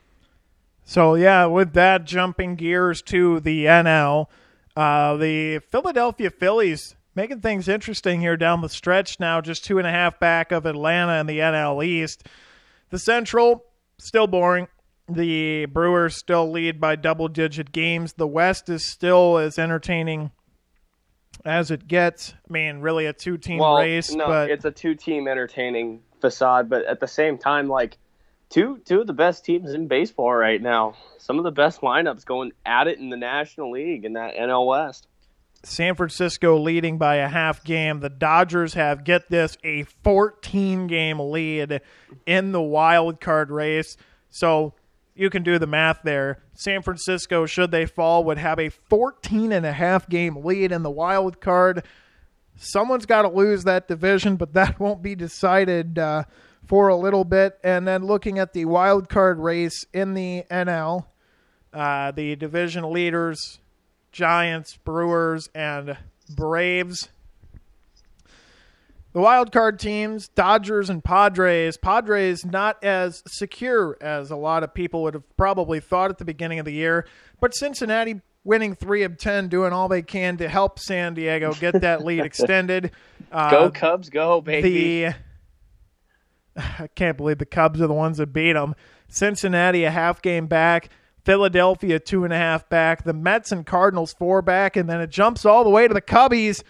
So 0.85 1.15
yeah, 1.15 1.47
with 1.47 1.75
that, 1.75 2.05
jumping 2.05 2.57
gears 2.57 3.03
to 3.03 3.41
the 3.41 3.67
NL, 3.67 4.29
uh, 4.77 5.17
the 5.17 5.59
Philadelphia 5.59 6.31
Phillies 6.31 6.96
making 7.17 7.41
things 7.41 7.67
interesting 7.67 8.21
here 8.21 8.37
down 8.37 8.61
the 8.61 8.69
stretch. 8.69 9.19
Now, 9.19 9.41
just 9.41 9.65
two 9.65 9.79
and 9.79 9.87
a 9.87 9.91
half 9.91 10.21
back 10.21 10.53
of 10.53 10.67
Atlanta 10.67 11.19
in 11.19 11.27
the 11.27 11.39
NL 11.39 11.85
East. 11.85 12.29
The 12.91 12.99
Central 12.99 13.65
still 13.99 14.27
boring. 14.27 14.69
The 15.09 15.67
Brewers 15.67 16.17
still 16.17 16.51
lead 16.51 16.81
by 16.81 16.97
double 16.97 17.29
digit 17.29 17.73
games. 17.73 18.13
The 18.13 18.27
West 18.27 18.69
is 18.69 18.87
still 18.87 19.39
as 19.39 19.59
entertaining 19.59 20.31
as 21.45 21.71
it 21.71 21.89
gets. 21.89 22.35
I 22.49 22.53
mean, 22.53 22.81
really 22.81 23.07
a 23.07 23.13
two 23.13 23.39
team 23.39 23.59
well, 23.59 23.79
race. 23.79 24.13
No, 24.13 24.27
but... 24.27 24.51
it's 24.51 24.65
a 24.65 24.71
two 24.71 24.95
team 24.95 25.27
entertaining 25.27 26.03
facade, 26.21 26.69
but 26.69 26.85
at 26.85 27.01
the 27.01 27.07
same 27.07 27.39
time, 27.39 27.69
like 27.69 27.97
two 28.51 28.81
two 28.85 29.01
of 29.01 29.07
the 29.07 29.13
best 29.13 29.45
teams 29.45 29.73
in 29.73 29.87
baseball 29.87 30.35
right 30.35 30.61
now. 30.61 30.95
Some 31.19 31.39
of 31.39 31.45
the 31.45 31.53
best 31.53 31.81
lineups 31.81 32.25
going 32.25 32.53
at 32.65 32.89
it 32.89 32.99
in 32.99 33.11
the 33.11 33.17
National 33.17 33.71
League 33.71 34.05
in 34.05 34.15
that 34.15 34.35
NL 34.35 34.67
West. 34.67 35.07
San 35.67 35.97
Francisco 35.97 36.57
leading 36.57 36.97
by 36.97 37.17
a 37.17 37.29
half 37.29 37.65
game. 37.65 37.99
The 37.99 38.09
Dodgers 38.09 38.75
have 38.75 39.03
get 39.03 39.29
this 39.29 39.59
a 39.65 39.83
14 40.05 40.87
game 40.87 41.19
lead 41.19 41.81
in 42.25 42.53
the 42.53 42.63
wild 42.63 43.21
card 43.21 43.51
race. 43.51 43.97
So 44.31 44.75
you 45.17 45.29
can 45.29 45.43
do 45.43 45.59
the 45.59 45.67
math 45.67 46.03
there. 46.05 46.39
San 46.55 46.83
Francisco, 46.83 47.47
should 47.47 47.73
they 47.73 47.85
fall, 47.85 48.23
would 48.25 48.39
have 48.39 48.61
a 48.61 48.69
14 48.69 49.51
and 49.51 49.67
a 49.67 49.73
half 49.73 50.09
game 50.09 50.37
lead 50.37 50.71
in 50.71 50.85
the 50.85 50.91
wild 50.91 51.41
card. 51.41 51.85
Someone's 52.55 53.07
got 53.07 53.23
to 53.23 53.29
lose 53.29 53.65
that 53.65 53.89
division, 53.89 54.37
but 54.37 54.53
that 54.53 54.79
won't 54.81 55.03
be 55.03 55.17
decided 55.17 55.99
uh, 55.99 56.25
for 56.65 56.87
a 56.89 56.97
little 56.97 57.25
bit. 57.25 57.59
And 57.65 57.89
then 57.89 58.07
looking 58.07 58.39
at 58.39 58.53
the 58.53 58.67
wild 58.67 59.09
card 59.09 59.41
race 59.41 59.85
in 59.93 60.15
the 60.15 60.45
NL, 60.49 61.07
uh, 61.73 62.13
the 62.13 62.37
division 62.37 62.93
leaders, 62.93 63.59
Giants, 64.17 64.77
Brewers, 64.79 65.51
and 65.55 65.97
Braves 66.35 67.09
the 69.17 69.23
wild 69.23 69.51
card 69.51 69.79
teams, 69.79 70.29
Dodgers 70.29 70.91
and 70.91 71.03
Padres. 71.03 71.79
Padres 71.79 72.45
not 72.45 72.85
as 72.85 73.23
secure 73.27 73.97
as 73.99 74.31
a 74.31 74.37
lot 74.37 74.63
of 74.63 74.75
people 74.75 75.03
would 75.05 75.15
have 75.15 75.37
probably 75.39 75.81
thought 75.81 76.11
at 76.11 76.19
the 76.19 76.25
beginning 76.27 76.59
of 76.59 76.67
the 76.67 76.73
year, 76.75 77.07
but 77.41 77.55
Cincinnati 77.55 78.21
winning 78.45 78.75
three 78.75 79.05
of 79.05 79.17
ten, 79.17 79.49
doing 79.49 79.73
all 79.73 79.89
they 79.89 80.03
can 80.03 80.37
to 80.37 80.51
help 80.51 80.79
San 80.79 81.15
Diego 81.15 81.55
get 81.55 81.81
that 81.81 82.05
lead 82.05 82.21
extended. 82.27 82.91
Uh, 83.33 83.51
go 83.51 83.71
Cubs, 83.71 84.11
go 84.11 84.43
baby! 84.43 85.05
The 85.05 85.15
I 86.83 86.89
can't 86.95 87.17
believe 87.17 87.39
the 87.39 87.47
Cubs 87.47 87.81
are 87.81 87.87
the 87.87 87.95
ones 87.95 88.19
that 88.19 88.35
beat 88.35 88.53
them. 88.53 88.75
Cincinnati 89.09 89.85
a 89.85 89.91
half 89.91 90.21
game 90.21 90.47
back. 90.47 90.91
Philadelphia 91.27 91.99
two 91.99 92.25
and 92.25 92.33
a 92.33 92.37
half 92.37 92.69
back. 92.69 93.03
The 93.03 93.13
Mets 93.13 93.53
and 93.53 93.67
Cardinals 93.67 94.15
four 94.15 94.41
back, 94.41 94.77
and 94.77 94.89
then 94.89 95.01
it 95.01 95.11
jumps 95.11 95.45
all 95.45 95.65
the 95.65 95.71
way 95.71 95.89
to 95.89 95.93
the 95.93 96.01
Cubbies 96.01 96.63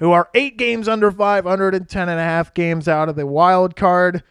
who 0.00 0.10
are 0.12 0.28
eight 0.34 0.56
games 0.56 0.88
under 0.88 1.12
500 1.12 1.74
and 1.74 1.88
10 1.88 2.08
and 2.08 2.18
a 2.18 2.22
half 2.22 2.52
games 2.54 2.88
out 2.88 3.08
of 3.08 3.16
the 3.16 3.26
wild 3.26 3.76
card. 3.76 4.24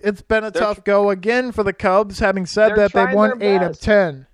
It's 0.00 0.20
been 0.20 0.44
a 0.44 0.50
they're 0.50 0.62
tough 0.62 0.84
go 0.84 1.10
again 1.10 1.52
for 1.52 1.62
the 1.62 1.72
Cubs. 1.72 2.18
Having 2.18 2.46
said 2.46 2.76
that, 2.76 2.92
they've 2.92 3.14
won 3.14 3.42
eight 3.42 3.62
of 3.62 3.80
10. 3.80 4.26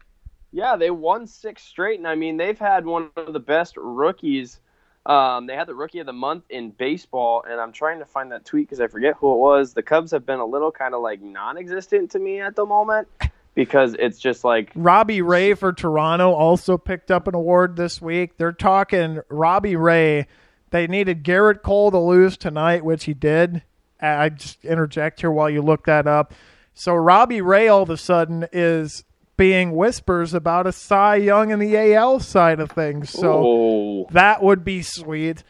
Yeah, 0.51 0.77
they 0.77 0.91
won 0.91 1.27
six 1.27 1.63
straight. 1.63 1.99
And 1.99 2.09
I 2.09 2.15
mean, 2.15 2.37
they've 2.37 2.59
had 2.59 2.85
one 2.85 3.11
of 3.17 3.33
the 3.33 3.41
best 3.41 3.77
rookies. 3.77 4.61
Um, 5.05 5.47
they 5.47 5.55
had 5.55 5.69
the 5.69 5.75
rookie 5.75 5.99
of 5.99 6.07
the 6.07 6.13
month 6.13 6.45
in 6.49 6.71
baseball, 6.71 7.45
and 7.49 7.61
I'm 7.61 7.73
trying 7.73 7.99
to 7.99 8.05
find 8.07 8.33
that 8.33 8.45
tweet 8.45 8.67
because 8.67 8.81
I 8.81 8.87
forget 8.87 9.15
who 9.19 9.33
it 9.33 9.39
was. 9.39 9.75
The 9.75 9.83
Cubs 9.83 10.11
have 10.11 10.25
been 10.25 10.39
a 10.39 10.47
little 10.47 10.73
kind 10.73 10.95
of 10.95 11.03
like 11.03 11.21
non 11.21 11.59
existent 11.59 12.11
to 12.13 12.19
me 12.19 12.41
at 12.41 12.57
the 12.57 12.65
moment 12.65 13.09
because 13.55 13.95
it's 13.99 14.19
just 14.19 14.45
like 14.45 14.71
Robbie 14.75 15.23
Ray 15.23 15.55
for 15.55 15.73
Toronto 15.73 16.33
also 16.33 16.79
picked 16.79 17.11
up 17.11 17.29
an 17.29 17.35
award 17.35 17.77
this 17.77 18.01
week. 18.01 18.37
They're 18.37 18.53
talking 18.53 19.21
Robbie 19.29 19.77
Ray 19.77 20.27
they 20.73 20.87
needed 20.87 21.23
Gerrit 21.23 21.63
Cole 21.63 21.91
to 21.91 21.99
lose 21.99 22.37
tonight, 22.37 22.85
which 22.85 23.05
he 23.05 23.15
did. 23.15 23.63
I 24.01 24.31
just 24.31 24.65
interject 24.65 25.21
here 25.21 25.31
while 25.31 25.49
you 25.49 25.63
look 25.63 25.85
that 25.85 26.07
up. 26.07 26.35
So 26.75 26.95
Robbie 26.95 27.43
Ray 27.43 27.69
all 27.69 27.83
of 27.83 27.91
a 27.91 27.99
sudden 27.99 28.49
is 28.53 29.05
being 29.37 29.73
whispers 29.73 30.33
about 30.35 30.67
a 30.67 30.73
Cy 30.73 31.17
Young 31.17 31.51
in 31.51 31.59
the 31.59 31.95
AL 31.95 32.21
side 32.21 32.59
of 32.59 32.71
things. 32.71 33.11
So 33.11 33.47
Ooh. 33.47 34.07
that 34.13 34.43
would 34.43 34.65
be 34.65 34.83
sweet. 34.83 35.45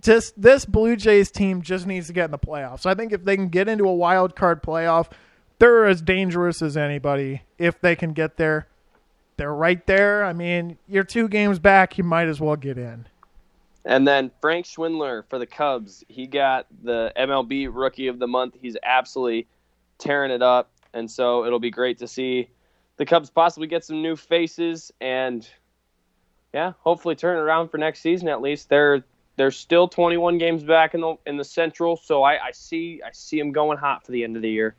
Just 0.00 0.40
this 0.40 0.64
Blue 0.64 0.94
Jays 0.94 1.32
team 1.32 1.60
just 1.60 1.84
needs 1.84 2.06
to 2.06 2.12
get 2.12 2.26
in 2.26 2.30
the 2.30 2.38
playoffs. 2.38 2.86
I 2.86 2.94
think 2.94 3.12
if 3.12 3.24
they 3.24 3.36
can 3.36 3.48
get 3.48 3.68
into 3.68 3.88
a 3.88 3.94
wild 3.94 4.36
card 4.36 4.62
playoff, 4.62 5.10
they're 5.58 5.86
as 5.86 6.02
dangerous 6.02 6.62
as 6.62 6.76
anybody. 6.76 7.42
If 7.58 7.80
they 7.80 7.96
can 7.96 8.12
get 8.12 8.36
there, 8.36 8.68
they're 9.36 9.54
right 9.54 9.84
there. 9.86 10.24
I 10.24 10.32
mean, 10.32 10.78
you're 10.86 11.04
two 11.04 11.28
games 11.28 11.58
back. 11.58 11.98
You 11.98 12.04
might 12.04 12.28
as 12.28 12.40
well 12.40 12.56
get 12.56 12.78
in. 12.78 13.06
And 13.84 14.06
then 14.06 14.30
Frank 14.40 14.66
Schwindel 14.66 15.24
for 15.28 15.38
the 15.38 15.46
Cubs, 15.46 16.04
he 16.08 16.26
got 16.26 16.66
the 16.82 17.12
MLB 17.16 17.70
Rookie 17.72 18.08
of 18.08 18.18
the 18.18 18.26
Month. 18.26 18.56
He's 18.60 18.76
absolutely 18.82 19.46
tearing 19.96 20.30
it 20.30 20.42
up, 20.42 20.70
and 20.92 21.10
so 21.10 21.44
it'll 21.44 21.60
be 21.60 21.70
great 21.70 21.98
to 21.98 22.08
see 22.08 22.48
the 22.98 23.06
Cubs 23.06 23.30
possibly 23.30 23.66
get 23.66 23.84
some 23.84 24.02
new 24.02 24.16
faces 24.16 24.92
and 25.00 25.48
yeah, 26.52 26.72
hopefully 26.80 27.14
turn 27.14 27.38
it 27.38 27.40
around 27.40 27.68
for 27.68 27.78
next 27.78 28.00
season 28.00 28.28
at 28.28 28.42
least. 28.42 28.68
They're 28.68 29.02
they're 29.36 29.50
still 29.52 29.86
21 29.86 30.38
games 30.38 30.64
back 30.64 30.94
in 30.94 31.00
the 31.00 31.16
in 31.24 31.36
the 31.36 31.44
Central, 31.44 31.96
so 31.96 32.22
I, 32.22 32.46
I 32.46 32.50
see 32.52 33.00
I 33.04 33.10
see 33.12 33.38
them 33.38 33.52
going 33.52 33.78
hot 33.78 34.04
for 34.04 34.12
the 34.12 34.24
end 34.24 34.36
of 34.36 34.42
the 34.42 34.50
year. 34.50 34.74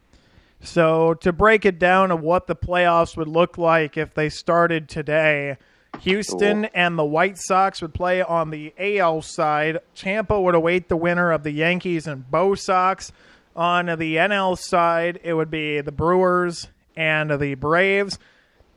So 0.62 1.14
to 1.16 1.32
break 1.32 1.66
it 1.66 1.80
down 1.80 2.12
of 2.12 2.22
what 2.22 2.48
the 2.48 2.56
playoffs 2.56 3.16
would 3.16 3.28
look 3.28 3.58
like 3.58 3.98
if 3.98 4.14
they 4.14 4.30
started 4.30 4.90
today, 4.90 5.58
Houston 6.02 6.64
Cool. 6.64 6.72
and 6.74 6.98
the 6.98 7.06
White 7.06 7.38
Sox 7.38 7.82
would 7.82 7.94
play 7.94 8.22
on 8.22 8.50
the 8.50 8.74
AL 8.78 9.22
side. 9.22 9.80
Tampa 9.96 10.40
would 10.40 10.56
await 10.56 10.90
the 10.90 10.98
winner 10.98 11.32
of 11.32 11.44
the 11.44 11.52
Yankees 11.52 12.08
and 12.08 12.30
Bo 12.30 12.56
Sox. 12.56 13.12
On 13.56 13.88
the 13.88 14.16
NL 14.16 14.58
side, 14.58 15.20
it 15.24 15.34
would 15.34 15.50
be 15.50 15.82
the 15.82 15.92
Brewers 15.92 16.68
and 16.96 17.32
the 17.40 17.56
Braves. 17.56 18.20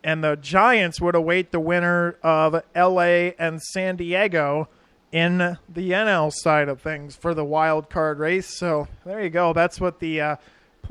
And 0.03 0.25
the 0.25 0.37
Giants 0.37 1.01
would 1.01 1.15
await 1.15 1.53
the 1.53 1.61
winner 1.61 2.17
of 2.23 2.63
LA 2.75 3.31
and 3.39 3.63
San 3.63 3.97
Diego 3.97 4.69
in 5.13 5.59
the 5.69 5.91
NL 5.91 6.33
side 6.33 6.69
of 6.69 6.81
things 6.81 7.15
for 7.15 7.35
the 7.35 7.45
wild 7.45 7.91
card 7.91 8.19
race. 8.19 8.47
So 8.59 8.89
there 9.05 9.23
you 9.23 9.31
go. 9.31 9.53
That's 9.53 9.81
what 9.81 10.01
the 10.01 10.21
uh, 10.21 10.37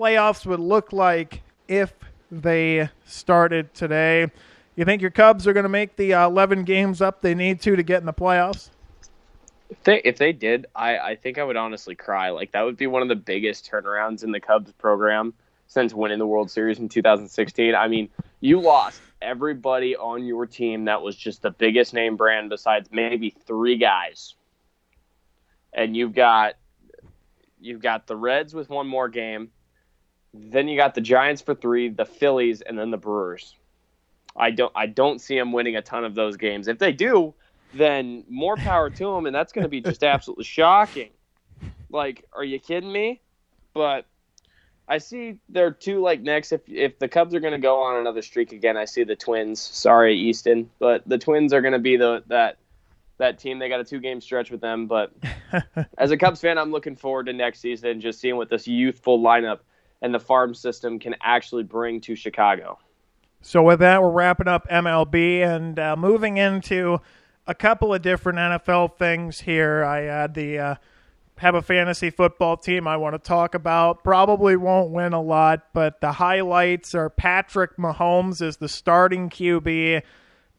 playoffs 0.02 0.48
would 0.48 0.60
look 0.60 0.92
like 0.92 1.44
if 1.68 1.94
they 2.32 2.90
started 3.06 3.72
today. 3.74 4.32
You 4.76 4.84
think 4.84 5.02
your 5.02 5.12
Cubs 5.12 5.46
are 5.46 5.54
going 5.54 5.64
to 5.64 5.70
make 5.70 5.96
the 5.96 6.16
uh, 6.16 6.28
11 6.28 6.64
games 6.64 7.02
up 7.02 7.22
they 7.22 7.36
need 7.36 7.62
to 7.62 7.76
to 7.76 7.84
get 7.84 8.00
in 8.00 8.08
the 8.08 8.14
playoffs? 8.14 8.70
If 9.70 9.84
they 9.84 10.02
if 10.04 10.18
they 10.18 10.34
did, 10.34 10.66
I, 10.76 10.98
I 10.98 11.16
think 11.16 11.38
I 11.38 11.44
would 11.44 11.56
honestly 11.56 11.96
cry. 11.96 12.32
Like 12.32 12.52
that 12.54 12.64
would 12.64 12.78
be 12.78 12.88
one 12.88 13.04
of 13.04 13.10
the 13.10 13.16
biggest 13.16 13.70
turnarounds 13.70 14.24
in 14.24 14.32
the 14.32 14.40
Cubs 14.40 14.72
program 14.74 15.34
since 15.68 15.94
winning 15.94 16.20
the 16.20 16.28
World 16.28 16.50
Series 16.50 16.80
in 16.80 16.90
2016. 16.90 17.76
I 17.76 17.88
mean, 17.88 18.10
you 18.40 18.60
lost 18.60 19.02
everybody 19.22 19.96
on 19.96 20.26
your 20.26 20.46
team 20.48 20.86
that 20.86 21.02
was 21.02 21.16
just 21.16 21.42
the 21.44 21.52
biggest 21.52 21.94
name 21.94 22.18
brand 22.18 22.50
besides 22.50 22.90
maybe 22.92 23.30
three 23.30 23.78
guys. 23.78 24.34
And 25.72 25.96
you've 25.96 26.14
got 26.14 26.56
you've 27.60 27.82
got 27.82 28.08
the 28.08 28.16
Reds 28.16 28.54
with 28.56 28.70
one 28.70 28.88
more 28.88 29.08
game. 29.08 29.52
Then 30.34 30.68
you 30.68 30.78
got 30.78 30.96
the 30.96 31.02
Giants 31.02 31.42
for 31.42 31.54
3, 31.54 31.90
the 31.90 32.06
Phillies 32.06 32.62
and 32.62 32.78
then 32.78 32.92
the 32.92 32.98
Brewers. 32.98 33.56
I 34.36 34.52
don't 34.52 34.72
I 34.76 34.86
don't 34.86 35.20
see 35.20 35.38
them 35.38 35.52
winning 35.52 35.76
a 35.76 35.82
ton 35.82 36.06
of 36.06 36.16
those 36.16 36.38
games. 36.38 36.68
If 36.68 36.80
they 36.80 36.94
do, 36.94 37.34
then 37.74 38.24
more 38.30 38.56
power 38.56 38.90
to 38.90 39.14
them, 39.14 39.26
and 39.26 39.36
that's 39.36 39.52
going 39.52 39.64
to 39.64 39.70
be 39.70 39.82
just 39.82 40.04
absolutely 40.06 40.46
shocking. 40.46 41.10
Like, 41.90 42.26
are 42.34 42.44
you 42.44 42.60
kidding 42.60 42.92
me? 42.92 43.22
But 43.74 44.06
I 44.88 44.98
see 44.98 45.38
they're 45.50 45.72
two 45.72 46.02
like 46.02 46.22
next. 46.22 46.52
If 46.52 46.62
if 46.68 47.00
the 47.00 47.08
Cubs 47.08 47.34
are 47.36 47.40
going 47.40 47.54
to 47.54 47.60
go 47.60 47.82
on 47.84 48.00
another 48.00 48.22
streak 48.22 48.52
again, 48.52 48.78
I 48.78 48.86
see 48.86 49.04
the 49.04 49.16
Twins. 49.16 49.60
Sorry, 49.60 50.18
Easton, 50.18 50.70
but 50.80 51.08
the 51.08 51.18
Twins 51.18 51.54
are 51.54 51.62
going 51.62 51.74
to 51.74 51.80
be 51.80 51.98
the 51.98 52.24
that 52.28 52.58
that 53.18 53.40
team. 53.40 53.60
They 53.60 53.70
got 53.70 53.80
a 53.80 53.86
two 53.86 54.00
game 54.00 54.22
stretch 54.22 54.52
with 54.52 54.62
them. 54.62 54.88
But 54.88 55.14
as 55.98 56.12
a 56.12 56.18
Cubs 56.18 56.42
fan, 56.42 56.58
I'm 56.58 56.72
looking 56.72 56.96
forward 56.96 57.28
to 57.28 57.34
next 57.34 57.60
season, 57.60 58.02
just 58.02 58.20
seeing 58.20 58.36
what 58.36 58.50
this 58.50 58.68
youthful 58.68 59.20
lineup 59.20 59.60
and 60.02 60.14
the 60.14 60.20
farm 60.20 60.54
system 60.54 61.00
can 61.00 61.16
actually 61.22 61.64
bring 61.64 62.02
to 62.02 62.16
Chicago. 62.16 62.80
So 63.42 63.64
with 63.64 63.80
that, 63.80 64.02
we're 64.02 64.12
wrapping 64.12 64.48
up 64.48 64.68
MLB 64.70 65.42
and 65.42 65.80
uh, 65.80 65.96
moving 65.96 66.38
into 66.38 67.00
a 67.48 67.56
couple 67.56 67.94
of 67.94 68.02
different 68.02 68.38
NFL 68.38 68.98
things 68.98 69.42
here. 69.42 69.84
I 69.84 70.02
had 70.02 70.34
the 70.36 70.60
uh, 70.60 70.76
have 71.38 71.56
a 71.56 71.62
fantasy 71.62 72.12
football 72.12 72.56
team 72.56 72.88
I 72.88 72.98
want 72.98 73.16
to 73.16 73.20
talk 73.20 73.56
about. 73.56 74.04
Probably 74.04 74.56
won't 74.56 74.92
win 74.92 75.14
a 75.14 75.22
lot, 75.22 75.74
but 75.74 76.00
the 76.00 76.12
highlights 76.12 76.94
are 76.94 77.10
Patrick 77.10 77.78
Mahomes 77.78 78.44
is 78.44 78.58
the 78.58 78.70
starting 78.70 79.30
QB, 79.30 80.04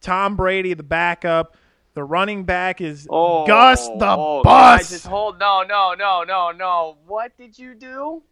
Tom 0.01 0.37
Brady 0.37 0.75
the 0.75 0.83
backup. 0.83 1.57
The 1.95 2.03
running 2.03 2.45
back 2.45 2.81
is 2.81 3.07
Oh, 3.11 3.47
Gus 3.47 3.87
the 3.87 4.17
oh, 4.19 4.43
Bus. 4.43 4.81
I 4.81 4.95
just 4.95 5.07
hold 5.07 5.39
no, 5.39 5.63
no, 5.63 5.95
no, 5.97 6.25
no, 6.25 6.51
no. 6.51 6.97
What 7.07 7.37
did 7.37 7.59
you 7.59 7.75
do? 7.75 8.23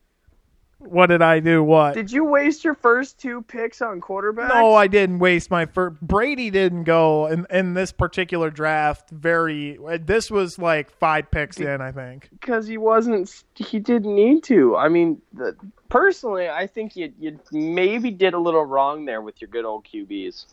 What 0.80 1.06
did 1.06 1.20
I 1.20 1.40
do? 1.40 1.62
What? 1.62 1.94
Did 1.94 2.10
you 2.10 2.24
waste 2.24 2.64
your 2.64 2.74
first 2.74 3.18
two 3.20 3.42
picks 3.42 3.82
on 3.82 4.00
quarterbacks? 4.00 4.48
No, 4.48 4.74
I 4.74 4.86
didn't 4.86 5.18
waste 5.18 5.50
my 5.50 5.66
first. 5.66 6.00
Brady 6.00 6.50
didn't 6.50 6.84
go 6.84 7.26
in, 7.26 7.46
in 7.50 7.74
this 7.74 7.92
particular 7.92 8.50
draft. 8.50 9.10
Very. 9.10 9.78
This 10.00 10.30
was 10.30 10.58
like 10.58 10.90
five 10.90 11.30
picks 11.30 11.60
in, 11.60 11.80
I 11.82 11.92
think. 11.92 12.30
because 12.32 12.66
he 12.66 12.78
wasn't. 12.78 13.44
He 13.54 13.78
didn't 13.78 14.14
need 14.14 14.42
to. 14.44 14.74
I 14.76 14.88
mean, 14.88 15.20
the, 15.34 15.54
personally, 15.90 16.48
I 16.48 16.66
think 16.66 16.96
you 16.96 17.12
you 17.20 17.38
maybe 17.52 18.10
did 18.10 18.32
a 18.32 18.38
little 18.38 18.64
wrong 18.64 19.04
there 19.04 19.20
with 19.20 19.40
your 19.42 19.48
good 19.48 19.66
old 19.66 19.84
QBs. 19.84 20.46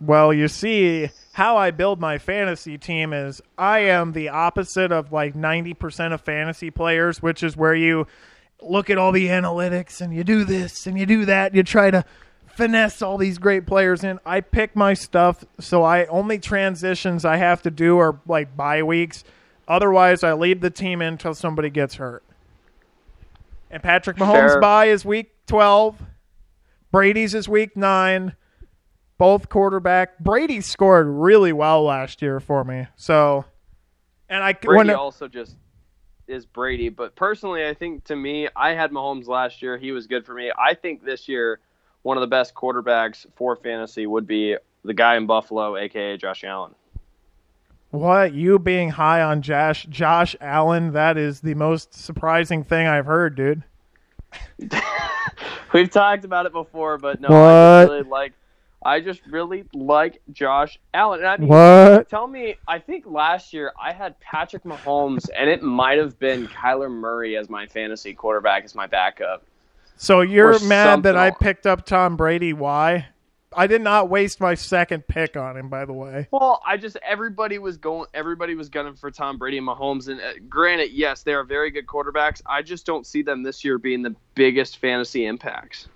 Well, 0.00 0.32
you 0.32 0.48
see, 0.48 1.10
how 1.32 1.58
I 1.58 1.72
build 1.72 2.00
my 2.00 2.16
fantasy 2.16 2.78
team 2.78 3.12
is 3.12 3.42
I 3.58 3.80
am 3.80 4.12
the 4.12 4.30
opposite 4.30 4.92
of 4.92 5.12
like 5.12 5.34
90% 5.34 6.14
of 6.14 6.22
fantasy 6.22 6.70
players, 6.70 7.20
which 7.20 7.42
is 7.42 7.54
where 7.54 7.74
you 7.74 8.06
look 8.62 8.90
at 8.90 8.98
all 8.98 9.12
the 9.12 9.28
analytics 9.28 10.00
and 10.00 10.14
you 10.14 10.24
do 10.24 10.44
this 10.44 10.86
and 10.86 10.98
you 10.98 11.06
do 11.06 11.24
that. 11.26 11.48
And 11.48 11.56
you 11.56 11.62
try 11.62 11.90
to 11.90 12.04
finesse 12.54 13.02
all 13.02 13.16
these 13.16 13.38
great 13.38 13.66
players 13.66 14.04
in. 14.04 14.18
I 14.24 14.40
pick 14.40 14.76
my 14.76 14.94
stuff, 14.94 15.44
so 15.58 15.82
I 15.82 16.06
only 16.06 16.38
transitions 16.38 17.24
I 17.24 17.36
have 17.36 17.62
to 17.62 17.70
do 17.70 17.98
are 17.98 18.20
like 18.26 18.56
bye 18.56 18.82
weeks. 18.82 19.24
Otherwise, 19.68 20.24
I 20.24 20.32
leave 20.32 20.60
the 20.60 20.70
team 20.70 21.00
in 21.00 21.14
until 21.14 21.34
somebody 21.34 21.70
gets 21.70 21.94
hurt. 21.94 22.22
And 23.70 23.82
Patrick 23.82 24.16
Mahomes' 24.16 24.50
Fair. 24.50 24.60
bye 24.60 24.86
is 24.86 25.04
week 25.04 25.32
12. 25.46 26.02
Brady's 26.90 27.34
is 27.34 27.48
week 27.48 27.76
9 27.76 28.34
both 29.20 29.50
quarterback. 29.50 30.18
Brady 30.18 30.62
scored 30.62 31.06
really 31.06 31.52
well 31.52 31.84
last 31.84 32.22
year 32.22 32.40
for 32.40 32.64
me. 32.64 32.86
So, 32.96 33.44
and 34.30 34.42
I 34.42 34.54
Brady 34.54 34.76
when 34.76 34.90
also 34.90 35.28
just 35.28 35.56
is 36.30 36.46
Brady, 36.46 36.88
but 36.88 37.14
personally, 37.16 37.66
I 37.66 37.74
think 37.74 38.04
to 38.04 38.16
me, 38.16 38.48
I 38.56 38.70
had 38.74 38.90
Mahomes 38.92 39.26
last 39.26 39.62
year. 39.62 39.76
He 39.76 39.92
was 39.92 40.06
good 40.06 40.24
for 40.24 40.34
me. 40.34 40.50
I 40.58 40.74
think 40.74 41.04
this 41.04 41.28
year, 41.28 41.60
one 42.02 42.16
of 42.16 42.20
the 42.22 42.26
best 42.28 42.54
quarterbacks 42.54 43.26
for 43.36 43.56
fantasy 43.56 44.06
would 44.06 44.26
be 44.26 44.56
the 44.84 44.94
guy 44.94 45.16
in 45.16 45.26
Buffalo, 45.26 45.76
aka 45.76 46.16
Josh 46.16 46.44
Allen. 46.44 46.74
what 47.90 48.32
you 48.32 48.58
being 48.58 48.90
high 48.90 49.22
on 49.22 49.42
Josh 49.42 49.86
Josh 49.90 50.36
Allen, 50.40 50.92
that 50.92 51.16
is 51.18 51.40
the 51.40 51.54
most 51.54 51.92
surprising 51.94 52.62
thing 52.64 52.86
I've 52.86 53.06
heard, 53.06 53.34
dude. 53.34 53.64
We've 55.72 55.90
talked 55.90 56.24
about 56.24 56.46
it 56.46 56.52
before, 56.52 56.98
but 56.98 57.20
no, 57.20 57.28
I 57.28 57.30
What? 57.30 57.82
just 57.82 57.90
really 57.90 58.02
like. 58.08 58.32
I 58.82 59.00
just 59.00 59.20
really 59.26 59.64
like 59.74 60.22
Josh 60.32 60.78
Allen. 60.94 61.20
And 61.20 61.28
I 61.28 61.36
mean, 61.36 61.48
What? 61.48 62.08
Tell 62.08 62.26
me, 62.26 62.56
I 62.66 62.78
think 62.78 63.04
last 63.06 63.52
year 63.52 63.72
I 63.80 63.92
had 63.92 64.18
Patrick 64.20 64.64
Mahomes, 64.64 65.28
and 65.36 65.50
it 65.50 65.62
might 65.62 65.98
have 65.98 66.18
been 66.18 66.48
Kyler 66.48 66.90
Murray 66.90 67.36
as 67.36 67.50
my 67.50 67.66
fantasy 67.66 68.14
quarterback 68.14 68.64
as 68.64 68.74
my 68.74 68.86
backup. 68.86 69.44
So 69.96 70.22
you're 70.22 70.54
Or 70.54 70.60
mad 70.60 71.02
that 71.02 71.16
I 71.16 71.30
picked 71.30 71.66
up 71.66 71.84
Tom 71.84 72.16
Brady? 72.16 72.54
Why? 72.54 73.08
I 73.54 73.66
did 73.66 73.82
not 73.82 74.08
waste 74.08 74.40
my 74.40 74.54
second 74.54 75.06
pick 75.08 75.36
on 75.36 75.56
him, 75.56 75.68
by 75.68 75.84
the 75.84 75.92
way. 75.92 76.28
Well, 76.30 76.62
I 76.64 76.76
just 76.76 76.96
everybody 77.06 77.58
was 77.58 77.76
going, 77.76 78.06
everybody 78.14 78.54
was 78.54 78.68
gunning 78.68 78.94
for 78.94 79.10
Tom 79.10 79.38
Brady 79.38 79.58
and 79.58 79.66
Mahomes, 79.66 80.08
and 80.08 80.20
uh, 80.20 80.34
granted, 80.48 80.92
yes, 80.92 81.24
they 81.24 81.34
are 81.34 81.42
very 81.42 81.70
good 81.70 81.86
quarterbacks. 81.86 82.40
I 82.46 82.62
just 82.62 82.86
don't 82.86 83.06
see 83.06 83.22
them 83.22 83.42
this 83.42 83.64
year 83.64 83.76
being 83.76 84.02
the 84.02 84.14
biggest 84.34 84.78
fantasy 84.78 85.26
impacts. 85.26 85.88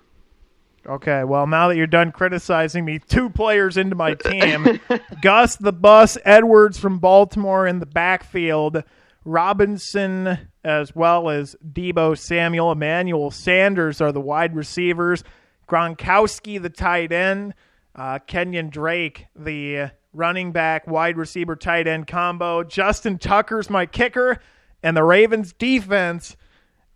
Okay, 0.87 1.24
well, 1.24 1.47
now 1.47 1.68
that 1.68 1.76
you're 1.76 1.87
done 1.87 2.12
criticizing 2.12 2.85
me, 2.85 2.99
two 2.99 3.30
players 3.30 3.76
into 3.76 3.97
my 3.97 4.14
team. 4.14 4.80
Gus 5.22 5.57
the 5.57 5.72
Bus 5.72 6.18
Edwards 6.24 6.78
from 6.78 6.99
Baltimore 6.99 7.66
in 7.66 7.78
the 7.78 7.87
backfield, 7.87 8.82
Robinson 9.24 10.39
as 10.62 10.95
well 10.95 11.28
as 11.28 11.57
Deebo 11.66 12.18
Samuel, 12.18 12.72
Emmanuel 12.72 13.30
Sanders 13.30 14.01
are 14.01 14.12
the 14.12 14.20
wide 14.20 14.55
receivers, 14.57 15.24
Gronkowski 15.68 16.61
the 16.61 16.70
tight 16.70 17.12
end, 17.12 17.55
uh, 17.95 18.18
Kenyan 18.26 18.70
Drake 18.70 19.26
the 19.37 19.91
running 20.12 20.53
back, 20.53 20.87
wide 20.87 21.16
receiver, 21.16 21.57
tight 21.57 21.87
end 21.87 22.07
combo, 22.07 22.62
Justin 22.62 23.18
Tucker's 23.18 23.68
my 23.68 23.87
kicker, 23.87 24.39
and 24.82 24.97
the 24.97 25.05
Ravens 25.05 25.53
defense 25.53 26.37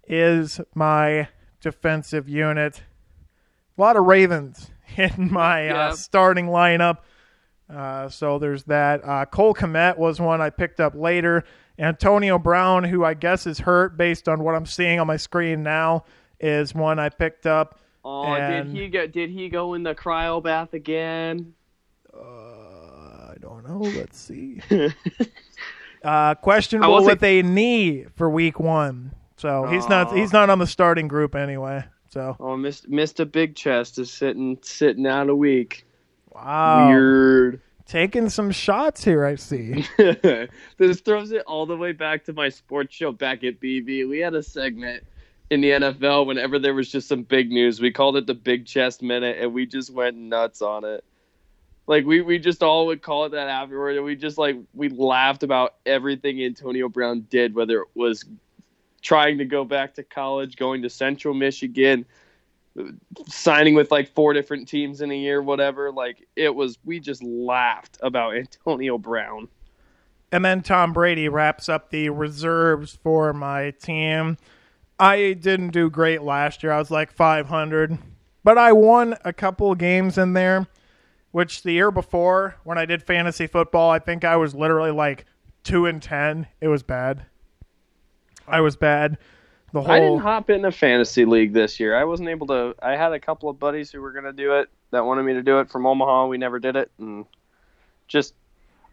is 0.07 0.61
my 0.75 1.29
defensive 1.61 2.29
unit. 2.29 2.83
A 3.79 3.81
lot 3.81 3.97
of 3.97 4.05
Ravens 4.07 4.71
in 4.97 5.31
my 5.33 5.67
Yeah. 5.67 5.89
uh, 5.89 5.93
starting 5.95 6.47
lineup. 6.47 6.99
Uh, 7.73 8.09
so 8.09 8.39
there's 8.39 8.65
that. 8.65 9.05
Uh, 9.05 9.25
Cole 9.27 9.55
Kmet 9.55 9.99
was 9.99 10.21
one 10.21 10.41
I 10.41 10.51
picked 10.51 10.81
up 10.81 10.95
later. 10.95 11.45
Antonio 11.79 12.39
Brown, 12.39 12.83
who 12.85 13.05
I 13.05 13.15
guess 13.15 13.47
is 13.47 13.61
hurt 13.61 13.97
based 13.97 14.29
on 14.29 14.43
what 14.43 14.55
I'm 14.55 14.67
seeing 14.67 14.99
on 14.99 15.07
my 15.07 15.17
screen 15.17 15.63
now, 15.63 16.05
is 16.41 16.75
one 16.75 16.99
I 16.99 17.09
picked 17.11 17.47
up. 17.47 17.79
Oh, 18.05 18.25
And- 18.25 18.73
did 18.73 18.77
he 18.83 18.89
go? 18.89 19.07
Did 19.07 19.31
he 19.31 19.49
go 19.49 19.75
in 19.75 19.83
the 19.83 19.95
cryo 19.95 20.43
bath 20.43 20.73
again? 20.73 21.53
Uh, 22.13 22.19
I 23.31 23.35
don't 23.41 23.69
know. 23.69 23.79
Let's 23.97 24.19
see. 24.19 24.61
uh, 26.03 26.35
questionable 26.37 27.05
with 27.05 27.23
a 27.23 27.43
knee 27.43 28.07
for 28.17 28.31
week 28.31 28.59
one. 28.59 29.13
So 29.37 29.67
he's 29.67 29.89
not 29.89 30.17
he's 30.17 30.33
not 30.33 30.51
on 30.51 30.59
the 30.59 30.67
starting 30.67 31.07
group 31.07 31.35
anyway. 31.37 31.85
So 32.11 32.37
Oh, 32.41 32.57
missed 32.57 32.89
missed 32.89 33.21
a 33.21 33.27
big 33.27 33.55
chest 33.55 33.99
is 33.99 34.11
sitting 34.11 34.59
sitting 34.63 35.07
out 35.07 35.29
a 35.29 35.35
week. 35.35 35.85
wow. 36.35 36.89
Weird. 36.89 37.61
taking 37.87 38.29
some 38.29 38.51
shots 38.51 39.05
here. 39.05 39.25
I 39.25 39.35
see. 39.37 39.85
this 40.79 41.01
throws 41.01 41.33
it 41.33 41.43
all 41.47 41.67
the 41.67 41.77
way 41.77 41.93
back 41.93 42.25
to 42.25 42.33
my 42.33 42.49
sports 42.49 42.95
show 42.95 43.13
back 43.13 43.45
at 43.45 43.61
BB. 43.61 44.09
We 44.09 44.19
had 44.21 44.35
a 44.35 44.43
segment 44.43 45.05
in 45.51 45.61
the 45.63 45.71
NFL 45.71 46.27
whenever 46.27 46.59
there 46.59 46.75
was 46.75 46.91
just 46.91 47.09
some 47.09 47.23
big 47.23 47.51
news. 47.51 47.81
We 47.81 47.91
called 47.91 48.17
it 48.19 48.27
the 48.27 48.35
Big 48.35 48.67
Chest 48.67 49.03
Minute, 49.03 49.39
and 49.41 49.55
we 49.55 49.65
just 49.67 49.91
went 49.91 50.17
nuts 50.17 50.61
on 50.61 50.85
it. 50.85 51.03
Like 51.87 52.05
we, 52.05 52.21
we 52.21 52.39
just 52.39 52.63
all 52.63 52.87
would 52.87 53.01
call 53.01 53.25
it 53.25 53.31
that 53.31 53.49
afterward, 53.49 53.97
and 53.97 54.05
we 54.05 54.15
just 54.17 54.37
like 54.37 54.57
we 54.75 54.91
laughed 54.91 55.43
about 55.43 55.77
everything 55.87 56.43
Antonio 56.43 56.89
Brown 56.91 57.27
did, 57.31 57.55
whether 57.55 57.81
it 57.81 57.89
was 57.95 58.27
trying 59.03 59.39
to 59.39 59.45
go 59.45 59.65
back 59.65 59.95
to 59.95 60.03
college, 60.03 60.57
going 60.57 60.83
to 60.83 60.91
Central 60.91 61.35
Michigan, 61.35 62.05
signing 63.27 63.75
with 63.75 63.91
like 63.91 64.09
four 64.15 64.33
different 64.33 64.69
teams 64.69 65.01
in 65.01 65.11
a 65.11 65.17
year, 65.17 65.43
whatever. 65.43 65.91
Like 65.93 66.27
it 66.37 66.55
was, 66.55 66.79
we 66.85 67.01
just 67.01 67.23
laughed 67.23 67.99
about 68.03 68.37
Antonio 68.37 68.99
Brown. 68.99 69.49
And 70.31 70.45
then 70.45 70.63
Tom 70.63 70.93
Brady 70.93 71.29
wraps 71.29 71.69
up 71.69 71.91
the 71.91 72.11
reserves 72.11 72.99
for 73.03 73.33
my 73.33 73.71
team. 73.71 74.37
I 74.99 75.33
didn't 75.33 75.71
do 75.71 75.89
great 75.89 76.23
last 76.23 76.63
year. 76.63 76.73
I 76.73 76.79
was 76.79 76.91
like 76.91 77.11
500, 77.13 77.99
but 78.45 78.59
I 78.59 78.73
won 78.73 79.17
a 79.25 79.33
couple 79.33 79.75
games 79.75 80.19
in 80.19 80.35
there, 80.35 80.67
which 81.31 81.63
the 81.63 81.73
year 81.73 81.91
before 81.91 82.57
when 82.65 82.79
I 82.79 82.85
did 82.85 83.03
fantasy 83.03 83.47
football, 83.47 83.91
I 83.91 84.01
think 84.01 84.25
I 84.25 84.37
was 84.37 84.55
literally 84.55 84.91
like 84.91 85.25
2 85.65 85.87
and 85.87 86.03
10. 86.03 86.47
It 86.61 86.69
was 86.69 86.83
bad. 86.83 87.25
I 88.51 88.61
was 88.61 88.77
bad. 88.77 89.19
The 89.73 89.83
whole 89.83 89.91
I 89.91 90.01
didn't 90.01 90.21
hop 90.21 90.49
in 90.51 90.65
a 90.65 90.73
fantasy 90.73 91.25
league 91.25 91.53
this 91.53 91.79
year. 91.79 91.95
I 91.95 92.05
wasn't 92.05 92.31
able 92.31 92.47
to. 92.49 92.75
I 92.83 92.97
had 92.97 93.13
a 93.13 93.21
couple 93.21 93.51
of 93.51 93.59
buddies 93.59 93.91
who 93.91 94.01
were 94.01 94.13
going 94.13 94.25
to 94.25 94.33
do 94.33 94.55
it 94.55 94.71
that 94.91 95.05
wanted 95.05 95.25
me 95.25 95.35
to 95.35 95.43
do 95.43 95.61
it 95.61 95.71
from 95.71 95.87
Omaha. 95.87 96.27
We 96.27 96.39
never 96.39 96.59
did 96.59 96.77
it, 96.77 96.91
and 96.99 97.27
just 98.07 98.35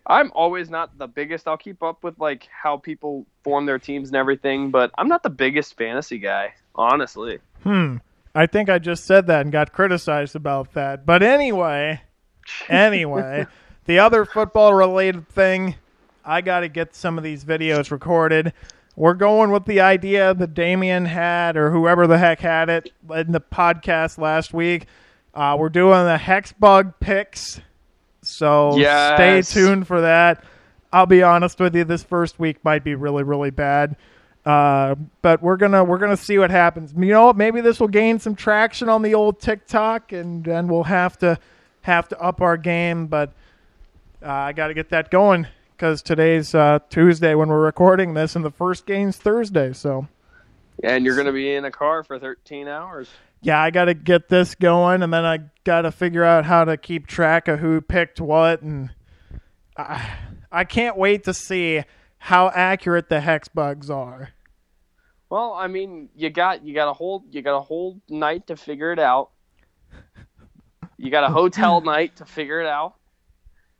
I'm 0.07 0.31
always 0.35 0.69
not 0.69 0.97
the 0.97 1.07
biggest. 1.07 1.47
I'll 1.47 1.57
keep 1.57 1.81
up 1.81 2.03
with 2.03 2.19
like 2.19 2.47
how 2.51 2.77
people 2.77 3.25
form 3.43 3.65
their 3.65 3.79
teams 3.79 4.09
and 4.09 4.15
everything, 4.15 4.69
but 4.69 4.91
I'm 4.97 5.07
not 5.07 5.23
the 5.23 5.29
biggest 5.29 5.77
fantasy 5.77 6.19
guy, 6.19 6.53
honestly. 6.75 7.39
Hmm. 7.63 7.97
I 8.35 8.45
think 8.45 8.69
I 8.69 8.79
just 8.79 9.05
said 9.05 9.27
that 9.27 9.41
and 9.41 9.51
got 9.51 9.71
criticized 9.71 10.35
about 10.35 10.73
that. 10.73 11.05
But 11.05 11.23
anyway, 11.23 12.01
anyway, 12.69 13.47
the 13.85 13.99
other 13.99 14.25
football 14.25 14.73
related 14.73 15.27
thing, 15.29 15.75
I 16.23 16.41
got 16.41 16.59
to 16.59 16.67
get 16.67 16.93
some 16.93 17.17
of 17.17 17.23
these 17.23 17.43
videos 17.45 17.89
recorded. 17.91 18.53
We're 18.95 19.13
going 19.13 19.51
with 19.51 19.65
the 19.65 19.81
idea 19.81 20.33
that 20.33 20.53
Damien 20.53 21.05
had, 21.05 21.57
or 21.57 21.71
whoever 21.71 22.07
the 22.07 22.17
heck 22.17 22.39
had 22.39 22.69
it 22.69 22.91
in 23.13 23.31
the 23.31 23.41
podcast 23.41 24.17
last 24.17 24.53
week. 24.53 24.85
Uh, 25.33 25.57
we're 25.59 25.69
doing 25.69 26.05
the 26.05 26.17
Hexbug 26.17 26.93
picks, 27.01 27.59
so 28.21 28.77
Yes. 28.77 29.47
stay 29.49 29.61
tuned 29.61 29.85
for 29.87 30.01
that. 30.01 30.43
I'll 30.93 31.05
be 31.05 31.23
honest 31.23 31.59
with 31.59 31.75
you, 31.75 31.83
this 31.83 32.03
first 32.03 32.39
week 32.39 32.63
might 32.63 32.85
be 32.85 32.95
really, 32.95 33.23
really 33.23 33.49
bad. 33.49 33.97
Uh, 34.45 34.95
but 35.21 35.41
we're 35.41 35.57
gonna 35.57 35.83
we're 35.83 35.97
gonna 35.97 36.15
see 36.15 36.37
what 36.37 36.51
happens. 36.51 36.93
You 36.95 37.07
know 37.07 37.25
what? 37.25 37.35
Maybe 37.35 37.59
this 37.61 37.79
will 37.79 37.87
gain 37.89 38.19
some 38.19 38.35
traction 38.35 38.87
on 38.87 39.01
the 39.01 39.13
old 39.15 39.39
TikTok, 39.41 40.11
and 40.13 40.47
and 40.47 40.69
we'll 40.69 40.83
have 40.83 41.17
to 41.19 41.37
have 41.81 42.07
to 42.09 42.21
up 42.21 42.41
our 42.41 42.55
game. 42.55 43.07
But 43.07 43.33
uh, 44.23 44.29
I 44.31 44.53
got 44.53 44.67
to 44.67 44.73
get 44.75 44.89
that 44.91 45.09
going 45.11 45.47
because 45.75 46.01
today's 46.01 46.55
uh, 46.55 46.79
Tuesday 46.89 47.35
when 47.35 47.49
we're 47.49 47.63
recording 47.63 48.13
this, 48.13 48.35
and 48.35 48.45
the 48.45 48.51
first 48.51 48.85
game's 48.85 49.17
Thursday. 49.17 49.73
So 49.73 50.07
And 50.81 51.05
you're 51.05 51.15
going 51.15 51.27
to 51.27 51.33
be 51.33 51.53
in 51.53 51.65
a 51.65 51.71
car 51.71 52.03
for 52.03 52.17
13 52.17 52.67
hours. 52.67 53.09
yeah, 53.41 53.61
I 53.61 53.71
got 53.71 53.85
to 53.85 53.93
get 53.93 54.29
this 54.29 54.55
going, 54.55 55.03
and 55.03 55.13
then 55.13 55.25
I 55.25 55.39
got 55.63 55.81
to 55.81 55.91
figure 55.91 56.23
out 56.23 56.45
how 56.45 56.65
to 56.65 56.77
keep 56.77 57.07
track 57.07 57.47
of 57.47 57.59
who 57.59 57.81
picked 57.81 58.21
what, 58.21 58.61
and 58.61 58.91
I, 59.77 60.09
I 60.51 60.63
can't 60.63 60.97
wait 60.97 61.25
to 61.25 61.33
see 61.33 61.83
how 62.17 62.49
accurate 62.55 63.09
the 63.09 63.19
hex 63.19 63.47
bugs 63.47 63.89
are. 63.89 64.29
Well, 65.29 65.53
I 65.53 65.67
mean, 65.67 66.09
you 66.15 66.29
got 66.29 66.65
you 66.65 66.73
got 66.73 66.89
a 66.89 66.93
whole 66.93 67.25
you 67.29 67.41
got 67.41 67.57
a 67.57 67.61
whole 67.61 67.99
night 68.09 68.47
to 68.47 68.55
figure 68.55 68.91
it 68.93 68.99
out. 68.99 69.31
You 70.97 71.11
got 71.11 71.23
a 71.23 71.29
hotel 71.29 71.81
night 71.85 72.15
to 72.17 72.25
figure 72.25 72.61
it 72.61 72.67
out, 72.67 72.95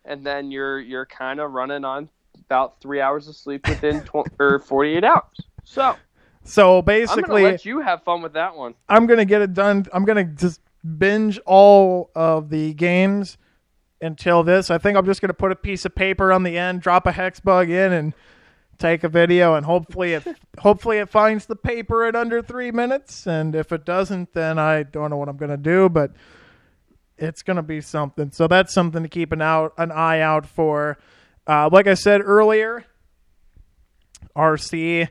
and 0.05 0.25
then 0.25 0.51
you're 0.51 0.79
you're 0.79 1.05
kind 1.05 1.39
of 1.39 1.51
running 1.51 1.83
on 1.83 2.09
about 2.45 2.79
three 2.81 3.01
hours 3.01 3.27
of 3.27 3.35
sleep 3.35 3.67
within 3.67 4.01
tw- 4.03 4.27
or 4.39 4.59
48 4.59 5.03
hours. 5.03 5.23
So 5.63 5.95
So 6.43 6.81
basically 6.81 7.23
I'm 7.23 7.29
gonna 7.29 7.43
let 7.43 7.65
you 7.65 7.79
have 7.79 8.03
fun 8.03 8.21
with 8.21 8.33
that 8.33 8.55
one. 8.55 8.75
I'm 8.87 9.07
gonna 9.07 9.25
get 9.25 9.41
it 9.41 9.53
done. 9.53 9.85
I'm 9.93 10.05
gonna 10.05 10.25
just 10.25 10.61
binge 10.97 11.39
all 11.45 12.11
of 12.15 12.49
the 12.49 12.73
games 12.73 13.37
until 14.01 14.43
this. 14.43 14.69
I 14.69 14.77
think 14.77 14.97
I'm 14.97 15.05
just 15.05 15.21
gonna 15.21 15.33
put 15.33 15.51
a 15.51 15.55
piece 15.55 15.85
of 15.85 15.95
paper 15.95 16.31
on 16.31 16.43
the 16.43 16.57
end, 16.57 16.81
drop 16.81 17.07
a 17.07 17.11
hex 17.11 17.39
bug 17.39 17.69
in, 17.69 17.91
and 17.91 18.13
take 18.77 19.03
a 19.03 19.09
video. 19.09 19.55
And 19.55 19.65
hopefully, 19.65 20.13
it 20.13 20.23
hopefully 20.59 20.97
it 20.97 21.09
finds 21.09 21.45
the 21.47 21.55
paper 21.55 22.05
at 22.05 22.15
under 22.15 22.41
three 22.41 22.71
minutes. 22.71 23.25
And 23.25 23.55
if 23.55 23.71
it 23.71 23.85
doesn't, 23.85 24.33
then 24.33 24.59
I 24.59 24.83
don't 24.83 25.09
know 25.09 25.17
what 25.17 25.29
I'm 25.29 25.37
gonna 25.37 25.57
do. 25.57 25.89
But 25.89 26.11
it's 27.17 27.41
gonna 27.41 27.63
be 27.63 27.81
something. 27.81 28.31
So 28.31 28.47
that's 28.47 28.73
something 28.73 29.03
to 29.03 29.09
keep 29.09 29.31
an 29.31 29.41
out 29.41 29.73
an 29.77 29.91
eye 29.91 30.19
out 30.19 30.45
for. 30.45 30.97
Uh, 31.47 31.69
like 31.71 31.87
I 31.87 31.93
said 31.93 32.21
earlier, 32.23 32.85
RC 34.35 35.07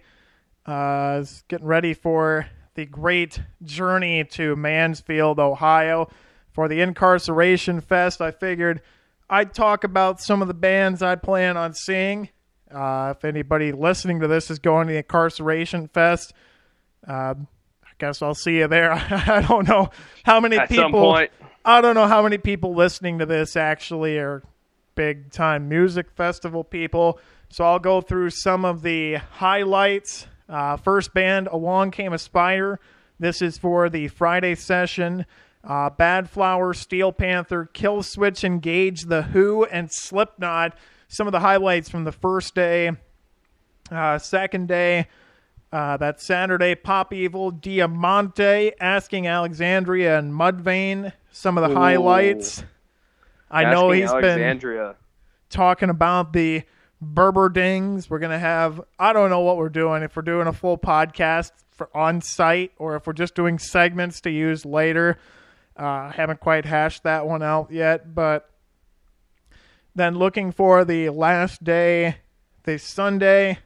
uh, 0.67 1.19
is 1.21 1.45
getting 1.49 1.67
ready 1.67 1.95
for 1.95 2.47
the 2.75 2.87
great 2.87 3.41
journey 3.63 4.25
to 4.25 4.57
Mansfield, 4.57 5.39
Ohio 5.39 6.09
for 6.53 6.69
the 6.69 6.81
Inkcarceration 6.81 7.83
Fest. 7.83 8.21
I 8.21 8.31
figured 8.31 8.83
I'd 9.31 9.55
talk 9.55 9.85
about 9.85 10.21
some 10.21 10.43
of 10.43 10.49
the 10.49 10.55
bands 10.55 11.03
I 11.03 11.17
plan 11.17 11.57
on 11.57 11.75
seeing. 11.75 12.31
Uh, 12.71 13.15
if 13.17 13.25
anybody 13.25 13.73
listening 13.73 14.21
to 14.21 14.29
this 14.29 14.51
is 14.51 14.59
going 14.59 14.89
to 14.89 14.95
the 14.95 15.03
Inkcarceration 15.03 15.91
Fest, 15.93 16.33
uh, 17.07 17.35
I 17.85 17.91
guess 17.99 18.23
I'll 18.23 18.35
see 18.35 18.59
you 18.59 18.69
there. 18.69 18.93
I 19.11 19.45
don't 19.47 19.69
know 19.69 19.91
how 20.25 20.41
many 20.41 20.57
At 20.57 20.69
people. 20.69 21.27
I 21.67 21.81
don't 21.81 21.95
know 21.95 22.07
how 22.07 22.23
many 22.23 22.37
people 22.37 22.75
listening 22.75 23.21
to 23.21 23.27
this 23.27 23.57
actually 23.57 24.19
are 24.19 24.43
big 24.97 25.33
time 25.33 25.67
music 25.67 26.11
festival 26.11 26.63
people. 26.63 27.19
So 27.49 27.65
I'll 27.65 27.79
go 27.79 28.03
through 28.03 28.31
some 28.31 28.67
of 28.67 28.83
the 28.83 29.15
highlights. 29.15 30.27
Uh, 30.47 30.77
first 30.77 31.15
band, 31.15 31.47
Along 31.47 31.91
Came 31.91 32.13
a 32.13 32.19
Spider. 32.19 32.81
This 33.19 33.41
is 33.41 33.57
for 33.57 33.89
the 33.89 34.09
Friday 34.09 34.57
session. 34.57 35.25
Uh, 35.67 35.89
Badflower, 35.89 36.77
Steel 36.77 37.13
Panther, 37.13 37.71
Killswitch 37.73 38.45
Engage, 38.45 39.05
The 39.05 39.23
Who, 39.23 39.65
and 39.65 39.89
Slipknot. 39.91 40.77
Some 41.09 41.27
of 41.27 41.33
the 41.33 41.41
highlights 41.41 41.89
from 41.89 42.05
the 42.05 42.13
first 42.13 42.55
day. 42.55 42.91
Uh, 43.91 44.19
second 44.19 44.69
day, 44.69 45.09
uh, 45.73 45.97
that 45.97 46.21
Saturday, 46.21 46.75
Pop 46.75 47.15
Evil, 47.15 47.51
Diamante, 47.51 48.73
Asking 48.79 49.27
Alexandria, 49.27 50.19
and 50.19 50.35
Mudvayne. 50.35 51.15
Some 51.37 51.59
of 51.59 51.69
the 51.69 51.77
Ooh. 51.77 51.81
highlights. 51.81 52.63
I 53.51 53.65
know 53.65 53.91
Asking 53.91 54.03
he's 54.03 54.13
been 54.61 54.95
talking 55.51 55.91
about 55.91 56.33
the 56.33 56.63
Berberdings. 57.05 58.09
We're 58.09 58.21
gonna 58.21 58.39
have 58.39 58.81
I 59.01 59.13
don't 59.13 59.31
know 59.31 59.41
what 59.41 59.57
we're 59.57 59.69
doing 59.69 60.05
if 60.05 60.15
we're 60.15 60.23
doing 60.23 60.47
a 60.47 60.53
full 60.53 60.79
podcast 60.79 61.51
for 61.73 61.91
on 61.93 62.21
site 62.21 62.71
or 62.79 62.95
if 62.95 63.09
we're 63.09 63.15
just 63.15 63.35
doing 63.35 63.59
segments 63.59 64.21
to 64.21 64.31
use 64.31 64.65
later. 64.65 65.19
Uh, 65.77 66.13
haven't 66.13 66.39
quite 66.39 66.67
hashed 66.67 67.03
that 67.03 67.27
one 67.27 67.43
out 67.43 67.73
yet, 67.73 68.15
but 68.15 68.49
then 69.93 70.15
looking 70.15 70.53
for 70.53 70.85
the 70.85 71.09
last 71.09 71.65
day, 71.65 72.19
the 72.63 72.79
Sunday, 72.79 73.59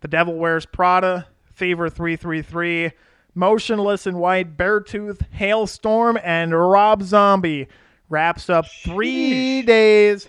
the 0.00 0.08
Devil 0.08 0.34
Wears 0.34 0.66
Prada, 0.66 1.28
Fever 1.52 1.88
three 1.88 2.16
three 2.16 2.42
three, 2.42 2.90
Motionless 3.34 4.06
in 4.06 4.18
White, 4.18 4.56
Beartooth, 4.56 5.26
Halestorm, 5.36 6.20
and 6.22 6.52
Rob 6.58 7.02
Zombie 7.02 7.68
wraps 8.08 8.48
up 8.48 8.66
three 8.84 9.62
days 9.62 10.28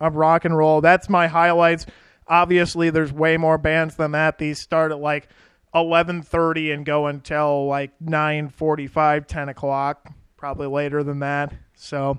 of 0.00 0.16
rock 0.16 0.44
and 0.44 0.56
roll. 0.56 0.80
That's 0.80 1.08
my 1.08 1.26
highlights. 1.26 1.86
Obviously, 2.26 2.90
there's 2.90 3.12
way 3.12 3.36
more 3.36 3.58
bands 3.58 3.96
than 3.96 4.12
that. 4.12 4.38
These 4.38 4.60
start 4.60 4.92
at 4.92 4.98
like 4.98 5.28
11:30 5.74 6.72
and 6.72 6.86
go 6.86 7.06
until 7.06 7.66
like 7.66 7.92
9:45, 8.00 9.26
10 9.26 9.48
o'clock, 9.48 10.10
probably 10.36 10.66
later 10.66 11.02
than 11.02 11.18
that. 11.20 11.52
So, 11.74 12.18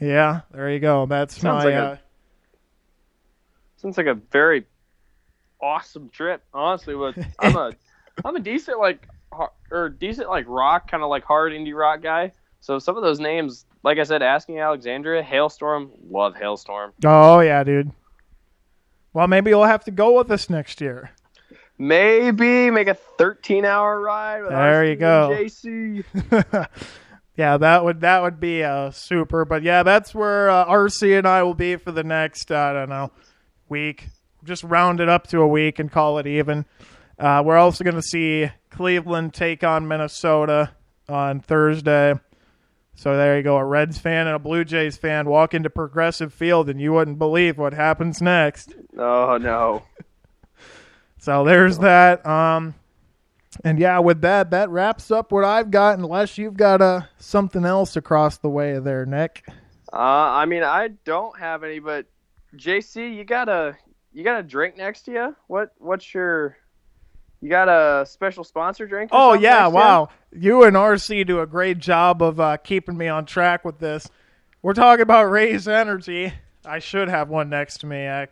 yeah, 0.00 0.42
there 0.52 0.70
you 0.70 0.80
go. 0.80 1.06
That's 1.06 1.40
Sounds 1.40 1.64
my. 1.64 1.70
like 1.70 1.74
a- 1.74 1.86
uh, 1.92 1.96
Sounds 3.76 3.96
like 3.98 4.06
a 4.06 4.14
very 4.14 4.66
awesome 5.60 6.08
trip. 6.08 6.42
Honestly, 6.52 6.94
with 6.94 7.16
I'm 7.38 7.56
a 7.56 7.72
I'm 8.24 8.36
a 8.36 8.40
decent 8.40 8.78
like 8.78 9.06
or 9.70 9.88
decent 9.88 10.28
like 10.28 10.44
rock 10.48 10.90
kind 10.90 11.02
of 11.02 11.08
like 11.10 11.24
hard 11.24 11.52
indie 11.52 11.74
rock 11.76 12.02
guy. 12.02 12.32
So 12.60 12.78
some 12.78 12.96
of 12.96 13.02
those 13.02 13.20
names, 13.20 13.64
like 13.82 13.98
I 13.98 14.02
said, 14.04 14.22
asking 14.22 14.58
Alexandria, 14.58 15.22
Halestorm, 15.22 15.90
love 16.10 16.34
Halestorm. 16.34 16.92
oh 17.04 17.40
yeah, 17.40 17.62
dude. 17.64 17.92
Well, 19.12 19.28
maybe 19.28 19.50
you'll 19.50 19.64
have 19.64 19.84
to 19.84 19.90
go 19.90 20.16
with 20.16 20.30
us 20.30 20.50
next 20.50 20.80
year. 20.80 21.10
Maybe 21.78 22.70
make 22.70 22.88
a 22.88 22.94
13 22.94 23.64
hour 23.64 24.00
ride. 24.00 24.42
With 24.42 24.50
There 24.50 24.84
you 24.84 24.96
go. 24.96 25.30
JC. 25.32 26.04
Yeah, 27.36 27.58
that 27.58 27.84
would 27.84 28.00
that 28.00 28.22
would 28.22 28.40
be 28.40 28.64
uh, 28.64 28.90
super. 28.90 29.44
But 29.44 29.62
yeah, 29.62 29.82
that's 29.82 30.14
where 30.14 30.48
uh, 30.48 30.64
RC 30.66 31.18
and 31.18 31.28
I 31.28 31.42
will 31.42 31.52
be 31.54 31.76
for 31.76 31.92
the 31.92 32.02
next 32.02 32.50
I 32.50 32.72
don't 32.72 32.88
know 32.88 33.10
week. 33.68 34.08
Just 34.42 34.64
round 34.64 35.00
it 35.00 35.08
up 35.10 35.26
to 35.28 35.40
a 35.40 35.46
week 35.46 35.78
and 35.78 35.92
call 35.92 36.18
it 36.18 36.26
even. 36.26 36.64
Uh, 37.18 37.42
we're 37.44 37.58
also 37.58 37.84
going 37.84 37.96
to 37.96 38.02
see 38.02 38.50
Cleveland 38.76 39.32
take 39.32 39.64
on 39.64 39.88
Minnesota 39.88 40.70
on 41.08 41.40
Thursday. 41.40 42.14
So 42.94 43.16
there 43.16 43.38
you 43.38 43.42
go. 43.42 43.56
A 43.56 43.64
Reds 43.64 43.96
fan 43.96 44.26
and 44.26 44.36
a 44.36 44.38
Blue 44.38 44.64
Jays 44.64 44.98
fan 44.98 45.26
walk 45.26 45.54
into 45.54 45.70
Progressive 45.70 46.32
Field, 46.32 46.68
and 46.68 46.78
you 46.78 46.92
wouldn't 46.92 47.18
believe 47.18 47.56
what 47.56 47.72
happens 47.72 48.20
next. 48.20 48.74
Oh 48.96 49.38
no. 49.38 49.82
So 51.18 51.42
there's 51.42 51.78
that. 51.78 52.24
Um, 52.24 52.76
and 53.64 53.80
yeah, 53.80 53.98
with 53.98 54.20
that, 54.20 54.52
that 54.52 54.70
wraps 54.70 55.10
up 55.10 55.32
what 55.32 55.42
I've 55.42 55.72
got. 55.72 55.98
Unless 55.98 56.38
you've 56.38 56.56
got 56.56 56.80
uh, 56.80 57.00
something 57.18 57.64
else 57.64 57.96
across 57.96 58.38
the 58.38 58.48
way 58.48 58.78
there, 58.78 59.04
Nick. 59.06 59.42
Uh, 59.92 59.96
I 59.96 60.44
mean, 60.44 60.62
I 60.62 60.90
don't 61.04 61.36
have 61.36 61.64
any, 61.64 61.80
but 61.80 62.06
JC, 62.54 63.16
you 63.16 63.24
got 63.24 63.48
a 63.48 63.76
you 64.12 64.22
got 64.22 64.38
a 64.38 64.42
drink 64.44 64.76
next 64.76 65.02
to 65.06 65.10
you. 65.10 65.36
What 65.48 65.72
what's 65.78 66.14
your 66.14 66.58
you 67.46 67.50
got 67.50 67.68
a 67.68 68.04
special 68.04 68.42
sponsor 68.42 68.88
drink? 68.88 69.10
Oh 69.12 69.32
yeah, 69.32 69.50
next 69.50 69.62
to 69.62 69.68
you? 69.68 69.74
wow! 69.74 70.08
You 70.32 70.62
and 70.64 70.74
RC 70.74 71.28
do 71.28 71.40
a 71.40 71.46
great 71.46 71.78
job 71.78 72.20
of 72.20 72.40
uh, 72.40 72.56
keeping 72.56 72.96
me 72.96 73.06
on 73.06 73.24
track 73.24 73.64
with 73.64 73.78
this. 73.78 74.08
We're 74.62 74.74
talking 74.74 75.04
about 75.04 75.30
Raze 75.30 75.68
Energy. 75.68 76.32
I 76.64 76.80
should 76.80 77.08
have 77.08 77.28
one 77.28 77.48
next 77.48 77.78
to 77.78 77.86
me. 77.86 78.08
I 78.08 78.26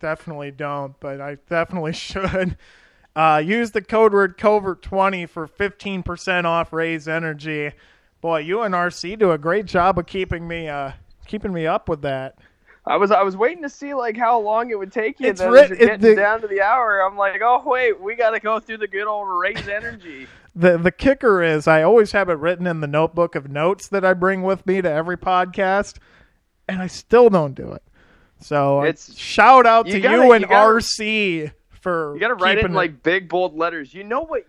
definitely 0.00 0.50
don't, 0.50 0.98
but 0.98 1.20
I 1.20 1.36
definitely 1.48 1.92
should. 1.92 2.58
Uh, 3.14 3.40
use 3.42 3.70
the 3.70 3.82
code 3.82 4.12
word 4.12 4.36
covert20 4.36 5.28
for 5.28 5.46
15% 5.46 6.44
off 6.44 6.72
Raze 6.72 7.06
Energy. 7.06 7.70
Boy, 8.20 8.40
you 8.40 8.62
and 8.62 8.74
RC 8.74 9.16
do 9.16 9.30
a 9.30 9.38
great 9.38 9.66
job 9.66 9.96
of 9.96 10.06
keeping 10.06 10.48
me 10.48 10.68
uh, 10.68 10.90
keeping 11.28 11.52
me 11.52 11.68
up 11.68 11.88
with 11.88 12.02
that. 12.02 12.36
I 12.86 12.96
was 12.96 13.10
I 13.10 13.22
was 13.22 13.36
waiting 13.36 13.62
to 13.64 13.68
see 13.68 13.94
like 13.94 14.16
how 14.16 14.38
long 14.40 14.70
it 14.70 14.78
would 14.78 14.92
take 14.92 15.18
you. 15.20 15.28
It's 15.28 15.40
then 15.40 15.50
writ- 15.50 15.72
it- 15.72 15.78
getting 15.78 16.00
the- 16.00 16.14
down 16.14 16.40
to 16.42 16.46
the 16.46 16.60
hour. 16.60 17.00
I'm 17.00 17.16
like, 17.16 17.40
oh 17.42 17.62
wait, 17.66 18.00
we 18.00 18.14
got 18.14 18.30
to 18.30 18.40
go 18.40 18.60
through 18.60 18.78
the 18.78 18.86
good 18.88 19.06
old 19.06 19.28
raze 19.28 19.66
energy. 19.68 20.26
the 20.54 20.78
the 20.78 20.92
kicker 20.92 21.42
is 21.42 21.66
I 21.66 21.82
always 21.82 22.12
have 22.12 22.28
it 22.28 22.38
written 22.38 22.66
in 22.66 22.80
the 22.80 22.86
notebook 22.86 23.34
of 23.34 23.50
notes 23.50 23.88
that 23.88 24.04
I 24.04 24.14
bring 24.14 24.42
with 24.42 24.64
me 24.66 24.80
to 24.82 24.90
every 24.90 25.16
podcast, 25.16 25.96
and 26.68 26.80
I 26.80 26.86
still 26.86 27.28
don't 27.28 27.54
do 27.54 27.72
it. 27.72 27.82
So 28.40 28.82
It's- 28.84 29.14
shout 29.16 29.66
out 29.66 29.86
you 29.86 29.94
to 29.94 30.00
gotta- 30.00 30.16
you 30.24 30.32
and 30.32 30.42
you 30.42 30.48
gotta- 30.48 30.74
RC 30.74 31.50
for 31.80 32.14
You 32.14 32.20
got 32.20 32.28
to 32.28 32.34
write 32.34 32.58
it 32.58 32.64
in 32.64 32.72
like 32.74 33.02
big 33.02 33.28
bold 33.28 33.56
letters. 33.56 33.94
You 33.94 34.04
know 34.04 34.20
what? 34.22 34.42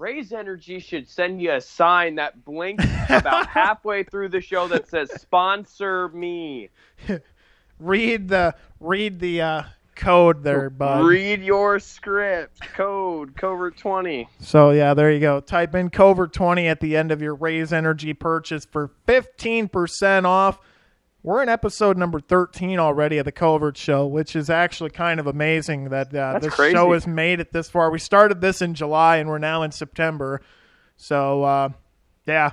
Raze 0.00 0.32
Energy 0.32 0.78
should 0.78 1.06
send 1.06 1.42
you 1.42 1.52
a 1.52 1.60
sign 1.60 2.14
that 2.14 2.42
blinks 2.46 2.86
about 3.10 3.46
halfway 3.48 4.02
through 4.02 4.30
the 4.30 4.40
show 4.40 4.66
that 4.68 4.88
says 4.88 5.12
"Sponsor 5.20 6.08
me." 6.08 6.70
read 7.78 8.28
the 8.28 8.54
read 8.80 9.20
the 9.20 9.42
uh, 9.42 9.62
code 9.96 10.42
there, 10.42 10.70
bud. 10.70 11.04
Read 11.04 11.42
your 11.42 11.78
script. 11.78 12.62
Code 12.72 13.36
covert 13.36 13.76
twenty. 13.76 14.26
So 14.40 14.70
yeah, 14.70 14.94
there 14.94 15.12
you 15.12 15.20
go. 15.20 15.38
Type 15.40 15.74
in 15.74 15.90
Covert 15.90 16.32
twenty 16.32 16.66
at 16.66 16.80
the 16.80 16.96
end 16.96 17.12
of 17.12 17.20
your 17.20 17.34
Raze 17.34 17.70
Energy 17.70 18.14
purchase 18.14 18.64
for 18.64 18.90
fifteen 19.04 19.68
percent 19.68 20.24
off. 20.24 20.58
We're 21.22 21.42
in 21.42 21.50
episode 21.50 21.98
number 21.98 22.18
thirteen 22.18 22.78
already 22.78 23.18
of 23.18 23.26
the 23.26 23.32
Covert 23.32 23.76
Show, 23.76 24.06
which 24.06 24.34
is 24.34 24.48
actually 24.48 24.88
kind 24.88 25.20
of 25.20 25.26
amazing 25.26 25.90
that 25.90 26.14
uh, 26.14 26.38
this 26.38 26.54
crazy. 26.54 26.74
show 26.74 26.94
has 26.94 27.06
made 27.06 27.40
it 27.40 27.52
this 27.52 27.68
far. 27.68 27.90
We 27.90 27.98
started 27.98 28.40
this 28.40 28.62
in 28.62 28.72
July 28.72 29.18
and 29.18 29.28
we're 29.28 29.38
now 29.38 29.62
in 29.62 29.70
September. 29.70 30.40
So 30.96 31.42
uh, 31.42 31.68
yeah, 32.24 32.52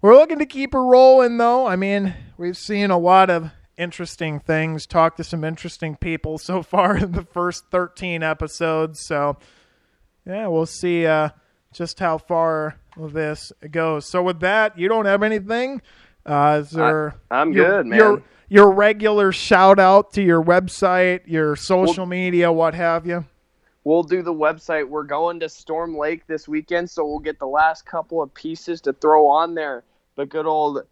we're 0.00 0.16
looking 0.16 0.38
to 0.38 0.46
keep 0.46 0.74
it 0.74 0.78
rolling 0.78 1.36
though. 1.36 1.66
I 1.66 1.76
mean, 1.76 2.14
we've 2.38 2.56
seen 2.56 2.90
a 2.90 2.96
lot 2.96 3.28
of 3.28 3.50
interesting 3.76 4.40
things, 4.40 4.86
talked 4.86 5.18
to 5.18 5.24
some 5.24 5.44
interesting 5.44 5.94
people 5.94 6.38
so 6.38 6.62
far 6.62 6.96
in 6.96 7.12
the 7.12 7.24
first 7.24 7.64
thirteen 7.70 8.22
episodes. 8.22 9.00
So 9.04 9.36
yeah, 10.24 10.46
we'll 10.46 10.64
see 10.64 11.04
uh, 11.04 11.28
just 11.70 12.00
how 12.00 12.16
far 12.16 12.78
this 12.96 13.52
goes. 13.70 14.08
So 14.08 14.22
with 14.22 14.40
that, 14.40 14.78
you 14.78 14.88
don't 14.88 15.04
have 15.04 15.22
anything. 15.22 15.82
Uh, 16.26 16.62
is 16.62 16.70
there? 16.70 17.14
I'm 17.30 17.52
your, 17.52 17.68
good, 17.68 17.86
man. 17.86 17.98
Your 17.98 18.22
your 18.48 18.72
regular 18.72 19.32
shout 19.32 19.78
out 19.78 20.12
to 20.14 20.22
your 20.22 20.42
website, 20.42 21.20
your 21.26 21.54
social 21.56 22.06
media, 22.06 22.50
what 22.52 22.74
have 22.74 23.06
you. 23.06 23.24
We'll 23.84 24.02
do 24.02 24.22
the 24.22 24.34
website. 24.34 24.88
We're 24.88 25.04
going 25.04 25.38
to 25.40 25.48
Storm 25.48 25.96
Lake 25.96 26.26
this 26.26 26.46
weekend, 26.48 26.90
so 26.90 27.06
we'll 27.06 27.20
get 27.20 27.38
the 27.38 27.46
last 27.46 27.86
couple 27.86 28.20
of 28.20 28.34
pieces 28.34 28.80
to 28.82 28.92
throw 28.92 29.28
on 29.28 29.54
there. 29.54 29.84
But 30.16 30.28
good 30.28 30.44
old 30.46 30.82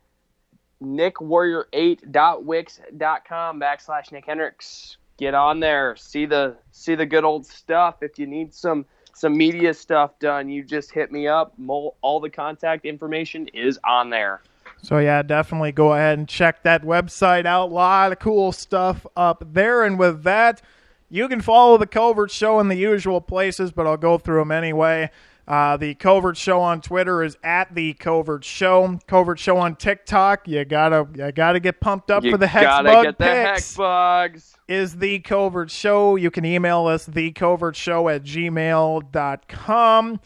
nickwarrior8.wix.com 0.83 3.61
backslash 3.61 4.13
Nick 4.13 4.27
Hendricks. 4.27 4.97
Get 5.17 5.35
on 5.35 5.61
there. 5.61 5.95
See 5.97 6.27
the 6.27 6.57
see 6.71 6.95
the 6.95 7.07
good 7.07 7.25
old 7.25 7.47
stuff. 7.47 8.03
If 8.03 8.19
you 8.19 8.27
need 8.27 8.53
some 8.55 8.85
some 9.13 9.37
media 9.37 9.75
stuff 9.75 10.19
done, 10.19 10.49
you 10.49 10.65
just 10.65 10.93
hit 10.93 11.13
me 11.13 11.29
up. 11.29 11.55
All 11.69 12.21
the 12.21 12.31
contact 12.31 12.85
information 12.85 13.47
is 13.49 13.79
on 13.85 14.11
there. 14.11 14.43
So 14.85 14.99
yeah, 14.99 15.23
definitely 15.23 15.73
go 15.73 15.95
ahead 15.95 16.19
and 16.19 16.29
check 16.29 16.63
that 16.65 16.83
website 16.83 17.47
out. 17.47 17.71
A 17.71 17.75
lot 17.75 18.13
of 18.13 18.19
cool 18.19 18.53
stuff 18.53 19.07
up 19.17 19.43
there. 19.55 19.83
And 19.85 19.99
with 19.99 20.23
that, 20.25 20.61
you 21.09 21.27
can 21.29 21.41
follow 21.41 21.79
the 21.79 21.87
Covert 21.87 22.31
Show 22.31 22.61
in 22.61 22.69
the 22.69 22.77
usual 22.77 23.21
places, 23.21 23.73
but 23.73 23.87
I'll 23.87 23.97
go 23.97 24.19
through 24.19 24.41
them 24.41 24.53
anyway. 24.53 25.11
Uh, 25.47 25.77
the 25.77 25.95
Covert 25.95 26.37
Show 26.37 26.61
on 26.61 26.81
Twitter 26.81 27.23
is 27.23 27.37
at 27.43 27.75
the 27.75 27.93
Covert 27.95 28.45
Show. 28.45 28.99
Covert 29.07 29.39
Show 29.39 29.57
on 29.59 29.77
TikTok. 29.77 30.49
You 30.49 30.65
gotta 30.65 31.07
you 31.15 31.33
gotta 31.33 31.61
get 31.61 31.81
pumped 31.81 32.11
up 32.11 32.25
You 32.25 32.31
for 32.33 32.39
the 32.39 32.47
hex 32.47 32.65
gotta 32.65 32.89
bug 32.91 33.05
get 33.05 33.19
the 33.19 33.25
hex 33.25 33.77
bugs. 33.77 34.57
is 34.69 34.97
the 34.97 35.19
covert 35.21 35.71
show 35.71 36.17
you 36.17 36.31
can 36.31 36.45
email 36.47 36.87
us 36.87 37.05
the 37.05 37.31
covert 37.33 37.77
show 37.77 38.09
at 38.09 38.23
gmail.com 38.23 40.21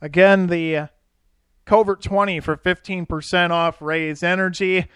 again 0.00 0.46
the 0.46 0.88
covert 1.64 2.02
20 2.02 2.40
for 2.40 2.56
15% 2.56 3.50
off 3.50 3.80
raze 3.80 4.22
energy. 4.22 4.86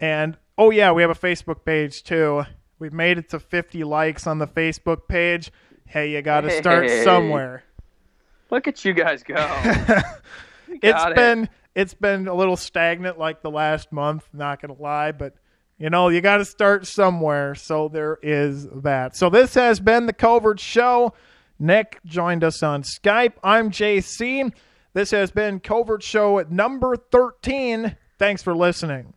And 0.00 0.36
oh 0.58 0.70
yeah 0.70 0.92
we 0.92 1.02
have 1.02 1.10
a 1.10 1.14
facebook 1.14 1.64
page 1.64 2.02
too. 2.02 2.44
We've 2.78 2.92
made 2.92 3.18
it 3.18 3.28
to 3.30 3.40
50 3.40 3.84
likes 3.84 4.26
on 4.26 4.38
the 4.38 4.46
facebook 4.46 5.08
page. 5.08 5.50
Hey 5.86 6.10
you 6.12 6.22
gotta 6.22 6.50
start 6.50 6.84
Hey. 6.88 7.04
somewhere. 7.04 7.64
Look 8.50 8.68
at 8.68 8.84
you 8.84 8.92
guys 8.92 9.22
go. 9.22 9.34
You 10.66 10.78
it's 10.82 11.04
it. 11.04 11.14
been 11.14 11.48
it's 11.74 11.94
been 11.94 12.26
a 12.26 12.34
little 12.34 12.56
stagnant 12.56 13.18
like 13.18 13.42
the 13.42 13.50
last 13.50 13.92
month 13.92 14.26
not 14.32 14.60
gonna 14.62 14.74
lie 14.80 15.12
but 15.12 15.34
you 15.78 15.90
know 15.90 16.08
you 16.08 16.20
got 16.20 16.38
to 16.38 16.44
start 16.44 16.86
somewhere. 16.86 17.54
So 17.54 17.88
there 17.88 18.18
is 18.22 18.66
that. 18.82 19.16
So 19.16 19.28
this 19.28 19.54
has 19.54 19.78
been 19.80 20.06
the 20.06 20.12
covert 20.12 20.58
show. 20.60 21.12
Nick 21.58 21.98
joined 22.04 22.42
us 22.44 22.62
on 22.62 22.82
skype. 22.82 23.34
I'm 23.42 23.70
jc 23.70 24.52
this 24.94 25.10
has 25.10 25.30
been 25.30 25.60
covert 25.60 26.02
show 26.02 26.38
at 26.38 26.50
number 26.50 26.96
13 26.96 27.96
thanks 28.18 28.42
for 28.42 28.54
listening 28.54 29.12